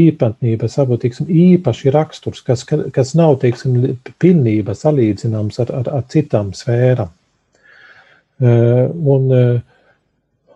īpatnību, 0.07 0.67
savu 0.71 0.97
tiksim, 0.97 1.29
īpaši 1.29 1.93
raksturs, 1.93 2.41
kas, 2.41 2.65
kas 2.65 3.13
nav 3.15 3.37
teiksim, 3.43 3.77
pilnībā 4.19 4.73
salīdzināms 4.75 5.61
ar, 5.61 5.73
ar, 5.77 5.91
ar 5.99 6.05
citām 6.09 6.49
sfērām. 6.57 7.11
Un, 8.41 9.29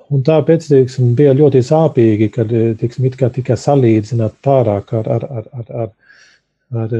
un 0.10 0.24
tāpēc 0.26 0.66
teiksim, 0.66 1.14
bija 1.18 1.36
ļoti 1.38 1.62
sāpīgi, 1.66 2.32
kad 2.34 2.50
teiksim, 2.82 3.06
tika 3.38 3.58
salīdzināt 3.58 4.42
pārāk 4.46 4.94
ar, 4.98 5.12
ar, 5.14 5.28
ar, 5.30 5.48
ar, 5.62 5.72
ar, 5.86 6.90
ar 6.90 6.98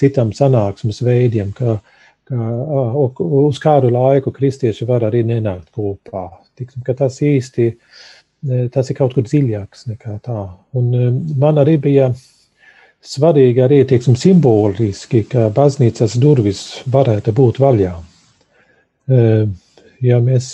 citām 0.00 0.32
sanāksmes 0.36 1.00
veidiem, 1.04 1.52
ka, 1.56 1.78
ka 2.28 2.36
uz 3.24 3.58
kādu 3.60 3.90
laiku 3.92 4.32
kristieši 4.32 4.86
var 4.88 5.04
arī 5.10 5.22
nenākt 5.28 5.70
kopā 5.74 6.28
tiksim, 6.58 6.84
tas 6.96 7.20
īsti 7.22 7.70
tas 8.72 8.90
ir 8.90 8.98
kaut 8.98 9.14
kur 9.16 9.24
dziļāks 9.24 9.86
nekā 9.88 10.18
tā. 10.24 10.40
Un 10.76 10.90
man 11.40 11.60
arī 11.62 11.78
bija 11.80 12.10
svarīgi 13.04 13.62
arī 13.64 13.80
tieksim, 13.88 14.16
simboliski, 14.20 15.22
ka 15.28 15.48
baznīcas 15.54 16.18
durvis 16.20 16.64
varētu 16.92 17.32
būt 17.36 17.60
vaļā. 17.64 17.94
Ja 20.04 20.20
mēs 20.20 20.50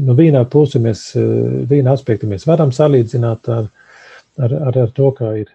no 0.00 0.16
vienā 0.16 0.46
puses, 0.48 0.80
mēs, 0.80 1.04
viena 1.68 1.92
aspekta 1.96 2.28
mēs 2.28 2.46
varam 2.48 2.72
salīdzināt 2.72 3.52
ar, 3.52 3.68
ar, 4.40 4.56
ar, 4.70 4.82
ar 4.86 4.92
to, 4.96 5.10
kā 5.16 5.34
ir 5.42 5.52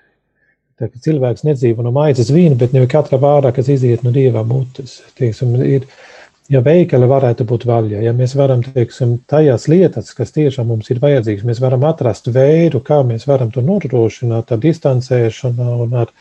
Tā, 0.76 0.90
cilvēks 0.92 1.46
nedzīvo 1.48 1.86
no 1.86 1.92
maizes 1.96 2.28
vīna, 2.36 2.58
bet 2.60 2.74
ne 2.76 2.82
katra 2.92 3.16
vārdā, 3.22 3.54
kas 3.56 3.70
iziet 3.72 4.02
no 4.04 4.12
dieva 4.12 4.42
mutes. 4.44 4.98
Tieksim, 5.16 5.54
ir, 5.64 5.86
ja 6.52 6.60
veikali 6.66 7.08
varētu 7.08 7.46
būt 7.48 7.64
vaļā, 7.70 8.02
ja 8.04 8.12
mēs 8.16 8.34
varam, 8.36 8.60
teiksim, 8.76 9.14
tajās 9.32 9.70
lietas, 9.72 10.12
kas 10.18 10.36
tiešām 10.36 10.68
mums 10.74 10.92
ir 10.92 11.00
vajadzīgas, 11.00 11.46
mēs 11.48 11.62
varam 11.64 11.86
atrast 11.88 12.28
veidu, 12.28 12.82
kā 12.84 13.00
mēs 13.08 13.24
varam 13.30 13.54
to 13.56 13.64
nodrošināt 13.64 14.52
ar 14.52 14.60
distancēšanu 14.66 15.70
un 15.86 15.96
ar, 16.04 16.12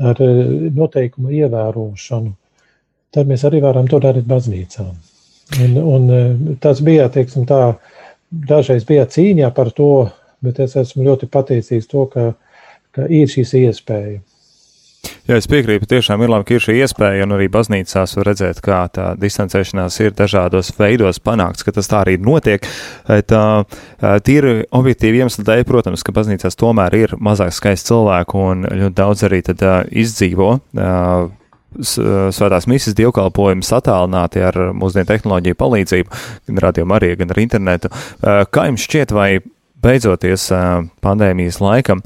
ar 0.00 0.22
eh, 0.24 0.40
noteikumu 0.72 1.34
ievērošanu, 1.42 2.32
tad 3.12 3.28
mēs 3.28 3.44
arī 3.44 3.60
varam 3.60 3.92
to 3.92 4.00
darīt 4.00 4.24
baznīcā. 4.30 4.86
Un, 5.66 5.76
un 5.82 6.08
eh, 6.16 6.30
tas 6.64 6.80
bija, 6.80 7.10
teiksim, 7.12 7.44
tā, 7.44 7.74
dažreiz 8.32 8.88
bija 8.88 9.04
cīņā 9.04 9.52
par 9.52 9.68
to, 9.76 9.92
bet 10.40 10.64
es 10.64 10.80
esmu 10.80 11.04
ļoti 11.10 11.28
pateicīgs 11.28 11.92
to, 11.92 12.08
ka, 12.08 12.32
ka 12.94 13.08
ir 13.08 13.30
šīs 13.32 13.56
iespējas. 13.62 14.22
Jā, 15.26 15.34
es 15.38 15.48
piekrītu, 15.50 15.86
tiešām 15.90 16.22
ir 16.22 16.30
labi, 16.30 16.46
ka 16.46 16.54
ir 16.54 16.62
šī 16.62 16.76
iespēja, 16.82 17.24
un 17.26 17.34
arī 17.34 17.48
baznīcās 17.50 18.14
var 18.18 18.28
redzēt, 18.28 18.60
kā 18.62 18.78
tā 18.94 19.08
distancēšanās 19.18 19.98
ir 20.02 20.14
dažādos 20.18 20.70
veidos 20.78 21.18
panākts, 21.22 21.66
ka 21.66 21.74
tas 21.74 21.90
tā 21.90 22.04
arī 22.04 22.16
notiek. 22.22 22.66
Tā 23.30 23.42
tīri 24.26 24.54
objektīvi 24.70 25.22
iemesli 25.22 25.46
dēļ, 25.46 25.62
protams, 25.66 26.06
ka 26.06 26.14
baznīcās 26.14 26.58
tomēr 26.58 26.98
ir 26.98 27.14
mazāk 27.18 27.54
skaisti 27.54 27.90
cilvēku, 27.90 28.46
un 28.52 28.66
ļoti 28.66 28.98
daudz 28.98 29.26
arī 29.26 29.42
tad 29.50 29.62
izdzīvo 29.90 30.50
svētās 31.82 32.66
misijas 32.70 32.98
dievkalpojumus 32.98 33.70
attālināti 33.78 34.42
ar 34.44 34.58
mūsdienu 34.76 35.08
tehnoloģiju 35.08 35.58
palīdzību, 35.62 36.18
gan 36.50 36.62
radio 36.66 36.86
arī, 36.98 37.14
gan 37.18 37.34
ar 37.34 37.42
internetu. 37.42 37.90
Kā 38.22 38.68
jums 38.68 38.86
šķiet, 38.86 39.14
vai 39.16 39.30
beidzoties 39.82 40.50
pandēmijas 41.02 41.62
laikam, 41.62 42.02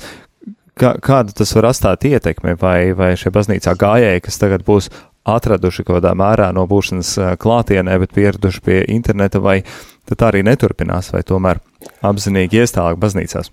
kā, 0.79 0.95
kādu 1.03 1.35
tas 1.37 1.53
var 1.57 1.71
atstāt 1.71 2.07
ietekmi, 2.09 2.57
vai, 2.61 2.93
vai 2.97 3.13
šie 3.19 3.33
baznīcā 3.35 3.75
gājēji, 3.81 4.25
kas 4.27 4.41
tagad 4.43 4.65
būs 4.67 4.91
atraduši 5.27 5.83
kaut 5.83 5.99
kādā 5.99 6.13
mērā 6.19 6.53
no 6.55 6.67
būšanas 6.71 7.17
klātienē, 7.43 7.97
bet 8.03 8.15
pieraduši 8.15 8.63
pie 8.63 8.79
interneta, 8.95 9.41
vai 9.43 9.59
tad 10.07 10.23
arī 10.29 10.45
neturpinās, 10.47 11.11
vai 11.15 11.23
tomēr 11.27 11.59
apzinīgi 12.07 12.63
ies 12.63 12.77
tālāk 12.77 13.01
baznīcās? 13.03 13.51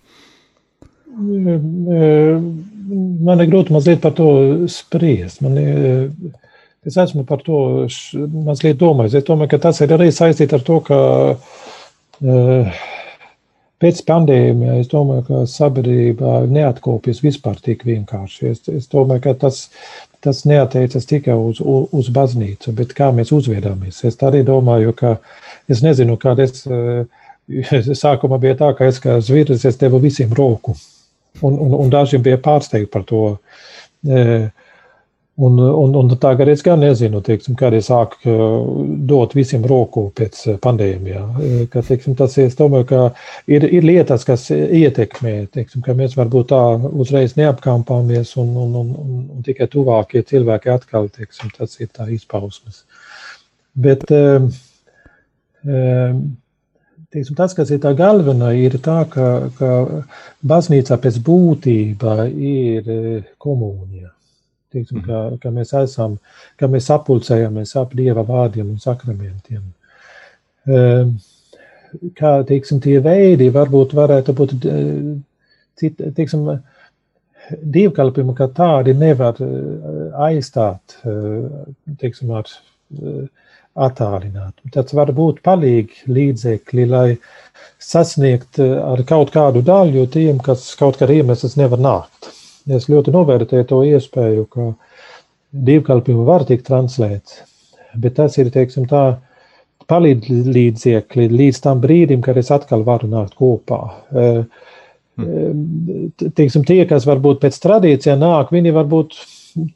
Man 3.23 3.41
ir 3.41 3.49
grūti 3.49 3.73
mazliet 3.73 4.01
par 4.03 4.13
to 4.17 4.29
spriest. 4.69 5.41
Man, 5.45 5.57
es 6.85 6.97
esmu 6.99 7.23
par 7.29 7.41
to 7.45 7.87
mazliet 8.45 8.77
domājis. 8.81 9.19
Es 9.21 9.27
domāju, 9.27 9.53
ka 9.53 9.61
tas 9.69 9.81
ir 9.85 9.93
arī 9.95 10.09
saistīts 10.13 10.57
ar 10.57 10.65
to, 10.67 10.79
ka 10.85 10.97
pēc 13.81 14.01
pandēmijas 14.07 14.83
es 14.83 14.91
domāju, 14.91 15.25
ka 15.27 15.43
sabiedrība 15.49 16.43
neatkopjas 16.51 17.23
vispār 17.23 17.59
tik 17.63 17.85
vienkārši. 17.87 18.51
Es, 18.51 18.63
es 18.69 18.89
domāju, 18.91 19.25
ka 19.27 19.35
tas, 19.45 19.65
tas 20.23 20.43
neatiecas 20.49 21.09
tikai 21.09 21.35
uz, 21.39 21.61
uz, 21.61 21.89
uz 21.91 22.09
baznīcu, 22.13 22.75
bet 22.77 22.95
kā 22.97 23.11
mēs 23.15 23.33
uzvedāmies. 23.35 24.03
Es 24.07 24.19
arī 24.23 24.43
domāju, 24.47 24.95
ka 24.97 25.17
es 25.71 25.85
nezinu, 25.85 26.19
kāda 26.21 26.49
es. 26.49 26.65
Sākumā 28.03 28.37
bija 28.39 28.55
tā, 28.55 28.69
ka 28.77 28.87
es 28.87 29.01
kā 29.03 29.17
zviedrs 29.19 29.65
es 29.67 29.75
devu 29.75 29.97
visiem 29.99 30.31
roku 30.31 30.77
un, 31.41 31.57
un, 31.59 31.73
un 31.75 31.89
dažiem 31.91 32.23
bija 32.23 32.39
pārsteigti 32.41 32.91
par 32.91 33.05
to. 33.07 33.23
E, 34.03 34.49
un, 35.35 35.57
un, 35.59 35.95
un 35.95 36.17
tagad 36.21 36.47
es 36.47 36.61
gan 36.61 36.83
nezinu, 36.83 37.21
teiksim, 37.25 37.55
kad 37.57 37.73
es 37.73 37.87
sāku 37.89 38.33
dot 39.09 39.33
visiem 39.33 39.63
roku 39.65 40.05
pēc 40.17 40.43
pandēmijā. 40.61 41.23
E, 41.41 41.65
ka, 41.73 41.81
teiksim, 41.87 42.13
tas 42.19 42.37
ir, 42.37 42.51
domāju, 42.59 42.87
ka 42.91 42.99
ir, 43.49 43.65
ir 43.65 43.87
lietas, 43.87 44.25
kas 44.27 44.45
ietekmē, 44.53 45.35
teiksim, 45.55 45.81
ka 45.85 45.97
mēs 45.97 46.13
varbūt 46.19 46.51
tā 46.53 46.61
uzreiz 46.91 47.33
neapkampāmies 47.39 48.35
un, 48.37 48.53
un, 48.65 48.77
un, 48.83 48.93
un, 49.01 49.25
un 49.37 49.47
tikai 49.47 49.69
tuvākie 49.73 50.21
cilvēki 50.29 50.73
atkal, 50.75 51.09
teiksim, 51.17 51.49
tas 51.57 51.79
ir 51.81 51.89
tā 51.89 52.07
izpausmes. 52.13 52.83
Bet, 53.73 54.05
teiksim, 57.09 57.35
tas, 57.37 57.57
kas 57.57 57.73
ir 57.73 57.81
tā 57.81 57.97
galvenā, 57.97 58.53
ir 58.61 58.77
tā, 58.85 59.01
ka, 59.09 59.29
ka 59.57 59.75
baznīca 60.45 61.01
pēc 61.01 61.17
būtība 61.25 62.27
ir 62.29 62.91
komunija. 63.41 64.12
Teiksim, 64.73 65.03
ka, 65.05 65.21
ka 65.41 65.51
mēs 65.53 65.73
esam, 65.77 66.17
ka 66.59 66.69
mēs 66.71 66.89
sapulcējamies 66.89 67.75
ap 67.81 67.93
Dieva 67.97 68.25
vārdiem 68.27 68.73
un 68.73 68.81
sakramentiem. 68.81 69.63
E, 70.65 70.81
kā, 72.17 72.33
teiksim, 72.49 72.81
tie 72.83 72.97
veidi 73.05 73.51
varbūt 73.53 73.93
varētu 73.97 74.35
būt, 74.39 74.55
e, 74.65 74.81
cit, 75.79 76.01
teiksim, 76.17 76.49
dievkalpojumi, 77.77 78.33
kā 78.37 78.47
tādi 78.55 78.93
nevar 78.95 79.37
aizstāt, 80.25 80.95
teiksim, 81.99 82.31
ar 82.39 82.47
attālināt. 83.73 84.53
Tas 84.73 84.93
var 84.93 85.11
būt 85.15 85.41
palīgi 85.45 86.13
līdzekļi, 86.13 86.85
lai 86.89 87.07
sasniegt 87.81 88.59
eh, 88.61 88.77
ar 88.77 89.03
kaut 89.07 89.33
kādu 89.33 89.63
daļu 89.65 90.05
tiem, 90.13 90.39
kas 90.43 90.69
kaut 90.79 90.99
kādā 91.01 91.19
iemesls 91.19 91.57
nevar 91.59 91.81
nākt. 91.81 92.31
Es 92.71 92.87
ļoti 92.87 93.11
novērtēju 93.11 93.67
to 93.67 93.81
iespēju, 93.87 94.45
ka 94.51 94.69
divkalpību 95.51 96.25
var 96.27 96.45
tikt 96.47 96.65
translēts, 96.69 97.41
bet 97.99 98.15
tas 98.19 98.37
ir, 98.39 98.49
teiksim, 98.53 98.87
tā 98.89 99.19
palīdzekļi 99.91 101.27
līdz 101.29 101.59
tam 101.65 101.81
brīdim, 101.83 102.21
kad 102.23 102.39
es 102.39 102.51
atkal 102.55 102.85
varu 102.87 103.09
nākt 103.11 103.35
kopā. 103.37 103.81
Hmm. 104.13 104.45
Teiksim, 106.23 106.63
tie, 106.65 106.79
kas 106.89 107.05
varbūt 107.05 107.43
pēc 107.43 107.59
tradīcijā 107.61 108.15
nāk, 108.17 108.53
viņi 108.55 108.71
varbūt, 108.73 109.17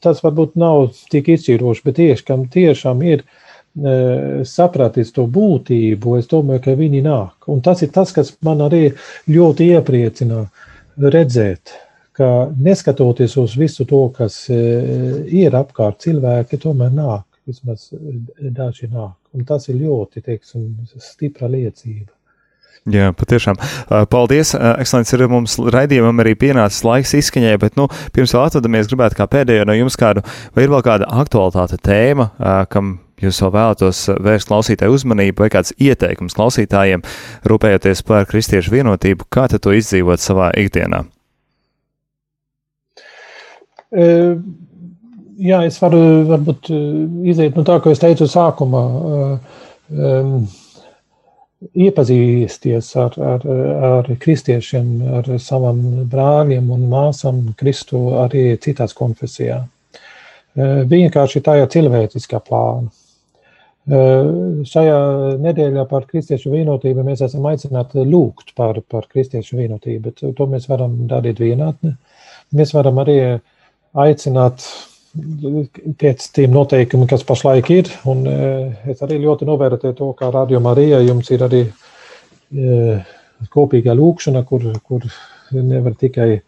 tas 0.01 0.23
varbūt 0.23 0.55
nav 0.57 0.87
tik 1.11 1.27
izšķiroši, 1.35 1.83
bet 1.85 1.99
tieši, 1.99 2.25
kam 2.25 2.47
tiešām 2.53 3.03
ir 3.05 3.21
uh, 3.21 3.35
sapratīs 4.47 5.11
to 5.13 5.27
būtību, 5.29 6.17
es 6.17 6.29
domāju, 6.31 6.63
ka 6.65 6.77
viņi 6.77 7.01
nāk. 7.05 7.35
Un 7.51 7.61
tas 7.61 7.83
ir 7.85 7.91
tas, 7.93 8.11
kas 8.11 8.33
man 8.41 8.63
arī 8.65 8.93
ļoti 9.29 9.69
iepriecina 9.75 10.47
redzēt, 10.97 11.75
ka 12.17 12.49
neskatoties 12.57 13.37
uz 13.37 13.55
visu 13.59 13.85
to, 13.89 14.07
kas 14.15 14.45
ir 14.49 15.57
apkārt, 15.57 16.01
cilvēki 16.05 16.59
tomēr 16.63 16.93
nāk, 16.93 17.25
vismaz 17.47 17.89
daži 18.39 18.89
nāk. 18.91 19.15
Un 19.37 19.45
tas 19.45 19.69
ir 19.69 19.77
ļoti, 19.79 20.23
teiksim, 20.25 20.69
stipra 20.97 21.49
liecība. 21.51 22.11
Jā, 22.87 23.09
patiešām. 23.11 23.57
Paldies, 24.07 24.53
ekscelences, 24.55 25.11
ir 25.17 25.25
mums 25.27 25.57
raidījumam 25.59 26.23
arī 26.23 26.37
pienācis 26.39 26.85
laiks 26.87 27.11
izskaņai, 27.19 27.57
bet, 27.59 27.75
nu, 27.79 27.89
pirms 28.15 28.31
vēl 28.31 28.45
atvadamies, 28.45 28.87
gribētu 28.87 29.17
kā 29.19 29.27
pēdējo 29.33 29.65
no 29.67 29.75
jums 29.75 29.99
kādu, 29.99 30.23
vai 30.55 30.63
ir 30.63 30.71
vēl 30.71 30.85
kāda 30.87 31.09
aktualitāte 31.19 31.81
tēma, 31.83 32.29
kam 32.71 32.95
jūs 33.19 33.41
vēl 33.43 33.53
vēlatos 33.57 34.05
vērst 34.23 34.47
klausītāju 34.53 34.95
uzmanību 34.95 35.43
vai 35.43 35.51
kāds 35.57 35.75
ieteikums 35.83 36.37
klausītājiem, 36.37 37.03
rūpējoties 37.49 38.05
par 38.07 38.29
kristiešu 38.29 38.77
vienotību, 38.77 39.27
kā 39.27 39.49
to 39.51 39.75
izdzīvot 39.75 40.23
savā 40.23 40.53
ikdienā? 40.55 41.03
Jā, 43.97 45.59
es 45.65 45.77
varu 45.81 45.99
varbūt 46.29 46.69
iziet 47.29 47.57
no 47.57 47.63
tā, 47.65 47.79
ko 47.81 47.93
es 47.93 48.01
teicu 48.01 48.25
sākumā. 48.29 48.83
Um, 49.87 50.47
iepazīsties 51.57 52.91
ar, 53.01 53.15
ar, 53.17 53.47
ar 53.89 54.11
kristiešiem, 54.21 54.91
ar 55.19 55.29
saviem 55.41 55.81
brāļiem 56.11 56.69
un 56.73 56.85
māsām, 56.91 57.41
Kristu 57.57 58.03
arī 58.21 58.51
citās 58.61 58.93
konfesijās. 58.97 59.65
Vienkārši 60.57 61.43
tajā 61.45 61.67
cilvēciskā 61.73 62.41
plānā. 62.45 62.89
Šajā 63.87 65.01
nedēļā 65.39 65.83
par 65.87 66.07
kristiešu 66.09 66.51
vienotību 66.51 67.05
mēs 67.07 67.21
esam 67.23 67.45
aicināti 67.47 68.03
lūgt 68.03 68.51
par, 68.57 68.81
par 68.83 69.05
kristiešu 69.07 69.61
vienotību, 69.61 70.09
bet 70.09 70.35
to 70.35 70.47
mēs 70.49 70.65
varam 70.67 70.97
darīt 71.07 71.39
vienatni. 71.39 71.93
Mēs 72.57 72.73
varam 72.75 72.99
arī 73.03 73.17
aicināt 74.03 74.65
pēc 75.97 76.27
tiem 76.35 76.53
noteikumiem, 76.53 77.07
kas 77.09 77.23
pašlaik 77.25 77.71
ir, 77.73 77.91
un 78.09 78.25
es 78.27 79.01
arī 79.05 79.17
ļoti 79.23 79.47
novērtēju 79.49 79.97
to, 79.97 80.11
kā 80.17 80.29
Radio 80.33 80.61
Marija 80.61 80.99
jums 81.01 81.31
ir 81.33 81.45
arī 81.47 81.63
kopīgā 83.53 83.95
lūkšana, 83.97 84.43
kur, 84.45 84.67
kur 84.85 85.07
nevar 85.51 85.95
tikai 85.97 86.41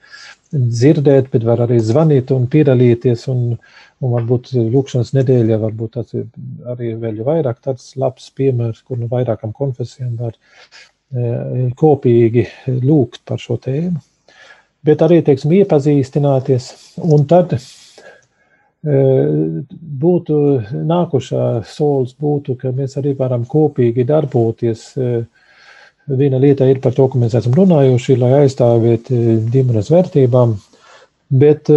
dzirdēt, 0.52 1.30
bet 1.34 1.46
var 1.46 1.64
arī 1.66 1.80
zvanīt 1.84 2.34
un 2.34 2.48
piedalīties. 2.52 3.28
Un, 3.32 3.58
un 4.00 4.14
varbūt 4.16 4.54
lūkšanas 4.56 5.14
nedēļa, 5.18 5.60
varbūt 5.62 5.98
tas 5.98 6.14
ir 6.18 6.26
arī 6.72 6.94
vēl 7.00 7.22
vairāk 7.28 7.60
tāds 7.66 7.92
labs 8.00 8.30
piemērs, 8.38 8.82
kur 8.88 9.00
no 9.00 9.10
vairākām 9.12 9.54
konfesijām 9.56 10.16
var 10.20 10.34
e, 10.36 11.70
kopīgi 11.78 12.48
lūgt 12.80 13.26
par 13.30 13.42
šo 13.44 13.60
tēmu. 13.62 14.02
Bet 14.86 15.02
arī, 15.04 15.20
teiksim, 15.26 15.52
iepazīstināties, 15.58 16.70
un 17.04 17.26
tad 17.28 17.56
e, 17.56 17.60
būtu 20.04 20.38
nākošā 20.88 21.48
solis 21.68 22.16
būtu, 22.16 22.56
ka 22.62 22.72
mēs 22.76 22.96
arī 23.02 23.12
varam 23.18 23.44
kopīgi 23.50 24.08
darboties. 24.08 24.86
E, 24.96 25.10
viena 26.10 26.40
lieta 26.40 26.68
ir 26.70 26.80
par 26.84 26.96
to, 26.96 27.10
ka 27.12 27.20
mēs 27.20 27.36
esam 27.38 27.58
runājuši, 27.60 28.18
lai 28.22 28.32
aizstāvētu 28.40 29.20
ģimenes 29.52 29.92
vērtībām, 29.94 30.56
bet 31.44 31.70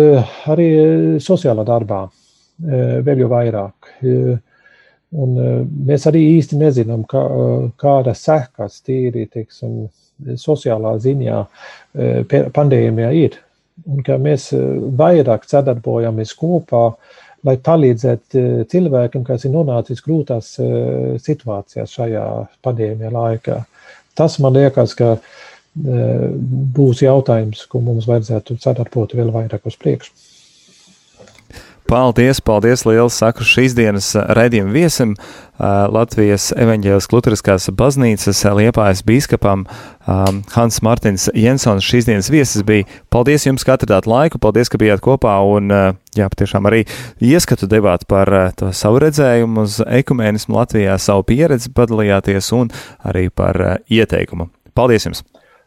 arī 0.48 0.68
sociālā 1.20 1.66
darbā 1.68 2.06
vēl 2.62 3.24
jau 3.24 3.28
vairāk. 3.28 3.90
Un 5.12 5.34
mēs 5.90 6.06
arī 6.08 6.22
īsti 6.38 6.56
nezinām, 6.56 7.02
kā, 7.04 7.20
kāda 7.76 8.14
sekas 8.16 8.80
tīri 8.86 9.26
teiksim, 9.28 9.90
sociālā 10.40 10.96
ziņā 11.02 11.40
pandēmijā 12.54 13.10
ir. 13.18 13.38
Un 13.88 14.02
ka 14.06 14.18
mēs 14.20 14.50
vairāk 14.98 15.46
sadarbojamies 15.48 16.34
kopā, 16.38 16.92
lai 17.42 17.56
palīdzētu 17.58 18.42
cilvēkiem, 18.70 19.24
kas 19.26 19.46
ir 19.48 19.54
nonācis 19.54 20.02
grūtās 20.04 20.52
situācijās 21.24 21.96
šajā 21.96 22.26
pandēmijā 22.62 23.10
laikā. 23.14 23.62
Tas 24.14 24.38
man 24.44 24.54
liekas, 24.58 24.94
ka 24.94 25.16
būs 25.72 27.00
jautājums, 27.02 27.64
ko 27.66 27.80
mums 27.80 28.06
vajadzētu 28.10 28.58
sadarbot 28.60 29.16
vēl 29.16 29.32
vairāk 29.34 29.66
uz 29.66 29.78
priekšu. 29.80 30.12
Paldies, 31.92 32.38
paldies 32.40 32.86
liels 32.88 33.18
saku 33.20 33.44
šīs 33.44 33.74
dienas 33.76 34.06
raidījuma 34.16 34.72
viesim, 34.72 35.10
Latvijas 35.92 36.46
evaņģēlas 36.56 37.08
Lutriskās 37.12 37.66
baznīcas 37.76 38.38
liepājas 38.56 39.02
bīskapam 39.04 39.66
Hans 40.54 40.80
Martins 40.80 41.26
Jensons. 41.36 41.84
Šīs 41.84 42.06
dienas 42.08 42.30
viesis 42.32 42.64
bija. 42.64 42.86
Paldies 43.12 43.44
jums, 43.44 43.66
ka 43.68 43.74
atradāt 43.76 44.08
laiku, 44.08 44.40
paldies, 44.40 44.72
ka 44.72 44.80
bijāt 44.80 45.02
kopā 45.04 45.34
un, 45.44 45.68
jā, 46.16 46.30
patiešām 46.32 46.70
arī 46.70 46.86
ieskatu 47.20 47.68
devāt 47.68 48.06
par 48.08 48.32
to 48.56 48.70
savu 48.72 49.02
redzējumu 49.04 49.66
uz 49.66 49.82
ekumēnismu 49.84 50.56
Latvijā, 50.56 50.94
savu 50.96 51.26
pieredzi 51.28 51.74
padalījāties 51.76 52.48
un 52.56 52.72
arī 53.04 53.26
par 53.28 53.82
ieteikumu. 53.92 54.48
Paldies 54.72 55.10
jums! 55.10 55.20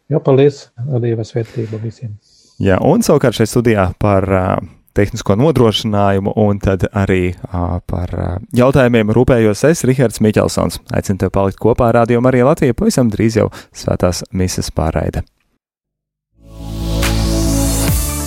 Jā, 0.09 0.17
paldies! 0.26 0.71
Dieva 1.05 1.28
svētība 1.28 1.78
visiem! 1.86 2.17
Jā, 2.57 2.82
un 2.82 3.05
savukārt 3.05 3.38
šeit 3.38 3.53
studijā 3.53 3.91
par 4.01 4.26
uh, 4.34 4.57
tehnisko 4.95 5.37
nodrošinājumu, 5.39 6.33
un 6.39 6.59
tad 6.63 6.87
arī 6.95 7.35
uh, 7.35 7.77
par 7.87 8.15
uh, 8.15 8.33
jautājumiem 8.55 9.13
rūpējos 9.15 9.65
es, 9.69 9.85
Rihards 9.87 10.21
Miķelsons. 10.23 10.81
Aicinu 10.95 11.21
tevi 11.21 11.35
palikt 11.35 11.61
kopā 11.61 11.91
ar 11.91 12.01
Radio 12.01 12.23
Mariju 12.23 12.49
Latviju, 12.49 12.77
pavisam 12.79 13.11
drīz 13.13 13.39
jau 13.41 13.49
svētās 13.75 14.23
mises 14.31 14.71
pārraide. 14.75 15.25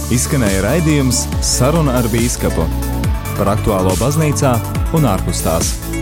Izskanēja 0.08 0.62
raidījums 0.64 1.26
Saruna 1.44 1.98
ar 2.00 2.08
Bīskapu 2.08 2.64
par 3.36 3.52
aktuālo 3.52 3.92
baznīcā 4.00 4.56
un 4.96 5.04
ārpus 5.10 5.44
tās. 5.44 5.97